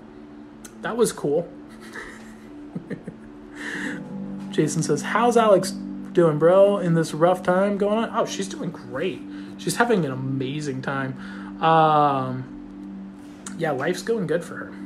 [0.82, 1.48] that was cool.
[4.50, 6.78] Jason says, "How's Alex doing, bro?
[6.78, 8.10] In this rough time going on?
[8.14, 9.20] Oh, she's doing great.
[9.58, 11.62] She's having an amazing time.
[11.62, 12.52] Um,
[13.58, 14.85] yeah, life's going good for her."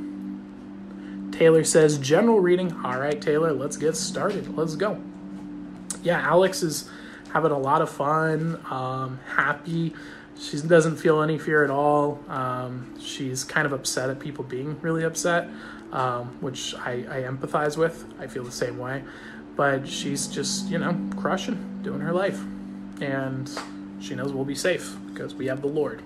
[1.41, 2.73] Taylor says, "General reading.
[2.85, 4.57] All right, Taylor, let's get started.
[4.57, 5.01] Let's go."
[6.03, 6.89] Yeah, Alex is
[7.33, 9.95] having a lot of fun, um, happy.
[10.39, 12.21] She doesn't feel any fear at all.
[12.29, 15.49] Um, she's kind of upset at people being really upset,
[15.93, 18.05] um, which I, I empathize with.
[18.21, 19.03] I feel the same way
[19.57, 22.41] but she's just you know crushing doing her life
[23.03, 23.51] and
[24.01, 26.03] she knows we'll be safe because we have the lord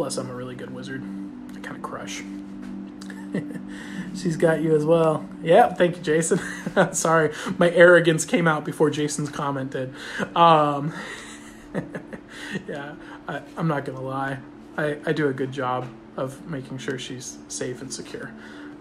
[0.00, 1.02] plus i'm a really good wizard
[1.54, 2.22] i kind of crush
[4.16, 6.40] she's got you as well yeah thank you jason
[6.92, 9.92] sorry my arrogance came out before jason's comment did
[10.34, 10.90] um,
[12.66, 12.94] yeah
[13.28, 14.38] I, i'm not gonna lie
[14.78, 15.86] I, I do a good job
[16.16, 18.32] of making sure she's safe and secure.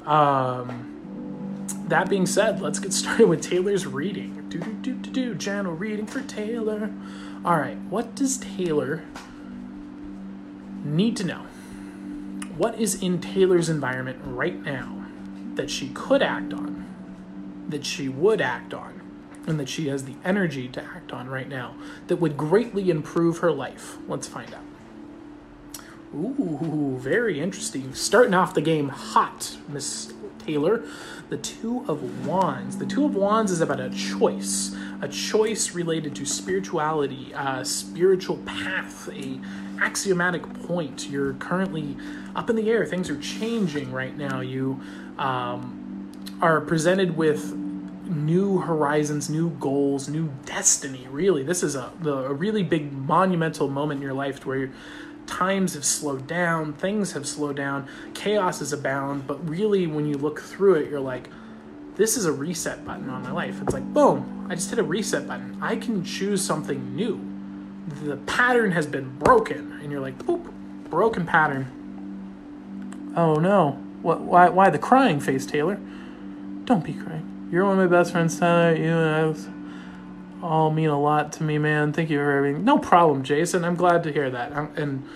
[0.06, 4.48] Um, that being said, let's get started with Taylor's reading.
[4.50, 5.36] Do do do do do.
[5.36, 6.90] Channel reading for Taylor.
[7.44, 9.04] All right, what does Taylor
[10.84, 11.46] need to know?
[12.58, 15.06] What is in Taylor's environment right now
[15.56, 19.02] that she could act on, that she would act on,
[19.48, 21.76] and that she has the energy to act on right now
[22.08, 23.98] that would greatly improve her life?
[24.08, 24.64] Let's find out.
[26.14, 27.94] Ooh, very interesting.
[27.94, 30.84] Starting off the game hot, Miss Taylor.
[31.30, 32.78] The Two of Wands.
[32.78, 38.38] The Two of Wands is about a choice, a choice related to spirituality, a spiritual
[38.38, 39.40] path, a
[39.80, 41.08] axiomatic point.
[41.08, 41.96] You're currently
[42.36, 42.84] up in the air.
[42.86, 44.42] Things are changing right now.
[44.42, 44.82] You
[45.20, 46.12] um,
[46.42, 47.56] are presented with
[48.10, 51.08] new horizons, new goals, new destiny.
[51.12, 54.72] Really, this is a, a really big monumental moment in your life where you're
[55.30, 60.16] times have slowed down, things have slowed down, chaos is abound, but really when you
[60.16, 61.30] look through it, you're like,
[61.96, 63.62] this is a reset button on my life.
[63.62, 65.58] It's like, boom, I just hit a reset button.
[65.62, 67.22] I can choose something new.
[68.06, 70.52] The pattern has been broken, and you're like, boop,
[70.90, 73.14] broken pattern.
[73.16, 73.72] Oh no.
[74.02, 75.80] What, why, why the crying face, Taylor?
[76.66, 77.50] Don't be crying.
[77.52, 78.76] You're one of my best friends, Tyler.
[78.76, 79.48] You and I was
[80.42, 81.94] all mean a lot to me, man.
[81.94, 82.64] Thank you for everything.
[82.64, 83.64] No problem, Jason.
[83.64, 84.56] I'm glad to hear that.
[84.56, 85.10] I'm, and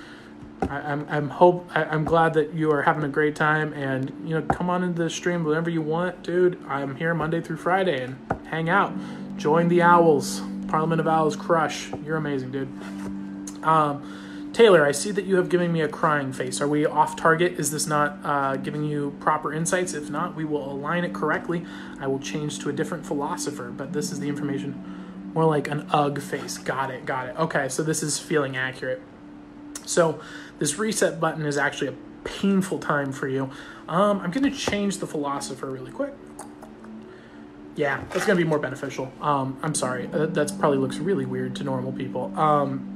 [0.70, 3.74] I, I'm I'm hope I, I'm glad that you are having a great time.
[3.74, 6.64] And you know, come on into the stream whenever you want, dude.
[6.68, 8.18] I'm here Monday through Friday and
[8.48, 8.94] hang out.
[9.38, 11.90] Join the Owls, Parliament of Owls Crush.
[12.06, 12.70] You're amazing, dude.
[13.64, 14.20] Um,
[14.54, 16.62] Taylor, I see that you have given me a crying face.
[16.62, 17.54] Are we off target?
[17.54, 19.94] Is this not uh, giving you proper insights?
[19.94, 21.66] If not, we will align it correctly.
[22.00, 25.02] I will change to a different philosopher, but this is the information
[25.34, 26.57] more like an ugh face.
[26.57, 27.35] Got it, got it.
[27.38, 29.01] Okay, so this is feeling accurate.
[29.85, 30.19] So
[30.60, 33.49] this reset button is actually a painful time for you.
[33.88, 36.14] Um, I'm going to change the philosopher really quick.
[37.76, 39.11] Yeah, that's going to be more beneficial.
[39.19, 40.07] Um, I'm sorry.
[40.14, 42.31] Uh, that probably looks really weird to normal people.
[42.39, 42.89] Um,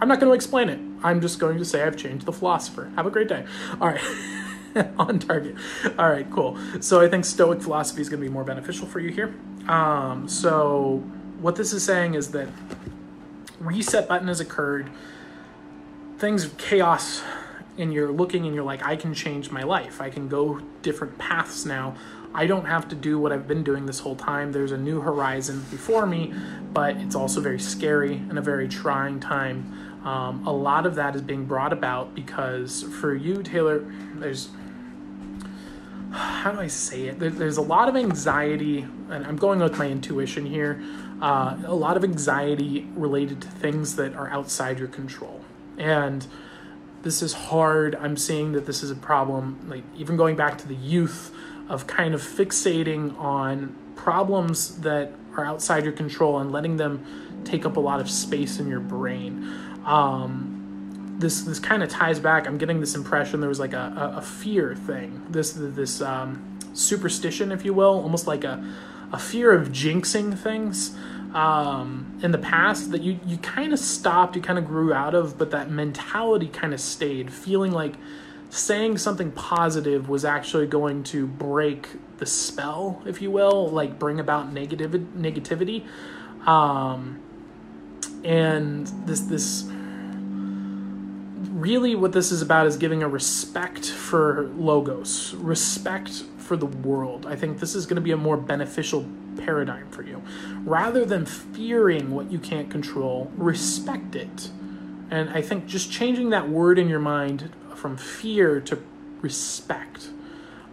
[0.00, 0.80] I'm not going to explain it.
[1.02, 2.92] I'm just going to say I've changed the philosopher.
[2.96, 3.44] Have a great day.
[3.80, 4.00] All right.
[4.98, 5.56] on target.
[5.98, 6.58] All right, cool.
[6.80, 9.34] So I think Stoic philosophy is going to be more beneficial for you here.
[9.68, 11.02] Um, so
[11.40, 12.48] what this is saying is that
[13.58, 14.90] reset button has occurred.
[16.18, 17.22] Things of chaos,
[17.76, 20.00] and you're looking and you're like, I can change my life.
[20.00, 21.96] I can go different paths now.
[22.32, 24.52] I don't have to do what I've been doing this whole time.
[24.52, 26.34] There's a new horizon before me,
[26.72, 30.00] but it's also very scary and a very trying time.
[30.04, 33.84] Um, a lot of that is being brought about because for you, Taylor,
[34.16, 34.48] there's
[36.14, 37.18] how do I say it?
[37.18, 38.80] there's a lot of anxiety,
[39.10, 40.82] and I'm going with my intuition here.
[41.20, 45.40] Uh, a lot of anxiety related to things that are outside your control,
[45.76, 46.26] and
[47.02, 47.94] this is hard.
[47.96, 49.66] I'm seeing that this is a problem.
[49.68, 51.34] Like even going back to the youth
[51.68, 57.66] of kind of fixating on problems that are outside your control and letting them take
[57.66, 59.50] up a lot of space in your brain.
[59.84, 60.53] Um,
[61.18, 62.46] this this kind of ties back.
[62.46, 66.58] I'm getting this impression there was like a, a, a fear thing, this this um,
[66.72, 68.64] superstition, if you will, almost like a
[69.12, 70.96] a fear of jinxing things
[71.34, 75.14] um, in the past that you you kind of stopped, you kind of grew out
[75.14, 77.94] of, but that mentality kind of stayed, feeling like
[78.50, 81.88] saying something positive was actually going to break
[82.18, 85.84] the spell, if you will, like bring about negative negativity.
[86.46, 87.20] Um,
[88.24, 89.64] and this this
[91.64, 97.24] really what this is about is giving a respect for logos, respect for the world.
[97.24, 99.06] I think this is going to be a more beneficial
[99.38, 100.22] paradigm for you.
[100.62, 104.50] Rather than fearing what you can't control, respect it.
[105.10, 108.82] And I think just changing that word in your mind from fear to
[109.22, 110.10] respect.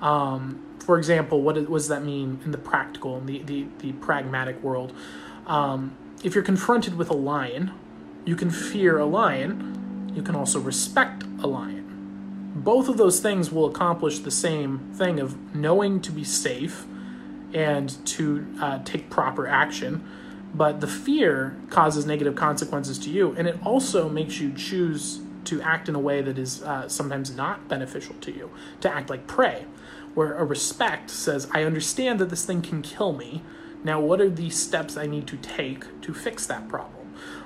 [0.01, 4.61] Um, for example, what, does that mean in the practical, in the, the, the pragmatic
[4.61, 4.91] world?
[5.47, 7.71] Um, if you're confronted with a lion,
[8.25, 9.80] you can fear a lion,
[10.13, 12.53] you can also respect a lion.
[12.55, 16.85] Both of those things will accomplish the same thing of knowing to be safe
[17.53, 20.03] and to uh, take proper action.
[20.53, 25.61] But the fear causes negative consequences to you, and it also makes you choose to
[25.61, 28.51] act in a way that is uh, sometimes not beneficial to you,
[28.81, 29.65] to act like prey.
[30.13, 33.43] Where a respect says, I understand that this thing can kill me.
[33.83, 37.00] Now, what are the steps I need to take to fix that problem?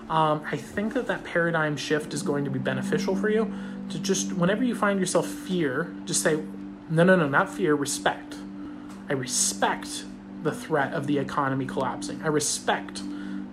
[0.10, 3.52] Um, I think that that paradigm shift is going to be beneficial for you.
[3.90, 6.40] To just, whenever you find yourself fear, just say,
[6.90, 8.36] no, no, no, not fear, respect.
[9.10, 10.06] I respect
[10.44, 12.22] the threat of the economy collapsing.
[12.24, 13.02] I respect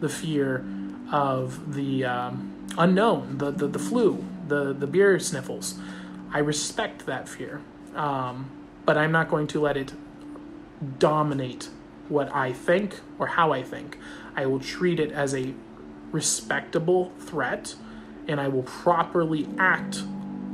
[0.00, 0.64] the fear
[1.10, 5.78] of the um, unknown, the, the, the flu, the, the beer sniffles.
[6.32, 7.60] I respect that fear,
[7.94, 8.50] um,
[8.84, 9.92] but I'm not going to let it
[10.98, 11.68] dominate
[12.08, 13.98] what I think or how I think.
[14.34, 15.54] I will treat it as a
[16.12, 17.74] respectable threat
[18.28, 20.02] and I will properly act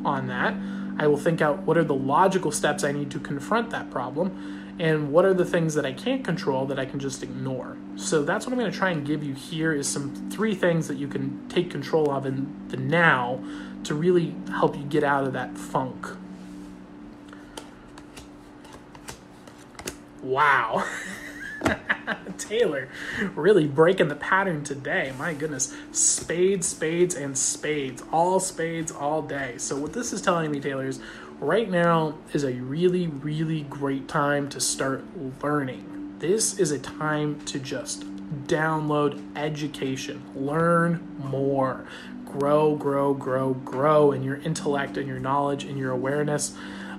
[0.04, 0.54] on that.
[0.98, 4.76] I will think out what are the logical steps I need to confront that problem
[4.78, 7.76] and what are the things that I can't control that I can just ignore.
[7.96, 10.86] So that's what I'm going to try and give you here is some three things
[10.88, 13.42] that you can take control of in the now
[13.84, 16.06] to really help you get out of that funk.
[20.22, 20.84] Wow.
[22.38, 22.88] Taylor
[23.34, 25.12] really breaking the pattern today.
[25.18, 25.74] My goodness.
[25.92, 28.02] Spades, spades, and spades.
[28.12, 29.54] All spades all day.
[29.58, 31.00] So, what this is telling me, Taylor, is
[31.40, 35.04] right now is a really, really great time to start
[35.42, 36.16] learning.
[36.18, 38.04] This is a time to just
[38.46, 41.86] download education, learn more,
[42.24, 46.54] grow, grow, grow, grow in your intellect and your knowledge and your awareness.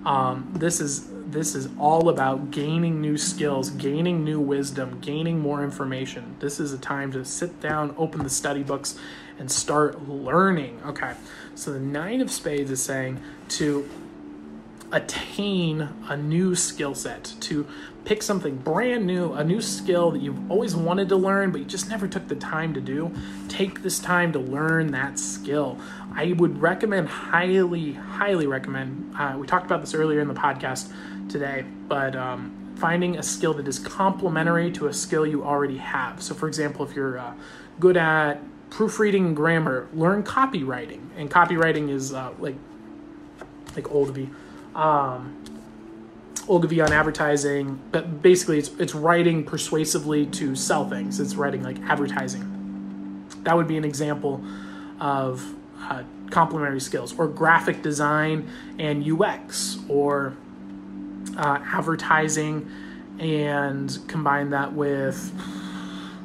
[0.05, 5.63] Um, this is this is all about gaining new skills, gaining new wisdom, gaining more
[5.63, 6.35] information.
[6.39, 8.97] This is a time to sit down, open the study books,
[9.37, 10.81] and start learning.
[10.85, 11.13] Okay,
[11.55, 13.89] so the Nine of Spades is saying to
[14.91, 17.67] attain a new skill set, to
[18.05, 21.65] pick something brand new, a new skill that you've always wanted to learn, but you
[21.65, 23.11] just never took the time to do.
[23.47, 25.77] Take this time to learn that skill.
[26.15, 29.13] I would recommend, highly, highly recommend.
[29.15, 30.91] Uh, we talked about this earlier in the podcast
[31.29, 36.21] today, but um, finding a skill that is complementary to a skill you already have.
[36.21, 37.33] So, for example, if you're uh,
[37.79, 41.01] good at proofreading and grammar, learn copywriting.
[41.17, 42.55] And copywriting is uh, like
[43.75, 44.29] like be
[44.75, 45.35] um,
[46.47, 51.19] Ogilvy on advertising, but basically it's it's writing persuasively to sell things.
[51.19, 53.25] It's writing like advertising.
[53.43, 54.43] That would be an example
[54.99, 55.45] of
[55.79, 60.35] uh, complementary skills, or graphic design and UX, or
[61.37, 62.69] uh, advertising,
[63.19, 65.31] and combine that with,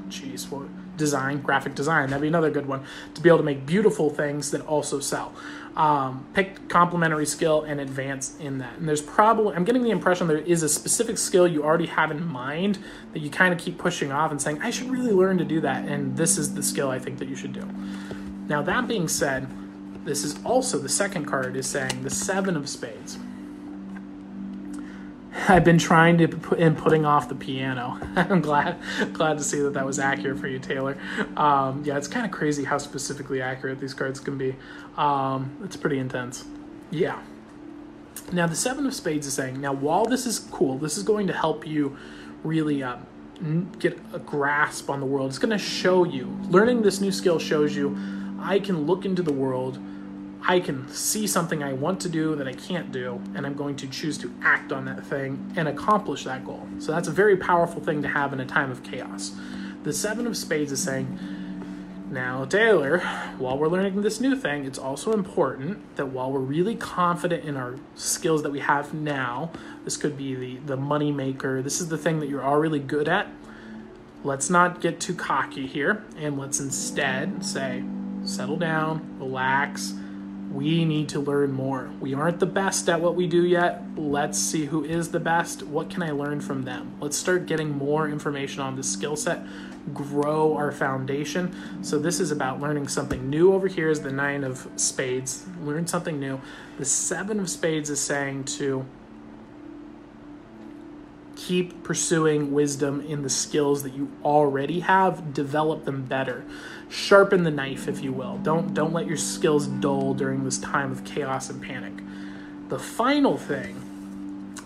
[0.08, 2.10] geez, what design, graphic design.
[2.10, 2.84] That'd be another good one
[3.14, 5.34] to be able to make beautiful things that also sell
[5.76, 8.76] um, pick complementary skill and advance in that.
[8.78, 12.10] And there's probably, I'm getting the impression there is a specific skill you already have
[12.10, 12.78] in mind
[13.12, 15.60] that you kind of keep pushing off and saying, I should really learn to do
[15.62, 15.86] that.
[15.86, 17.68] And this is the skill I think that you should do.
[18.46, 19.48] Now, that being said,
[20.04, 23.18] this is also the second card is saying the Seven of Spades.
[25.48, 27.98] I've been trying to put in putting off the piano.
[28.16, 28.78] I'm glad
[29.12, 30.96] glad to see that that was accurate for you, Taylor.
[31.36, 34.54] Um, yeah, it's kind of crazy how specifically accurate these cards can be.
[34.96, 36.44] Um, it's pretty intense.
[36.90, 37.20] Yeah.
[38.32, 41.26] Now the Seven of Spades is saying now while this is cool, this is going
[41.26, 41.96] to help you
[42.44, 45.30] really um, get a grasp on the world.
[45.30, 47.98] It's going to show you learning this new skill shows you
[48.40, 49.78] I can look into the world
[50.46, 53.76] I can see something I want to do that I can't do, and I'm going
[53.76, 56.66] to choose to act on that thing and accomplish that goal.
[56.80, 59.34] So that's a very powerful thing to have in a time of chaos.
[59.84, 61.18] The Seven of Spades is saying,
[62.10, 62.98] now, Taylor,
[63.38, 67.56] while we're learning this new thing, it's also important that while we're really confident in
[67.56, 69.50] our skills that we have now,
[69.84, 72.78] this could be the, the money maker, this is the thing that you're all really
[72.78, 73.28] good at.
[74.22, 77.82] Let's not get too cocky here, and let's instead say,
[78.24, 79.94] settle down, relax,
[80.54, 81.90] we need to learn more.
[82.00, 83.82] We aren't the best at what we do yet.
[83.96, 85.64] Let's see who is the best.
[85.64, 86.96] What can I learn from them?
[87.00, 89.44] Let's start getting more information on this skill set,
[89.92, 91.54] grow our foundation.
[91.82, 93.52] So, this is about learning something new.
[93.52, 95.44] Over here is the nine of spades.
[95.62, 96.40] Learn something new.
[96.78, 98.86] The seven of spades is saying to
[101.36, 106.44] keep pursuing wisdom in the skills that you already have develop them better
[106.94, 108.38] sharpen the knife if you will.
[108.38, 111.92] Don't don't let your skills dull during this time of chaos and panic.
[112.68, 113.80] The final thing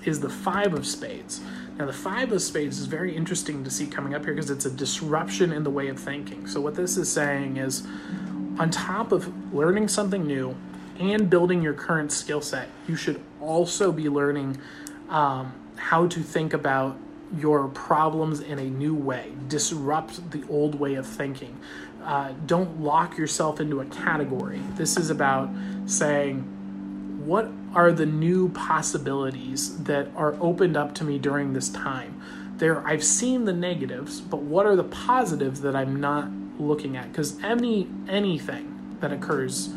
[0.04, 1.40] is the five of spades.
[1.78, 4.66] Now the five of spades is very interesting to see coming up here because it's
[4.66, 6.46] a disruption in the way of thinking.
[6.46, 7.86] So what this is saying is
[8.58, 10.56] on top of learning something new
[10.98, 14.58] and building your current skill set you should also be learning
[15.08, 16.96] um, how to think about
[17.36, 21.58] your problems in a new way, disrupt the old way of thinking.
[22.02, 24.60] Uh, don't lock yourself into a category.
[24.76, 25.50] This is about
[25.86, 26.42] saying,
[27.26, 32.20] what are the new possibilities that are opened up to me during this time?
[32.56, 37.12] There, I've seen the negatives, but what are the positives that I'm not looking at?
[37.12, 39.70] Because any anything that occurs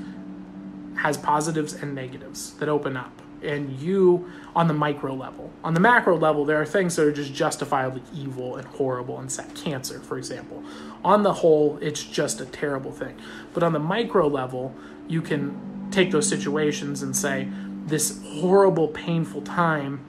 [0.96, 5.52] has positives and negatives that open up and you on the micro level.
[5.64, 9.32] On the macro level, there are things that are just justifiably evil and horrible and
[9.32, 10.64] set cancer, for example.
[11.04, 13.18] On the whole, it's just a terrible thing.
[13.54, 14.76] But on the micro level,
[15.08, 17.48] you can take those situations and say,
[17.86, 20.06] this horrible, painful time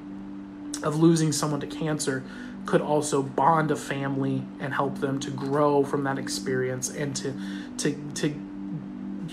[0.83, 2.23] of losing someone to cancer
[2.67, 7.35] could also bond a family and help them to grow from that experience and to
[7.79, 8.52] to to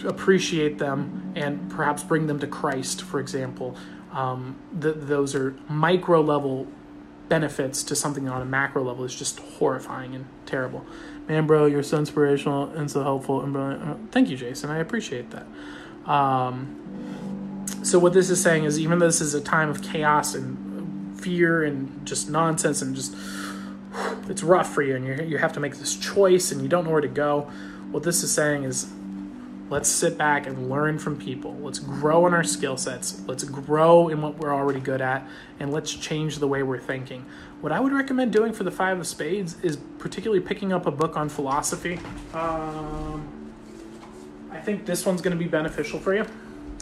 [0.06, 3.76] appreciate them and perhaps bring them to Christ, for example.
[4.12, 6.68] Um, th- those are micro level
[7.28, 10.86] benefits to something on a macro level is just horrifying and terrible.
[11.28, 13.84] Man, bro, you're so inspirational and so helpful and brilliant.
[13.84, 14.72] Uh, thank you, Jason.
[14.72, 15.46] I appreciate that.
[16.10, 20.34] Um, so what this is saying is, even though this is a time of chaos
[20.34, 23.16] and fear and just nonsense and just
[24.28, 26.86] it's rough for you and you you have to make this choice and you don't
[26.86, 27.42] know where to go.
[27.92, 28.92] What this is saying is
[29.70, 31.56] Let's sit back and learn from people.
[31.60, 33.22] Let's grow in our skill sets.
[33.28, 35.28] Let's grow in what we're already good at,
[35.60, 37.26] and let's change the way we're thinking.
[37.62, 40.92] What I would recommend doing for the Five of Spades is particularly picking up a
[40.92, 42.00] book on philosophy.
[42.34, 43.54] Um,
[44.52, 46.26] I think this one's going to be beneficial for you.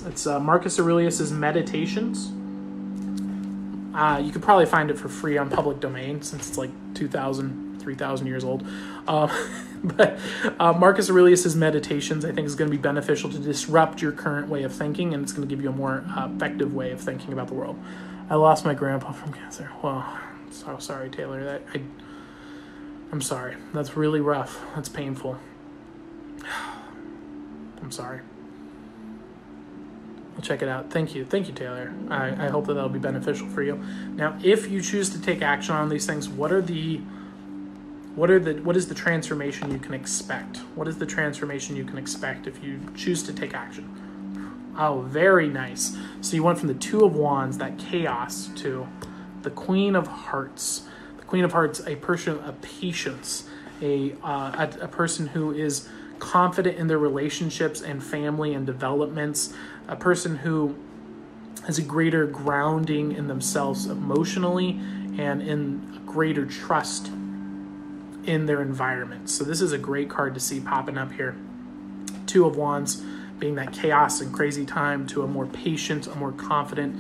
[0.05, 2.31] It's uh, Marcus Aurelius's Meditations.
[3.93, 7.81] Uh, you could probably find it for free on public domain since it's like 2,000,
[7.81, 8.65] 3,000 years old.
[9.07, 9.31] Um,
[9.83, 10.19] but
[10.59, 14.49] uh, Marcus Aurelius's Meditations, I think, is going to be beneficial to disrupt your current
[14.49, 16.99] way of thinking, and it's going to give you a more uh, effective way of
[16.99, 17.79] thinking about the world.
[18.29, 19.71] I lost my grandpa from cancer.
[19.81, 20.19] Well,
[20.51, 21.43] so sorry, Taylor.
[21.43, 21.81] That I,
[23.11, 23.55] I'm sorry.
[23.73, 24.59] That's really rough.
[24.75, 25.37] That's painful.
[27.81, 28.21] I'm sorry.
[30.35, 30.91] I'll check it out.
[30.91, 31.25] Thank you.
[31.25, 31.93] Thank you, Taylor.
[32.09, 33.83] I, I hope that that'll be beneficial for you.
[34.13, 37.01] Now, if you choose to take action on these things, what are the
[38.17, 40.57] what are the what is the transformation you can expect?
[40.73, 44.73] What is the transformation you can expect if you choose to take action?
[44.75, 45.95] Oh, very nice.
[46.21, 48.87] So you went from the Two of Wands, that chaos, to
[49.43, 50.87] the Queen of Hearts.
[51.19, 53.47] The Queen of Hearts, a person of patience,
[53.83, 55.87] a uh, a, a person who is
[56.17, 59.53] confident in their relationships and family and developments,
[59.87, 60.75] a person who
[61.67, 64.79] has a greater grounding in themselves emotionally
[65.19, 67.11] and in greater trust
[68.27, 69.29] in their environment.
[69.29, 71.35] So this is a great card to see popping up here.
[72.27, 73.01] Two of Wands
[73.39, 76.99] being that chaos and crazy time to a more patient, a more confident,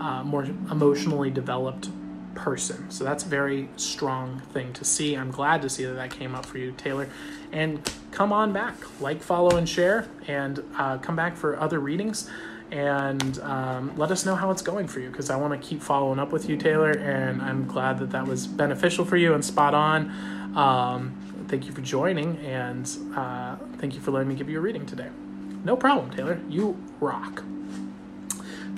[0.00, 1.90] uh, more emotionally developed
[2.34, 2.90] person.
[2.90, 5.14] So that's a very strong thing to see.
[5.14, 7.08] I'm glad to see that that came up for you, Taylor.
[7.52, 7.80] And
[8.12, 12.30] come on back, like, follow, and share, and uh, come back for other readings.
[12.70, 15.82] And um, let us know how it's going for you because I want to keep
[15.82, 16.92] following up with you, Taylor.
[16.92, 20.12] And I'm glad that that was beneficial for you and spot on.
[20.54, 24.60] Um, thank you for joining, and uh, thank you for letting me give you a
[24.60, 25.08] reading today.
[25.64, 26.40] No problem, Taylor.
[26.48, 27.44] You rock.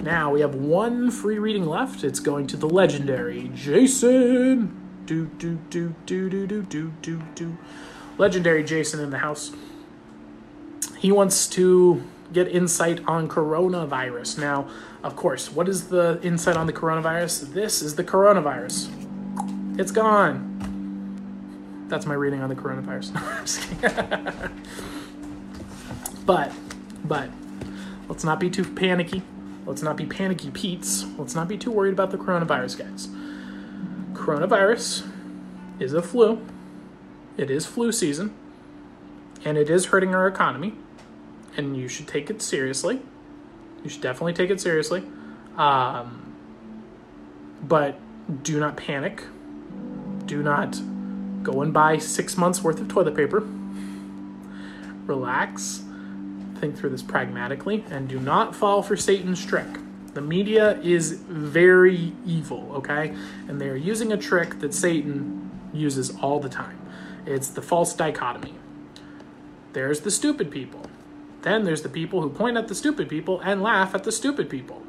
[0.03, 2.03] Now we have one free reading left.
[2.03, 4.78] It's going to the legendary Jason.
[5.07, 7.59] Do do do do do do do do do.
[8.19, 9.53] Legendary Jason in the house.
[10.99, 14.39] He wants to get insight on coronavirus.
[14.39, 14.69] Now,
[15.03, 17.53] of course, what is the insight on the coronavirus?
[17.53, 18.90] This is the coronavirus.
[19.78, 20.52] It's gone.
[21.93, 23.12] That's my reading on the coronavirus.
[26.27, 26.51] but,
[27.05, 27.28] but,
[28.09, 29.23] let's not be too panicky.
[29.66, 31.05] Let's not be panicky Pete's.
[31.19, 33.09] Let's not be too worried about the coronavirus, guys.
[34.14, 35.06] Coronavirus
[35.81, 36.40] is a flu.
[37.36, 38.35] It is flu season.
[39.44, 40.73] And it is hurting our economy.
[41.59, 43.02] And you should take it seriously.
[43.85, 45.02] You should definitely take it seriously.
[45.59, 46.32] Um,
[47.62, 47.98] but
[48.43, 49.24] do not panic.
[50.24, 50.81] Do not
[51.43, 53.47] go and buy six months worth of toilet paper.
[55.06, 55.82] Relax.
[56.59, 59.66] Think through this pragmatically and do not fall for Satan's trick.
[60.14, 63.14] The media is very evil, okay?
[63.48, 66.78] And they're using a trick that Satan uses all the time.
[67.24, 68.55] It's the false dichotomy.
[69.73, 70.82] There's the stupid people.
[71.43, 74.51] Then there's the people who point at the stupid people and laugh at the stupid
[74.51, 74.82] people.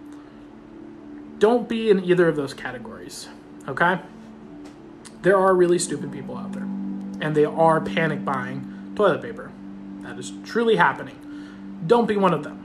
[1.39, 3.27] Don't be in either of those categories,
[3.67, 3.99] okay?
[5.24, 6.64] There are really stupid people out there,
[7.22, 9.52] and they are panic buying toilet paper.
[10.02, 11.18] That is truly happening.
[11.88, 12.60] Don't be one of them.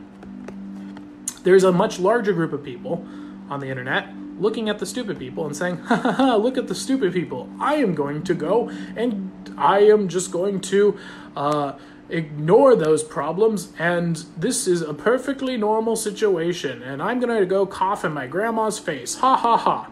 [1.45, 3.07] There's a much larger group of people
[3.49, 4.09] on the internet
[4.41, 7.49] looking at the stupid people and saying, ha ha ha, look at the stupid people.
[7.61, 10.99] I am going to go and I am just going to
[11.37, 11.73] uh,
[12.09, 17.67] ignore those problems and this is a perfectly normal situation and I'm going to go
[17.67, 19.17] cough in my grandma's face.
[19.17, 19.91] Ha ha ha.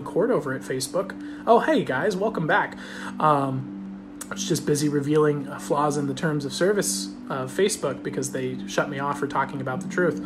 [0.00, 1.14] Record over at Facebook.
[1.46, 2.78] Oh, hey guys, welcome back.
[3.18, 8.02] Um, I was just busy revealing uh, flaws in the terms of service of Facebook
[8.02, 10.18] because they shut me off for talking about the truth.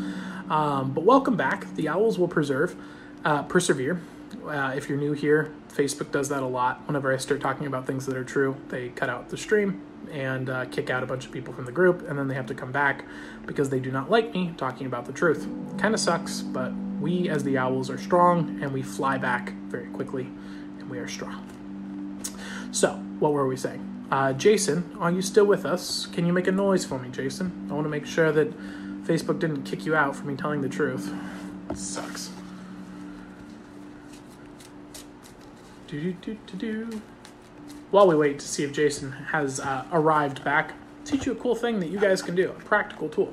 [0.49, 1.75] Um, but welcome back.
[1.75, 2.77] The owls will preserve,
[3.25, 4.01] uh, persevere.
[4.47, 6.87] Uh, if you're new here, Facebook does that a lot.
[6.87, 9.83] Whenever I start talking about things that are true, they cut out the stream
[10.13, 12.47] and uh, kick out a bunch of people from the group, and then they have
[12.47, 13.05] to come back
[13.47, 15.47] because they do not like me talking about the truth.
[15.79, 19.87] Kind of sucks, but we as the owls are strong and we fly back very
[19.89, 20.25] quickly,
[20.79, 21.49] and we are strong.
[22.73, 24.07] So, what were we saying?
[24.11, 26.07] Uh, Jason, are you still with us?
[26.07, 27.69] Can you make a noise for me, Jason?
[27.71, 28.51] I want to make sure that
[29.05, 31.13] Facebook didn't kick you out for me telling the truth.
[31.71, 32.31] It sucks.
[37.91, 40.73] While we wait to see if Jason has uh, arrived back,
[41.05, 43.33] teach you a cool thing that you guys can do, a practical tool.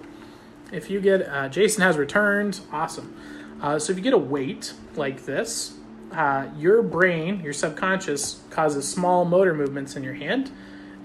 [0.71, 3.15] If you get, uh, Jason has returned, awesome.
[3.61, 5.75] Uh, so if you get a weight like this,
[6.13, 10.51] uh, your brain, your subconscious, causes small motor movements in your hand,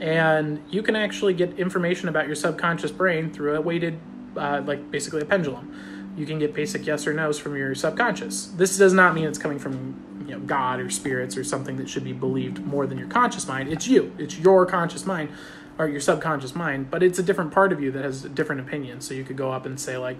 [0.00, 3.98] and you can actually get information about your subconscious brain through a weighted,
[4.36, 6.14] uh, like basically a pendulum.
[6.16, 8.46] You can get basic yes or no's from your subconscious.
[8.46, 11.88] This does not mean it's coming from you know God or spirits or something that
[11.88, 13.70] should be believed more than your conscious mind.
[13.70, 14.12] It's you.
[14.18, 15.30] It's your conscious mind
[15.78, 18.60] or your subconscious mind, but it's a different part of you that has a different
[18.60, 19.00] opinion.
[19.00, 20.16] So you could go up and say like,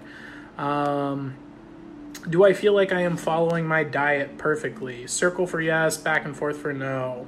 [0.57, 1.35] um,
[2.29, 5.07] do I feel like I am following my diet perfectly?
[5.07, 7.27] Circle for yes, back and forth for no.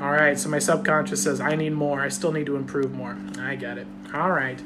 [0.00, 2.00] All right, so my subconscious says I need more.
[2.00, 3.16] I still need to improve more.
[3.40, 3.86] I get it.
[4.14, 4.60] All right.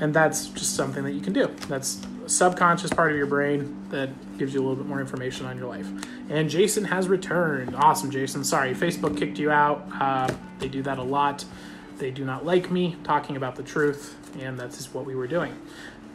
[0.00, 1.54] And that's just something that you can do.
[1.68, 4.08] That's a subconscious part of your brain that
[4.40, 5.86] gives you a little bit more information on your life.
[6.30, 7.76] And Jason has returned.
[7.76, 8.42] Awesome, Jason.
[8.42, 9.86] Sorry, Facebook kicked you out.
[10.00, 11.44] Uh, they do that a lot.
[11.98, 15.54] They do not like me talking about the truth, and that's what we were doing.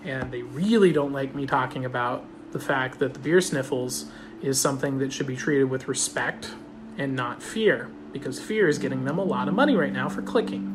[0.03, 4.05] And they really don't like me talking about the fact that the beer sniffles
[4.41, 6.49] is something that should be treated with respect
[6.97, 10.23] and not fear, because fear is getting them a lot of money right now for
[10.23, 10.71] clicking.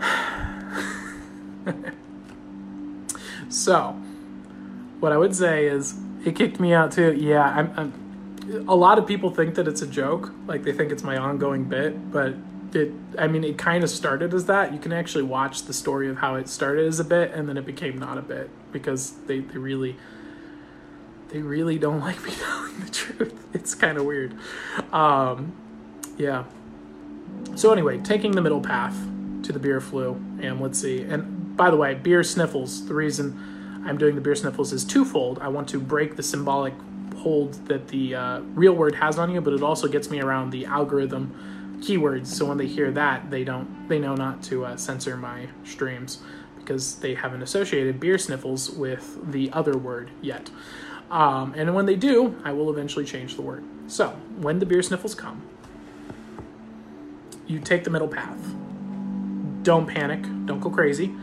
[3.50, 4.00] so,
[5.00, 5.94] what I would say is,
[6.24, 7.14] it kicked me out too.
[7.14, 10.90] Yeah, I'm, I'm, a lot of people think that it's a joke, like they think
[10.90, 12.34] it's my ongoing bit, but
[12.72, 14.72] it, I mean, it kind of started as that.
[14.72, 17.56] You can actually watch the story of how it started as a bit, and then
[17.56, 19.96] it became not a bit because they, they really,
[21.30, 23.54] they really don't like me telling the truth.
[23.54, 24.34] It's kind of weird.
[24.92, 25.52] Um,
[26.16, 26.44] yeah.
[27.54, 28.96] So anyway, taking the middle path
[29.44, 31.02] to the beer flu, and let's see.
[31.02, 32.86] And by the way, beer sniffles.
[32.86, 35.38] The reason I'm doing the beer sniffles is twofold.
[35.40, 36.74] I want to break the symbolic
[37.16, 40.50] hold that the uh, real word has on you, but it also gets me around
[40.50, 42.26] the algorithm keywords.
[42.26, 46.18] So when they hear that, they don't they know not to uh, censor my streams
[46.56, 50.50] because they haven't associated beer sniffles with the other word yet.
[51.10, 53.64] Um, and when they do, I will eventually change the word.
[53.86, 55.42] So when the beer sniffles come,
[57.46, 58.38] you take the middle path.
[59.62, 60.22] Don't panic.
[60.44, 61.14] Don't go crazy.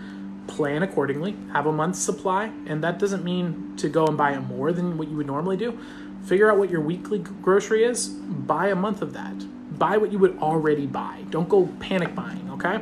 [0.47, 1.35] Plan accordingly.
[1.53, 5.07] Have a month's supply, and that doesn't mean to go and buy more than what
[5.07, 5.77] you would normally do.
[6.25, 8.07] Figure out what your weekly grocery is.
[8.07, 9.33] Buy a month of that.
[9.77, 11.23] Buy what you would already buy.
[11.29, 12.49] Don't go panic buying.
[12.53, 12.79] Okay.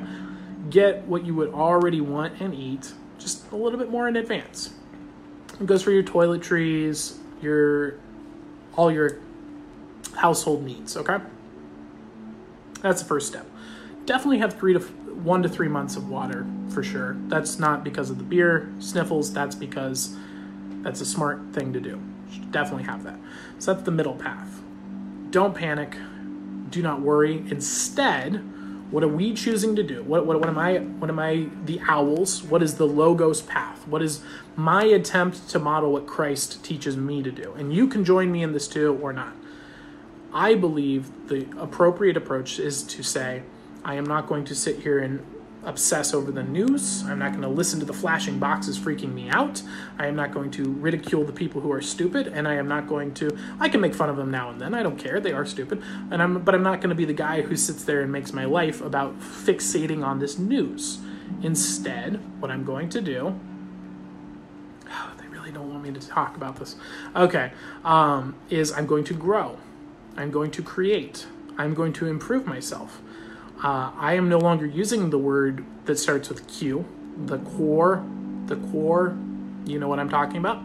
[0.70, 4.74] Get what you would already want and eat, just a little bit more in advance.
[5.60, 8.00] It goes for your toiletries, your
[8.76, 9.20] all your
[10.16, 10.96] household needs.
[10.96, 11.18] Okay.
[12.82, 13.46] That's the first step.
[14.06, 17.16] Definitely have three to one to three months of water for sure.
[17.28, 19.32] That's not because of the beer sniffles.
[19.32, 20.16] That's because
[20.82, 22.02] that's a smart thing to do.
[22.52, 23.18] Definitely have that.
[23.60, 24.62] So that's the middle path.
[25.30, 25.96] Don't panic.
[26.70, 27.38] Do not worry.
[27.50, 28.44] Instead,
[28.94, 30.04] What are we choosing to do?
[30.04, 30.78] What, what, what am I?
[30.78, 31.48] What am I?
[31.66, 32.44] The owls.
[32.44, 33.88] What is the logos path?
[33.88, 34.22] What is
[34.56, 37.54] my attempt to model what Christ teaches me to do?
[37.54, 39.34] And you can join me in this too, or not.
[40.32, 43.42] I believe the appropriate approach is to say,
[43.84, 45.26] I am not going to sit here and
[45.66, 47.04] obsess over the news.
[47.04, 49.62] I'm not going to listen to the flashing boxes freaking me out.
[49.98, 52.88] I am not going to ridicule the people who are stupid, and I am not
[52.88, 53.38] going to.
[53.60, 54.74] I can make fun of them now and then.
[54.74, 55.20] I don't care.
[55.20, 55.82] They are stupid,
[56.12, 56.40] and I'm.
[56.44, 58.82] But I'm not going to be the guy who sits there and makes my life
[58.82, 61.00] about fixating on this news.
[61.42, 63.40] Instead, what I'm going to do.
[64.90, 66.76] Oh, they really don't want me to talk about this.
[67.16, 67.52] Okay,
[67.84, 69.58] um, is I'm going to grow.
[70.16, 71.26] I'm going to create.
[71.58, 73.02] I'm going to improve myself.
[73.64, 76.86] Uh, I am no longer using the word that starts with Q,
[77.26, 78.06] the core,
[78.48, 79.18] the core.
[79.66, 80.58] You know what I'm talking about?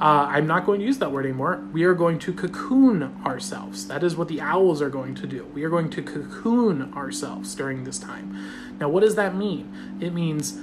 [0.00, 1.64] Uh, I'm not going to use that word anymore.
[1.72, 3.88] We are going to cocoon ourselves.
[3.88, 5.46] That is what the owls are going to do.
[5.54, 8.76] We are going to cocoon ourselves during this time.
[8.78, 9.98] Now, what does that mean?
[10.00, 10.60] It means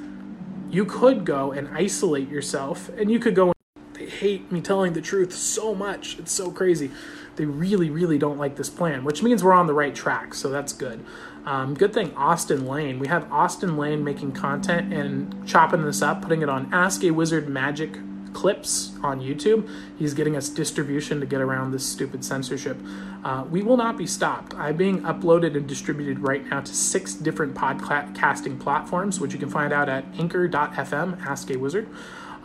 [0.70, 3.52] you could go and isolate yourself, and you could go.
[3.94, 6.18] They hate me telling the truth so much.
[6.18, 6.92] It's so crazy.
[7.36, 10.34] They really, really don't like this plan, which means we're on the right track.
[10.34, 11.04] So that's good.
[11.46, 13.00] Um, good thing Austin Lane.
[13.00, 17.12] We have Austin Lane making content and chopping this up, putting it on Ask a
[17.12, 17.98] Wizard Magic
[18.34, 19.70] clips on YouTube.
[19.98, 22.78] He's getting us distribution to get around this stupid censorship.
[23.24, 24.54] Uh, we will not be stopped.
[24.56, 29.50] I'm being uploaded and distributed right now to six different podcasting platforms, which you can
[29.50, 31.88] find out at anchor.fm, Ask a Wizard.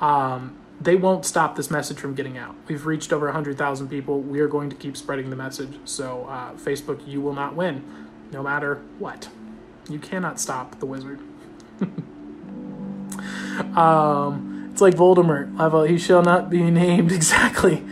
[0.00, 2.54] Um, they won't stop this message from getting out.
[2.68, 4.20] We've reached over 100,000 people.
[4.20, 5.76] We are going to keep spreading the message.
[5.84, 9.28] So, uh, Facebook, you will not win no matter what.
[9.88, 11.20] You cannot stop the wizard.
[13.76, 15.82] um, it's like Voldemort level.
[15.84, 17.82] He shall not be named exactly.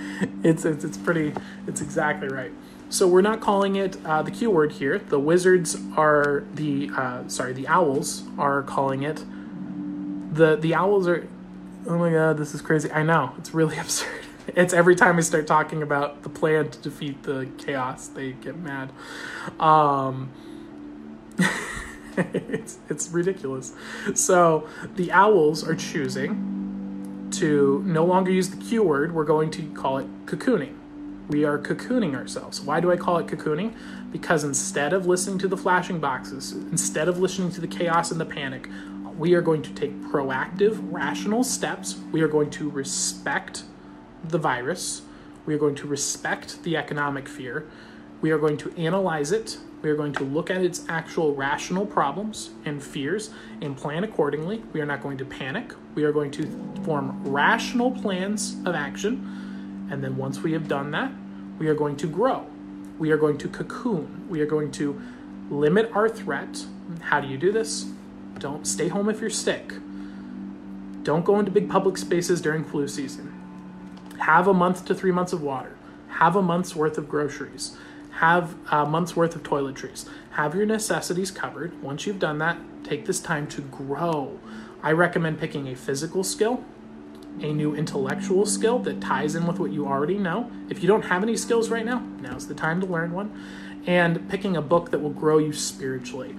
[0.42, 1.32] It's it's it's pretty.
[1.66, 2.52] It's exactly right.
[2.88, 4.98] So we're not calling it uh, the Q word here.
[4.98, 7.52] The wizards are the uh, sorry.
[7.52, 9.24] The owls are calling it.
[10.32, 11.26] The the owls are.
[11.88, 12.90] Oh my god, this is crazy.
[12.92, 14.25] I know it's really absurd.
[14.56, 18.56] It's every time I start talking about the plan to defeat the chaos, they get
[18.56, 18.92] mad.
[19.60, 20.30] Um,
[22.16, 23.74] it's it's ridiculous.
[24.14, 29.14] So the owls are choosing to no longer use the Q word.
[29.14, 30.74] We're going to call it cocooning.
[31.28, 32.60] We are cocooning ourselves.
[32.60, 33.74] Why do I call it cocooning?
[34.12, 38.20] Because instead of listening to the flashing boxes, instead of listening to the chaos and
[38.20, 38.68] the panic,
[39.18, 41.98] we are going to take proactive, rational steps.
[42.12, 43.64] We are going to respect
[44.30, 45.02] the virus.
[45.46, 47.68] We are going to respect the economic fear.
[48.20, 49.58] We are going to analyze it.
[49.82, 53.30] We are going to look at its actual rational problems and fears
[53.60, 54.62] and plan accordingly.
[54.72, 55.72] We are not going to panic.
[55.94, 56.46] We are going to
[56.82, 59.88] form rational plans of action.
[59.90, 61.12] And then once we have done that,
[61.58, 62.46] we are going to grow.
[62.98, 64.26] We are going to cocoon.
[64.28, 65.00] We are going to
[65.50, 66.64] limit our threat.
[67.02, 67.86] How do you do this?
[68.38, 69.74] Don't stay home if you're sick.
[71.02, 73.35] Don't go into big public spaces during flu season
[74.20, 75.76] have a month to three months of water,
[76.08, 77.76] have a month's worth of groceries,
[78.12, 81.80] have a month's worth of toiletries, have your necessities covered.
[81.82, 84.38] Once you've done that, take this time to grow.
[84.82, 86.64] I recommend picking a physical skill,
[87.40, 90.50] a new intellectual skill that ties in with what you already know.
[90.70, 93.38] If you don't have any skills right now, now's the time to learn one.
[93.86, 96.34] And picking a book that will grow you spiritually.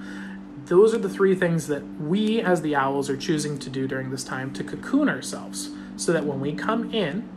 [0.65, 4.09] Those are the three things that we, as the owls, are choosing to do during
[4.09, 7.27] this time to cocoon ourselves so that when we come in,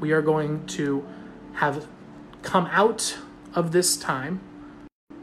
[0.00, 1.06] we are going to
[1.54, 1.86] have
[2.42, 3.18] come out
[3.54, 4.40] of this time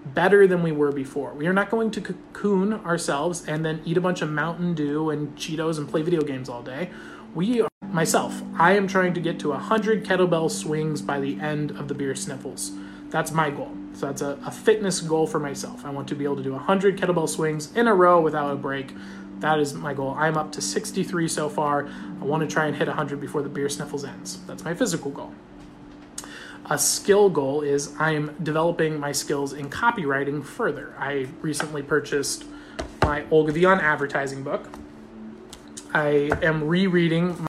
[0.06, 1.34] better than we were before.
[1.34, 5.10] We are not going to cocoon ourselves and then eat a bunch of Mountain Dew
[5.10, 6.90] and Cheetos and play video games all day.
[7.34, 11.72] We are, myself, I am trying to get to 100 kettlebell swings by the end
[11.72, 12.72] of the beer sniffles.
[13.10, 13.72] That's my goal.
[13.94, 15.86] So that's a, a fitness goal for myself.
[15.86, 18.56] I want to be able to do 100 kettlebell swings in a row without a
[18.56, 18.94] break
[19.44, 20.16] that is my goal.
[20.18, 21.88] I'm up to 63 so far.
[22.22, 24.40] I want to try and hit 100 before the beer sniffles ends.
[24.48, 25.34] That's my physical goal.
[26.70, 30.96] A skill goal is I'm developing my skills in copywriting further.
[30.98, 32.46] I recently purchased
[33.04, 34.70] my Ogilvy on advertising book.
[35.94, 37.46] I am rereading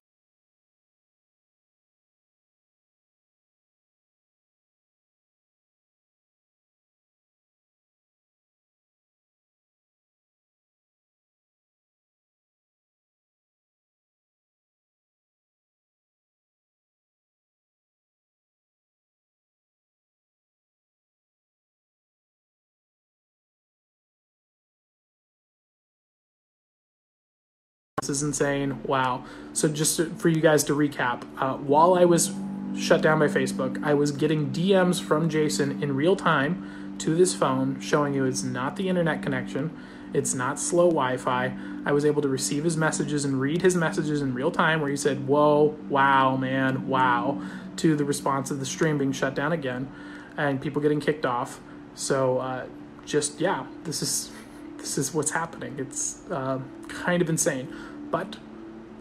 [28.07, 28.83] This is insane.
[28.83, 29.25] Wow.
[29.55, 32.35] So, just for you guys to recap, uh, while I was
[32.79, 37.35] shut down by Facebook, I was getting DMs from Jason in real time to this
[37.35, 39.75] phone showing you it's not the internet connection,
[40.13, 41.57] it's not slow Wi Fi.
[41.87, 44.91] I was able to receive his messages and read his messages in real time where
[44.91, 47.41] he said, Whoa, wow, man, wow,
[47.77, 49.91] to the response of the stream being shut down again
[50.37, 51.59] and people getting kicked off.
[51.95, 52.67] So, uh,
[53.07, 54.31] just, yeah, this is.
[54.77, 55.77] This is what's happening.
[55.79, 56.59] It's uh,
[56.89, 57.75] kind of insane.
[58.15, 58.37] But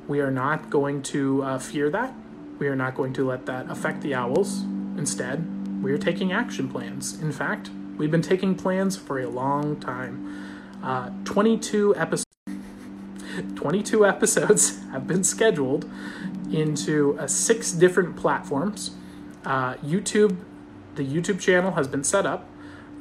[0.08, 2.16] we are not going to uh, fear that.
[2.58, 4.64] We are not going to let that affect the owls.
[4.98, 7.22] Instead, we are taking action plans.
[7.22, 10.16] In fact, we've been taking plans for a long time.
[10.82, 12.26] Uh, 22 episodes.
[13.54, 15.88] 22 episodes have been scheduled
[16.52, 18.96] into uh, six different platforms.
[19.46, 20.36] Uh, YouTube,
[20.96, 22.50] the YouTube channel has been set up.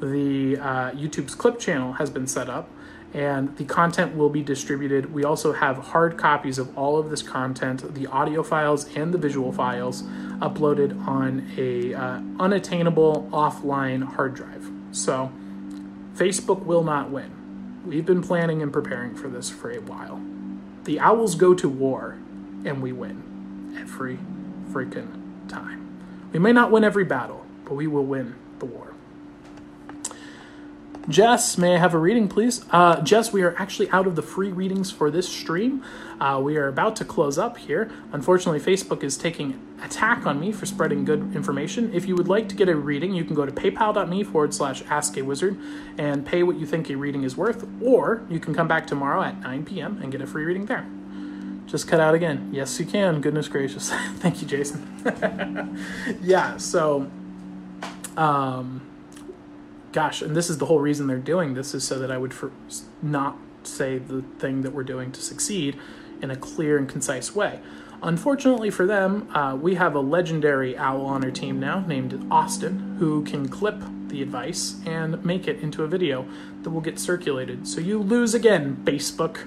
[0.00, 2.68] The uh, YouTube's clip channel has been set up
[3.14, 5.12] and the content will be distributed.
[5.12, 9.18] We also have hard copies of all of this content, the audio files and the
[9.18, 10.02] visual files,
[10.40, 14.70] uploaded on a uh, unattainable offline hard drive.
[14.92, 15.30] So,
[16.14, 17.82] Facebook will not win.
[17.86, 20.20] We've been planning and preparing for this for a while.
[20.84, 22.18] The owls go to war,
[22.64, 24.18] and we win every
[24.70, 26.28] freaking time.
[26.32, 28.91] We may not win every battle, but we will win the war.
[31.08, 32.64] Jess, may I have a reading, please?
[32.70, 35.82] Uh, Jess, we are actually out of the free readings for this stream.
[36.20, 37.90] Uh, we are about to close up here.
[38.12, 41.92] Unfortunately, Facebook is taking attack on me for spreading good information.
[41.92, 44.84] If you would like to get a reading, you can go to paypal.me forward slash
[44.88, 45.58] ask a wizard
[45.98, 49.22] and pay what you think a reading is worth, or you can come back tomorrow
[49.22, 49.98] at 9 p.m.
[50.00, 50.86] and get a free reading there.
[51.66, 52.50] Just cut out again.
[52.52, 53.20] Yes, you can.
[53.20, 53.90] Goodness gracious.
[54.18, 55.84] Thank you, Jason.
[56.22, 57.10] yeah, so.
[58.16, 58.91] Um,
[59.92, 62.34] gosh, and this is the whole reason they're doing this is so that I would
[62.34, 62.50] for,
[63.02, 65.78] not say the thing that we're doing to succeed
[66.20, 67.60] in a clear and concise way.
[68.02, 72.96] Unfortunately for them, uh, we have a legendary owl on our team now named Austin
[72.98, 76.26] who can clip the advice and make it into a video
[76.62, 77.68] that will get circulated.
[77.68, 79.46] So you lose again, Facebook.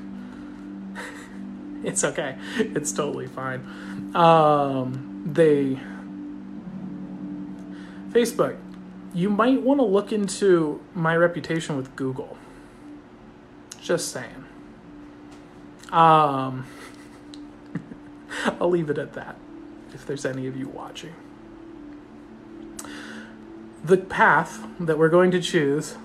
[1.84, 2.38] it's okay.
[2.58, 3.60] It's totally fine.
[4.16, 5.80] Um, they.
[8.12, 8.56] Facebook
[9.16, 12.38] you might want to look into my reputation with Google.
[13.82, 14.46] Just saying.
[15.92, 16.66] Um,
[18.60, 19.38] I'll leave it at that
[19.94, 21.14] if there's any of you watching.
[23.84, 25.96] The path that we're going to choose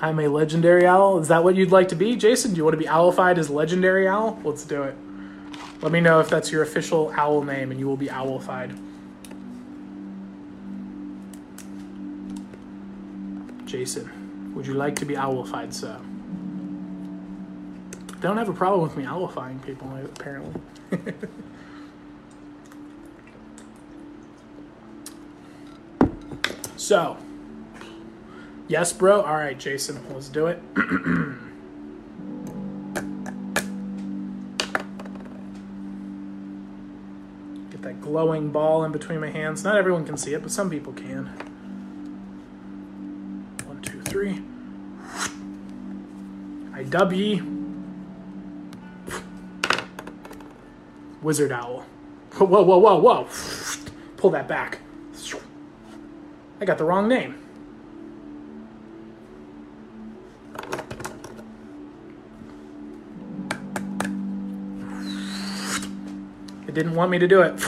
[0.00, 1.18] I'm a legendary owl.
[1.20, 2.16] Is that what you'd like to be?
[2.16, 4.38] Jason, do you want to be owlified as legendary owl?
[4.44, 4.94] Let's do it.
[5.80, 8.76] Let me know if that's your official owl name and you will be owlified.
[13.66, 16.00] Jason, would you like to be owlified, sir?
[18.06, 20.60] They don't have a problem with me owlifying people, apparently.
[26.76, 27.16] so,
[28.68, 29.22] yes, bro.
[29.22, 30.62] All right, Jason, let's do it.
[37.72, 39.64] Get that glowing ball in between my hands.
[39.64, 41.55] Not everyone can see it, but some people can
[44.16, 44.42] three.
[46.72, 47.44] I W.
[51.20, 51.84] Wizard Owl.
[52.38, 53.28] Whoa, whoa, whoa, whoa.
[54.16, 54.78] Pull that back.
[56.62, 57.34] I got the wrong name.
[66.66, 67.62] It didn't want me to do it.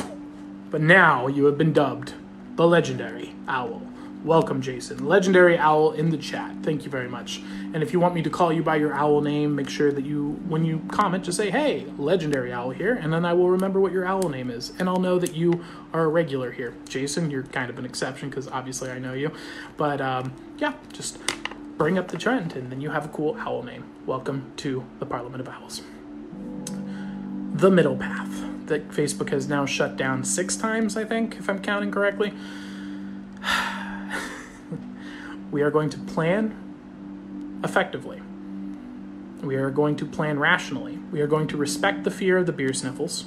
[0.70, 2.14] But now you have been dubbed
[2.56, 3.82] the legendary owl.
[4.24, 5.06] Welcome, Jason.
[5.06, 6.56] Legendary Owl in the chat.
[6.62, 7.40] Thank you very much.
[7.72, 10.04] And if you want me to call you by your owl name, make sure that
[10.04, 13.80] you, when you comment, just say, hey, Legendary Owl here, and then I will remember
[13.80, 14.72] what your owl name is.
[14.78, 16.74] And I'll know that you are a regular here.
[16.88, 19.30] Jason, you're kind of an exception because obviously I know you.
[19.76, 21.18] But um, yeah, just
[21.78, 23.84] bring up the trend, and then you have a cool owl name.
[24.04, 25.82] Welcome to the Parliament of Owls.
[27.54, 31.60] The middle path that Facebook has now shut down six times, I think, if I'm
[31.60, 32.34] counting correctly.
[35.50, 38.20] We are going to plan effectively.
[39.40, 40.98] We are going to plan rationally.
[41.10, 43.24] We are going to respect the fear of the beer sniffles.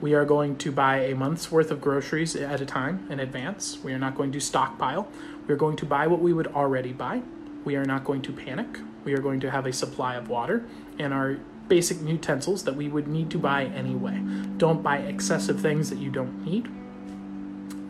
[0.00, 3.78] We are going to buy a month's worth of groceries at a time in advance.
[3.82, 5.08] We are not going to stockpile.
[5.46, 7.22] We are going to buy what we would already buy.
[7.64, 8.78] We are not going to panic.
[9.04, 10.64] We are going to have a supply of water
[10.98, 14.20] and our basic utensils that we would need to buy anyway.
[14.56, 16.68] Don't buy excessive things that you don't need.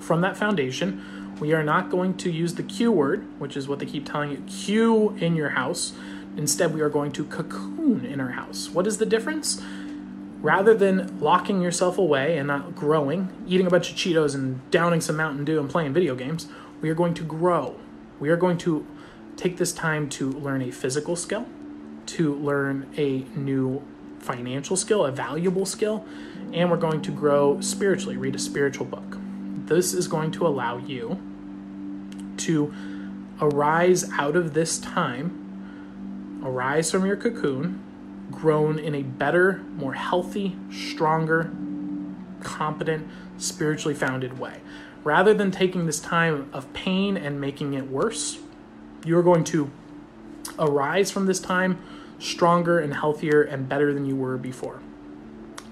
[0.00, 1.04] From that foundation,
[1.40, 4.30] we are not going to use the Q word, which is what they keep telling
[4.30, 5.94] you, Q in your house.
[6.36, 8.68] Instead, we are going to cocoon in our house.
[8.68, 9.60] What is the difference?
[10.42, 15.00] Rather than locking yourself away and not growing, eating a bunch of Cheetos and downing
[15.00, 16.46] some Mountain Dew and playing video games,
[16.80, 17.74] we are going to grow.
[18.20, 18.86] We are going to
[19.36, 21.46] take this time to learn a physical skill,
[22.06, 23.82] to learn a new
[24.18, 26.04] financial skill, a valuable skill,
[26.52, 29.16] and we're going to grow spiritually, read a spiritual book.
[29.66, 31.18] This is going to allow you
[32.40, 32.74] to
[33.40, 37.80] arise out of this time, arise from your cocoon,
[38.30, 41.50] grown in a better, more healthy, stronger,
[42.40, 43.08] competent,
[43.38, 44.60] spiritually founded way.
[45.02, 48.38] Rather than taking this time of pain and making it worse,
[49.04, 49.70] you're going to
[50.58, 51.80] arise from this time
[52.18, 54.80] stronger and healthier and better than you were before.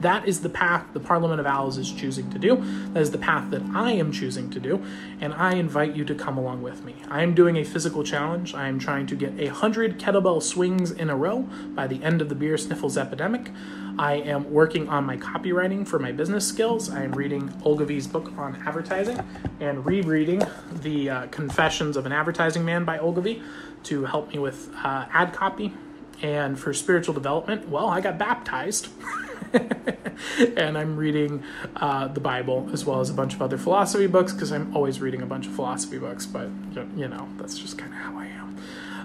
[0.01, 2.57] That is the path the Parliament of Owls is choosing to do.
[2.93, 4.85] That is the path that I am choosing to do,
[5.21, 6.95] and I invite you to come along with me.
[7.11, 8.55] I am doing a physical challenge.
[8.55, 12.23] I am trying to get a hundred kettlebell swings in a row by the end
[12.23, 13.51] of the beer sniffles epidemic.
[13.99, 16.89] I am working on my copywriting for my business skills.
[16.89, 19.21] I am reading Ogilvy's book on advertising
[19.59, 23.43] and rereading the uh, Confessions of an Advertising Man by Ogilvy
[23.85, 25.75] to help me with uh, ad copy.
[26.23, 28.89] And for spiritual development, well, I got baptized.
[30.57, 31.43] and I'm reading
[31.77, 35.01] uh, the Bible as well as a bunch of other philosophy books because I'm always
[35.01, 36.49] reading a bunch of philosophy books, but
[36.97, 38.39] you know, that's just kind of how I am.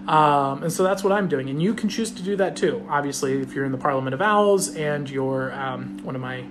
[0.07, 1.49] Um, and so that's what I'm doing.
[1.49, 2.85] And you can choose to do that too.
[2.89, 6.43] Obviously, if you're in the Parliament of Owls and you're um, one of my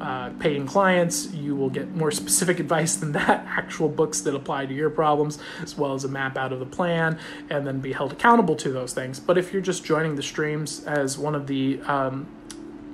[0.00, 4.66] uh, paying clients, you will get more specific advice than that, actual books that apply
[4.66, 7.18] to your problems, as well as a map out of the plan,
[7.50, 9.20] and then be held accountable to those things.
[9.20, 12.26] But if you're just joining the streams as one of the um,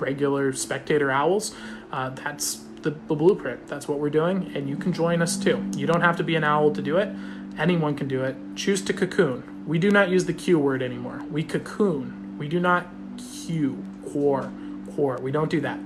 [0.00, 1.54] regular spectator owls,
[1.92, 3.66] uh, that's the, the blueprint.
[3.66, 5.64] That's what we're doing, and you can join us too.
[5.76, 7.14] You don't have to be an owl to do it.
[7.58, 8.36] Anyone can do it.
[8.56, 9.64] Choose to cocoon.
[9.66, 11.22] We do not use the Q word anymore.
[11.30, 12.36] We cocoon.
[12.38, 12.86] We do not
[13.18, 14.50] Q, core,
[14.94, 15.18] core.
[15.20, 15.78] We don't do that.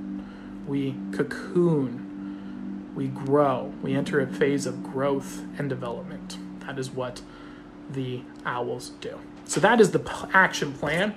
[0.66, 2.92] We cocoon.
[2.94, 3.72] We grow.
[3.82, 6.38] We enter a phase of growth and development.
[6.60, 7.22] That is what
[7.90, 9.18] the owls do.
[9.44, 11.14] So that is the action plan.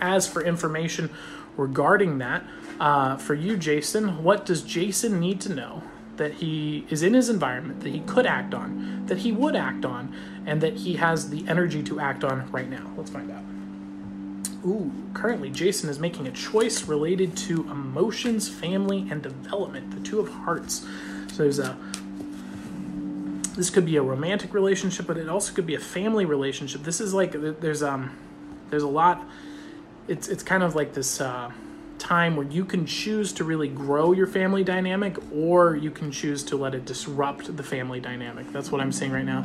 [0.00, 1.10] As for information
[1.56, 2.44] regarding that.
[2.80, 5.82] Uh, for you, Jason, what does Jason need to know
[6.16, 9.84] that he is in his environment, that he could act on, that he would act
[9.84, 10.14] on,
[10.46, 12.90] and that he has the energy to act on right now?
[12.96, 13.42] Let's find out.
[14.66, 20.20] Ooh, currently Jason is making a choice related to emotions, family, and development, the two
[20.20, 20.86] of hearts.
[21.28, 21.76] So there's a
[23.56, 26.82] this could be a romantic relationship, but it also could be a family relationship.
[26.82, 28.16] This is like there's um
[28.70, 29.24] there's a lot
[30.08, 31.50] it's it's kind of like this uh,
[31.98, 36.42] time where you can choose to really grow your family dynamic, or you can choose
[36.44, 38.52] to let it disrupt the family dynamic.
[38.52, 39.44] That's what I'm saying right now.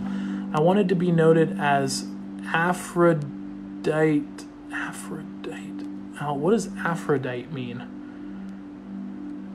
[0.53, 2.05] I wanted to be noted as
[2.45, 4.25] Aphrodite.
[4.71, 5.85] Aphrodite.
[6.21, 7.87] Oh, what does Aphrodite mean?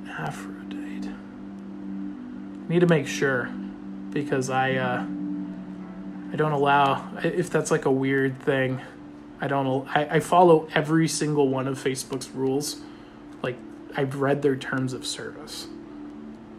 [0.08, 1.08] Aphrodite.
[1.08, 3.50] I need to make sure
[4.10, 5.04] because I uh,
[6.32, 8.80] I don't allow if that's like a weird thing.
[9.44, 9.86] I don't.
[9.94, 12.80] I, I follow every single one of Facebook's rules.
[13.42, 13.58] Like
[13.94, 15.66] I've read their terms of service.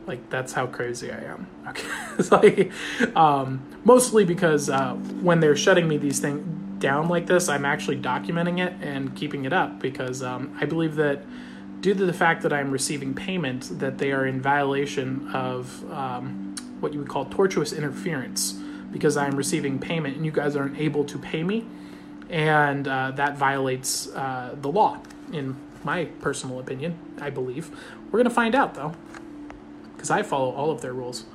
[0.06, 1.48] Like that's how crazy I am.
[1.70, 1.88] Okay,
[2.20, 2.72] it's like
[3.16, 6.45] um, mostly because uh, when they're shutting me these things
[6.80, 10.94] down like this, I'm actually documenting it and keeping it up because um, I believe
[10.98, 11.24] that
[11.82, 16.53] due to the fact that I'm receiving payment, that they are in violation of um,
[16.82, 18.52] what you would call tortious interference
[18.91, 21.66] because I'm receiving payment and you guys aren't able to pay me
[22.30, 24.99] and uh, that violates uh, the law,
[25.31, 26.97] in my personal opinion.
[27.22, 27.69] I believe
[28.11, 28.93] we're gonna find out though,
[29.95, 31.26] because I follow all of their rules.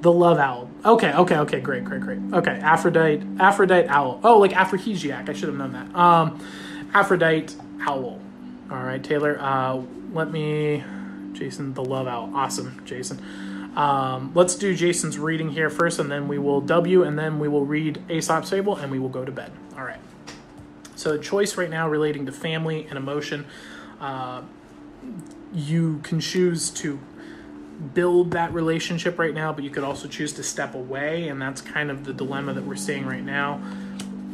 [0.00, 0.70] The love owl.
[0.84, 2.20] Okay, okay, okay, great, great, great.
[2.32, 4.20] Okay, Aphrodite, Aphrodite owl.
[4.22, 5.28] Oh, like aphrodisiac.
[5.28, 5.92] I should have known that.
[5.94, 6.38] Um,
[6.94, 8.20] Aphrodite owl.
[8.70, 9.38] All right, Taylor.
[9.40, 9.82] Uh,
[10.12, 10.84] let me,
[11.32, 12.30] Jason, the love owl.
[12.32, 13.20] Awesome, Jason.
[13.78, 17.46] Um, let's do Jason's reading here first, and then we will W, and then we
[17.46, 19.52] will read Aesop's Fable, and we will go to bed.
[19.76, 20.00] All right.
[20.96, 23.46] So, the choice right now relating to family and emotion,
[24.00, 24.42] uh,
[25.54, 26.98] you can choose to
[27.94, 31.60] build that relationship right now, but you could also choose to step away, and that's
[31.60, 33.62] kind of the dilemma that we're seeing right now.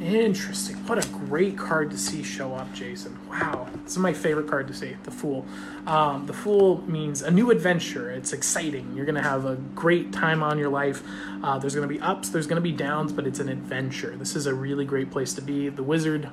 [0.05, 0.77] Interesting.
[0.87, 3.19] What a great card to see show up, Jason.
[3.27, 3.67] Wow.
[3.85, 5.47] This is my favorite card to see, the Fool.
[5.87, 8.11] Um, the Fool means a new adventure.
[8.11, 8.95] It's exciting.
[8.95, 11.03] You're going to have a great time on your life.
[11.43, 14.15] Uh, there's going to be ups, there's going to be downs, but it's an adventure.
[14.15, 15.71] This is a really great place to be.
[15.71, 16.29] The Wizard,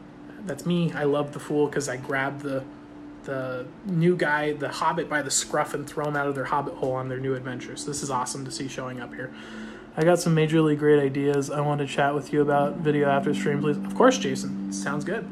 [0.45, 0.91] that's me.
[0.91, 2.65] I love the Fool because I grab the
[3.23, 6.73] the new guy, the Hobbit, by the scruff and throw him out of their Hobbit
[6.73, 7.85] hole on their new adventures.
[7.85, 9.31] This is awesome to see showing up here.
[9.95, 13.33] I got some majorly great ideas I want to chat with you about video after
[13.33, 13.77] stream, please.
[13.77, 14.71] Of course, Jason.
[14.71, 15.29] Sounds good.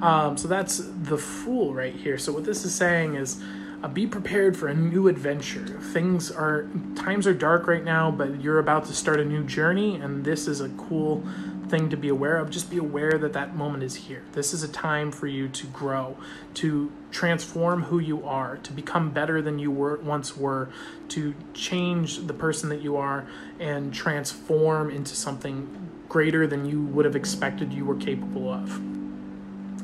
[0.00, 2.16] Um, so that's the fool right here.
[2.16, 3.42] So what this is saying is
[3.82, 5.66] uh, be prepared for a new adventure.
[5.92, 6.66] Things are
[6.96, 10.48] times are dark right now, but you're about to start a new journey, and this
[10.48, 11.22] is a cool
[11.70, 12.50] thing to be aware of.
[12.50, 14.24] Just be aware that that moment is here.
[14.32, 16.16] This is a time for you to grow,
[16.54, 20.68] to transform who you are, to become better than you were once were,
[21.08, 23.26] to change the person that you are
[23.58, 28.80] and transform into something greater than you would have expected you were capable of.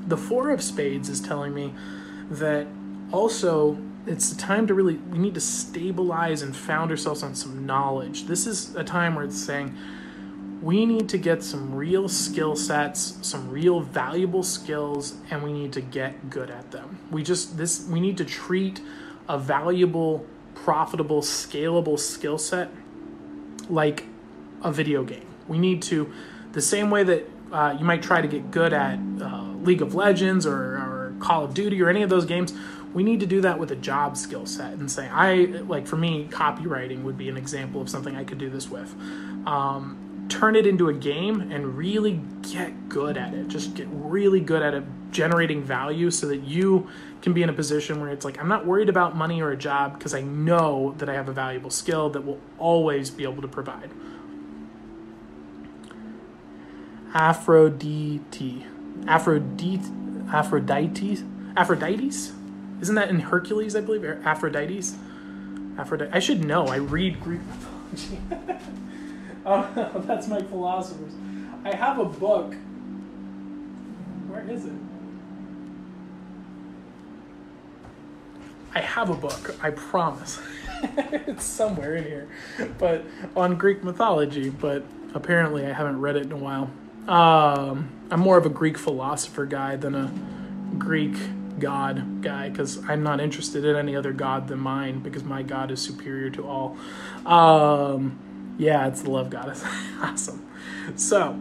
[0.09, 1.73] The 4 of spades is telling me
[2.31, 2.67] that
[3.13, 7.67] also it's the time to really we need to stabilize and found ourselves on some
[7.67, 8.27] knowledge.
[8.27, 9.77] This is a time where it's saying
[10.63, 15.73] we need to get some real skill sets, some real valuable skills, and we need
[15.75, 16.99] to get good at them.
[17.11, 18.81] We just this we need to treat
[19.29, 20.25] a valuable,
[20.55, 22.71] profitable, scalable skill set
[23.69, 24.05] like
[24.63, 25.27] a video game.
[25.49, 26.13] We need to
[26.53, 29.95] the same way that uh, you might try to get good at uh, League of
[29.95, 32.55] Legends or, or Call of Duty or any of those games.
[32.95, 35.97] We need to do that with a job skill set and say, I like for
[35.97, 38.95] me, copywriting would be an example of something I could do this with.
[39.47, 43.49] Um, turn it into a game and really get good at it.
[43.49, 46.89] Just get really good at it, generating value so that you
[47.23, 49.57] can be in a position where it's like, I'm not worried about money or a
[49.57, 53.43] job because I know that I have a valuable skill that will always be able
[53.43, 53.91] to provide.
[57.15, 58.67] Aphrodite.
[59.07, 59.81] Aphrodite.
[60.33, 61.25] Aphrodite.
[61.57, 62.33] Aphrodite's?
[62.81, 64.05] Isn't that in Hercules, I believe?
[64.05, 64.97] Aphrodite's?
[65.79, 66.11] Aphrodite.
[66.13, 66.67] I should know.
[66.67, 68.21] I read Greek mythology.
[69.49, 71.13] Oh, that's my philosophers.
[71.65, 72.53] I have a book.
[74.27, 74.73] Where is it?
[78.75, 80.41] I have a book, I promise.
[80.83, 82.29] it's somewhere in here.
[82.79, 83.05] But
[83.37, 86.69] on Greek mythology, but apparently I haven't read it in a while.
[87.07, 90.13] Um, I'm more of a Greek philosopher guy than a
[90.77, 91.17] Greek
[91.61, 95.71] god guy because I'm not interested in any other god than mine because my god
[95.71, 96.77] is superior to all.
[97.25, 98.19] Um,
[98.59, 99.65] yeah, it's the love goddess.
[100.01, 100.47] awesome.
[100.97, 101.41] So,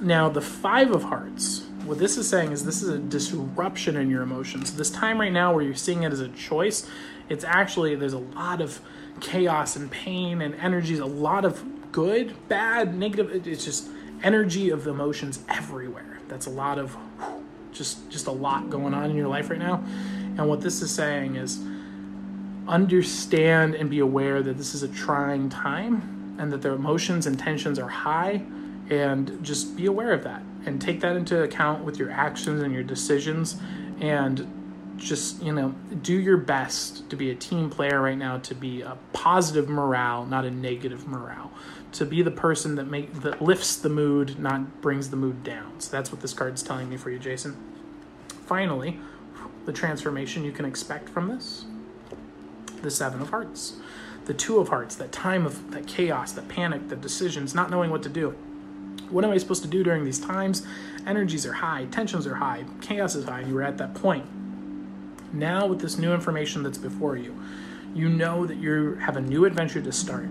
[0.00, 1.66] now the Five of Hearts.
[1.84, 4.76] What this is saying is this is a disruption in your emotions.
[4.76, 6.86] This time right now where you're seeing it as a choice,
[7.28, 8.80] it's actually, there's a lot of
[9.20, 13.46] chaos and pain and energies, a lot of good, bad, negative.
[13.46, 13.88] It's just
[14.22, 16.18] energy of emotions everywhere.
[16.28, 16.96] That's a lot of
[17.72, 19.82] just just a lot going on in your life right now.
[20.36, 21.58] And what this is saying is
[22.70, 27.38] understand and be aware that this is a trying time and that their emotions and
[27.38, 28.42] tensions are high
[28.88, 32.72] and just be aware of that and take that into account with your actions and
[32.72, 33.60] your decisions
[34.00, 34.46] and
[34.96, 38.82] just you know do your best to be a team player right now to be
[38.82, 41.50] a positive morale not a negative morale
[41.92, 45.80] to be the person that make that lifts the mood not brings the mood down.
[45.80, 47.56] So that's what this card's telling me for you jason.
[48.46, 48.98] Finally
[49.66, 51.64] the transformation you can expect from this
[52.82, 53.74] the Seven of Hearts,
[54.26, 57.90] the Two of Hearts, that time of that chaos, that panic, the decisions, not knowing
[57.90, 58.34] what to do.
[59.10, 60.64] What am I supposed to do during these times?
[61.06, 64.26] Energies are high, tensions are high, chaos is high, and you were at that point.
[65.32, 67.40] Now, with this new information that's before you,
[67.94, 70.28] you know that you have a new adventure to start.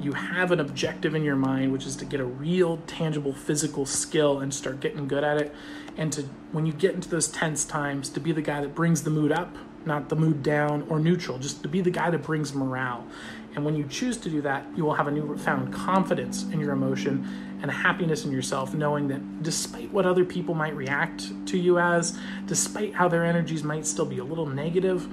[0.00, 3.84] You have an objective in your mind, which is to get a real, tangible, physical
[3.84, 5.54] skill and start getting good at it.
[5.96, 6.22] And to,
[6.52, 9.30] when you get into those tense times, to be the guy that brings the mood
[9.30, 9.54] up
[9.86, 13.06] not the mood down or neutral, just to be the guy that brings morale.
[13.54, 16.72] And when you choose to do that, you will have a newfound confidence in your
[16.72, 21.78] emotion and happiness in yourself, knowing that despite what other people might react to you
[21.78, 25.06] as, despite how their energies might still be a little negative,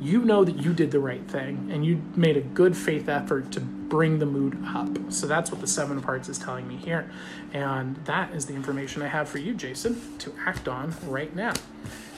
[0.00, 3.52] you know that you did the right thing and you made a good faith effort
[3.52, 5.12] to bring the mood up.
[5.12, 7.08] So that's what the seven of hearts is telling me here.
[7.52, 11.52] And that is the information I have for you, Jason, to act on right now.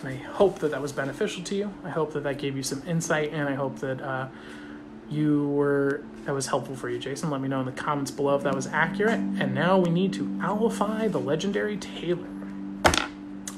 [0.04, 1.72] And I hope that that was beneficial to you.
[1.82, 4.28] I hope that that gave you some insight, and I hope that uh,
[5.08, 7.30] you were that was helpful for you, Jason.
[7.30, 9.18] Let me know in the comments below if that was accurate.
[9.18, 12.28] And now we need to owlify the legendary Taylor.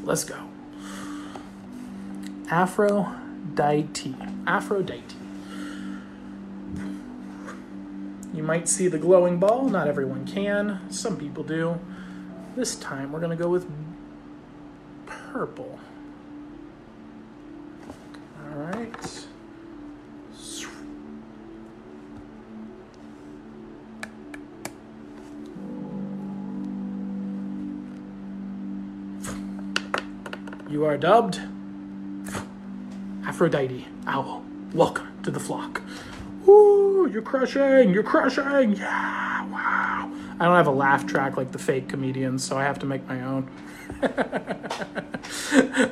[0.05, 0.39] Let's go.
[2.49, 4.15] Aphrodite.
[4.47, 5.17] Aphrodite.
[8.33, 9.69] You might see the glowing ball.
[9.69, 10.81] Not everyone can.
[10.91, 11.81] Some people do.
[12.55, 13.69] This time we're going to go with
[15.07, 15.81] purple.
[18.57, 19.27] Right.
[30.71, 31.39] You are dubbed
[33.27, 34.43] Aphrodite Owl.
[34.73, 35.83] Welcome to the flock.
[36.47, 38.75] Woo, you're crushing, you're crushing.
[38.77, 40.11] Yeah, wow.
[40.41, 43.07] I don't have a laugh track like the fake comedians, so I have to make
[43.07, 43.51] my own.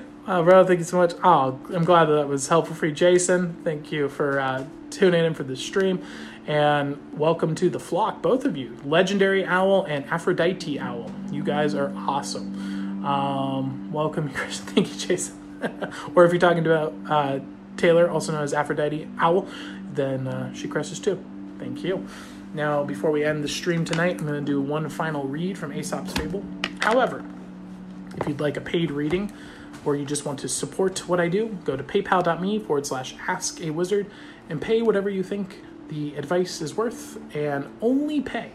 [0.27, 1.13] Bro, thank you so much.
[1.23, 3.61] Oh, I'm glad that, that was helpful for you, Jason.
[3.63, 6.03] Thank you for uh, tuning in for the stream.
[6.47, 8.75] And welcome to the flock, both of you.
[8.87, 11.11] Legendary Owl and Aphrodite Owl.
[11.31, 13.05] You guys are awesome.
[13.05, 14.61] Um, welcome, Chris.
[14.61, 15.61] Thank you, Jason.
[16.15, 17.41] or if you're talking about uh,
[17.77, 19.47] Taylor, also known as Aphrodite Owl,
[19.93, 21.23] then uh, she crushes too.
[21.59, 22.07] Thank you.
[22.55, 25.71] Now, before we end the stream tonight, I'm going to do one final read from
[25.71, 26.43] Aesop's Fable.
[26.81, 27.23] However,
[28.17, 29.31] if you'd like a paid reading
[29.85, 33.61] or you just want to support what I do, go to paypal.me forward slash ask
[33.61, 34.11] a wizard
[34.49, 38.51] and pay whatever you think the advice is worth and only pay.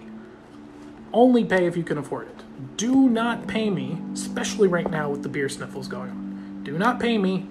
[1.14, 2.78] Only pay if you can afford it.
[2.78, 6.62] Do not pay me, especially right now with the beer sniffles going on.
[6.64, 7.48] Do not pay me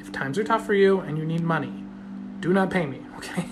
[0.00, 1.72] if times are tough for you and you need money.
[2.40, 3.46] Do not pay me, okay?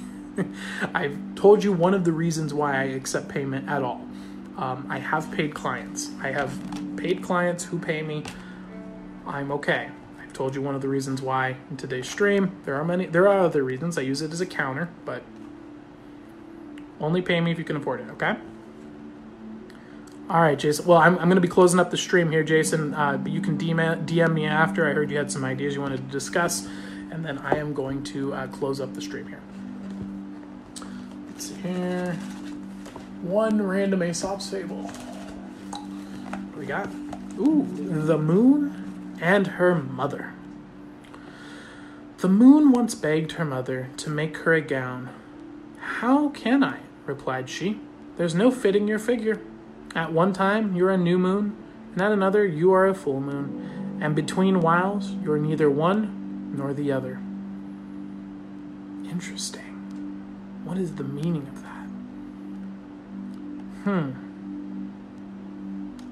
[0.94, 4.06] I've told you one of the reasons why I accept payment at all.
[4.56, 6.10] Um, I have paid clients.
[6.20, 6.58] I have
[6.96, 8.24] paid clients who pay me.
[9.26, 9.88] I'm okay.
[10.22, 12.56] I've told you one of the reasons why in today's stream.
[12.64, 13.06] There are many.
[13.06, 13.98] There are other reasons.
[13.98, 15.22] I use it as a counter, but
[17.00, 18.08] only pay me if you can afford it.
[18.10, 18.36] Okay.
[20.28, 20.86] All right, Jason.
[20.86, 22.94] Well, I'm, I'm going to be closing up the stream here, Jason.
[22.94, 24.88] Uh, but you can DM, DM me after.
[24.88, 26.66] I heard you had some ideas you wanted to discuss,
[27.12, 29.40] and then I am going to uh, close up the stream here.
[31.28, 32.14] Let's see here.
[33.22, 34.82] One random Aesop's fable.
[34.88, 36.88] What do we got?
[37.38, 37.66] Ooh,
[38.04, 38.85] the moon
[39.20, 40.32] and her mother.
[42.18, 45.10] The moon once begged her mother to make her a gown.
[45.78, 46.80] How can I?
[47.04, 47.78] replied she.
[48.16, 49.40] There's no fitting your figure.
[49.94, 51.56] At one time you're a new moon,
[51.92, 56.72] and at another you are a full moon, and between whiles you're neither one nor
[56.72, 57.20] the other.
[59.08, 59.62] Interesting.
[60.64, 61.86] What is the meaning of that?
[63.84, 64.10] Hmm.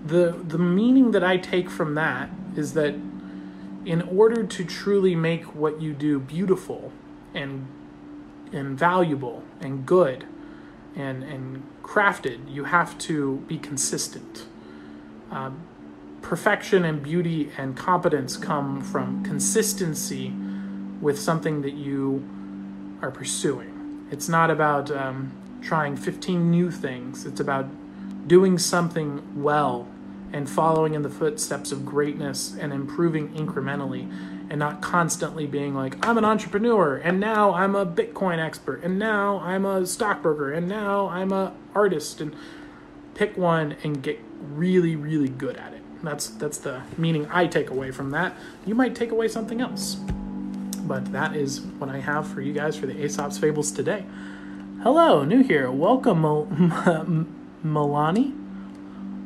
[0.06, 2.94] The the meaning that I take from that is that
[3.84, 6.92] in order to truly make what you do beautiful
[7.34, 7.66] and
[8.52, 10.26] and valuable and good
[10.96, 14.46] and and crafted, you have to be consistent.
[15.30, 15.62] Um,
[16.22, 20.32] perfection and beauty and competence come from consistency
[21.00, 22.26] with something that you
[23.02, 24.06] are pursuing.
[24.10, 27.66] It's not about um, trying 15 new things, it's about
[28.26, 29.86] doing something well
[30.34, 34.10] and following in the footsteps of greatness and improving incrementally
[34.50, 38.98] and not constantly being like, I'm an entrepreneur and now I'm a Bitcoin expert and
[38.98, 42.34] now I'm a stockbroker and now I'm a artist and
[43.14, 45.82] pick one and get really, really good at it.
[46.02, 48.36] That's that's the meaning I take away from that.
[48.66, 49.94] You might take away something else.
[49.94, 54.04] But that is what I have for you guys for the Aesop's Fables today.
[54.82, 55.70] Hello, new here.
[55.70, 56.22] Welcome,
[57.64, 58.38] Milani.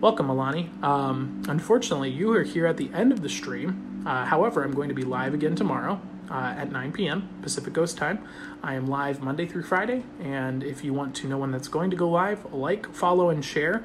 [0.00, 0.80] Welcome, Milani.
[0.80, 4.04] Um, unfortunately, you are here at the end of the stream.
[4.06, 6.00] Uh, however, I'm going to be live again tomorrow
[6.30, 7.28] uh, at 9 p.m.
[7.42, 8.24] Pacific Coast time.
[8.62, 11.90] I am live Monday through Friday, and if you want to know when that's going
[11.90, 13.84] to go live, like, follow, and share,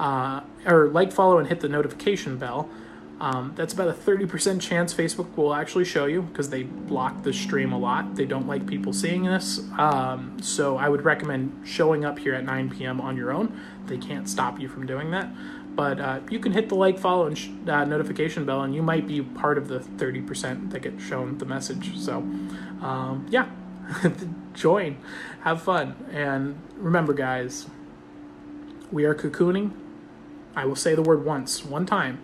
[0.00, 2.68] uh, or like, follow, and hit the notification bell
[3.22, 7.32] um, that's about a 30% chance Facebook will actually show you because they block the
[7.32, 8.16] stream a lot.
[8.16, 9.60] They don't like people seeing this.
[9.78, 13.00] Um, so I would recommend showing up here at 9 p.m.
[13.00, 13.60] on your own.
[13.86, 15.30] They can't stop you from doing that.
[15.76, 18.82] But uh, you can hit the like, follow, and sh- uh, notification bell, and you
[18.82, 21.96] might be part of the 30% that get shown the message.
[21.96, 22.16] So,
[22.82, 23.48] um, yeah,
[24.52, 24.98] join,
[25.42, 25.94] have fun.
[26.10, 27.66] And remember, guys,
[28.90, 29.70] we are cocooning.
[30.56, 32.20] I will say the word once, one time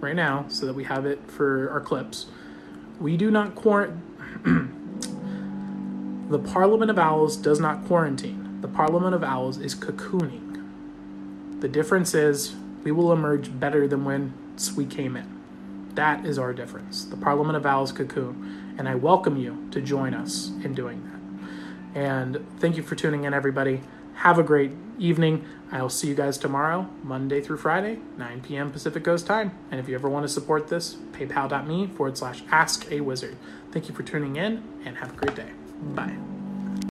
[0.00, 2.26] right now so that we have it for our clips.
[3.00, 4.02] We do not quarantine.
[6.30, 8.60] the Parliament of Owls does not quarantine.
[8.60, 10.64] The Parliament of Owls is cocooning.
[11.60, 12.54] The difference is
[12.84, 14.32] we will emerge better than when
[14.76, 15.38] we came in.
[15.94, 17.04] That is our difference.
[17.04, 18.74] The Parliament of Owls cocoon.
[18.78, 21.18] And I welcome you to join us in doing that.
[22.00, 23.80] And thank you for tuning in, everybody.
[24.14, 25.44] Have a great evening.
[25.70, 28.70] I'll see you guys tomorrow, Monday through Friday, 9 p.m.
[28.70, 29.56] Pacific Coast time.
[29.70, 33.36] And if you ever want to support this, paypal.me forward slash ask a wizard.
[33.70, 35.50] Thank you for tuning in and have a great day.
[35.94, 36.37] Bye.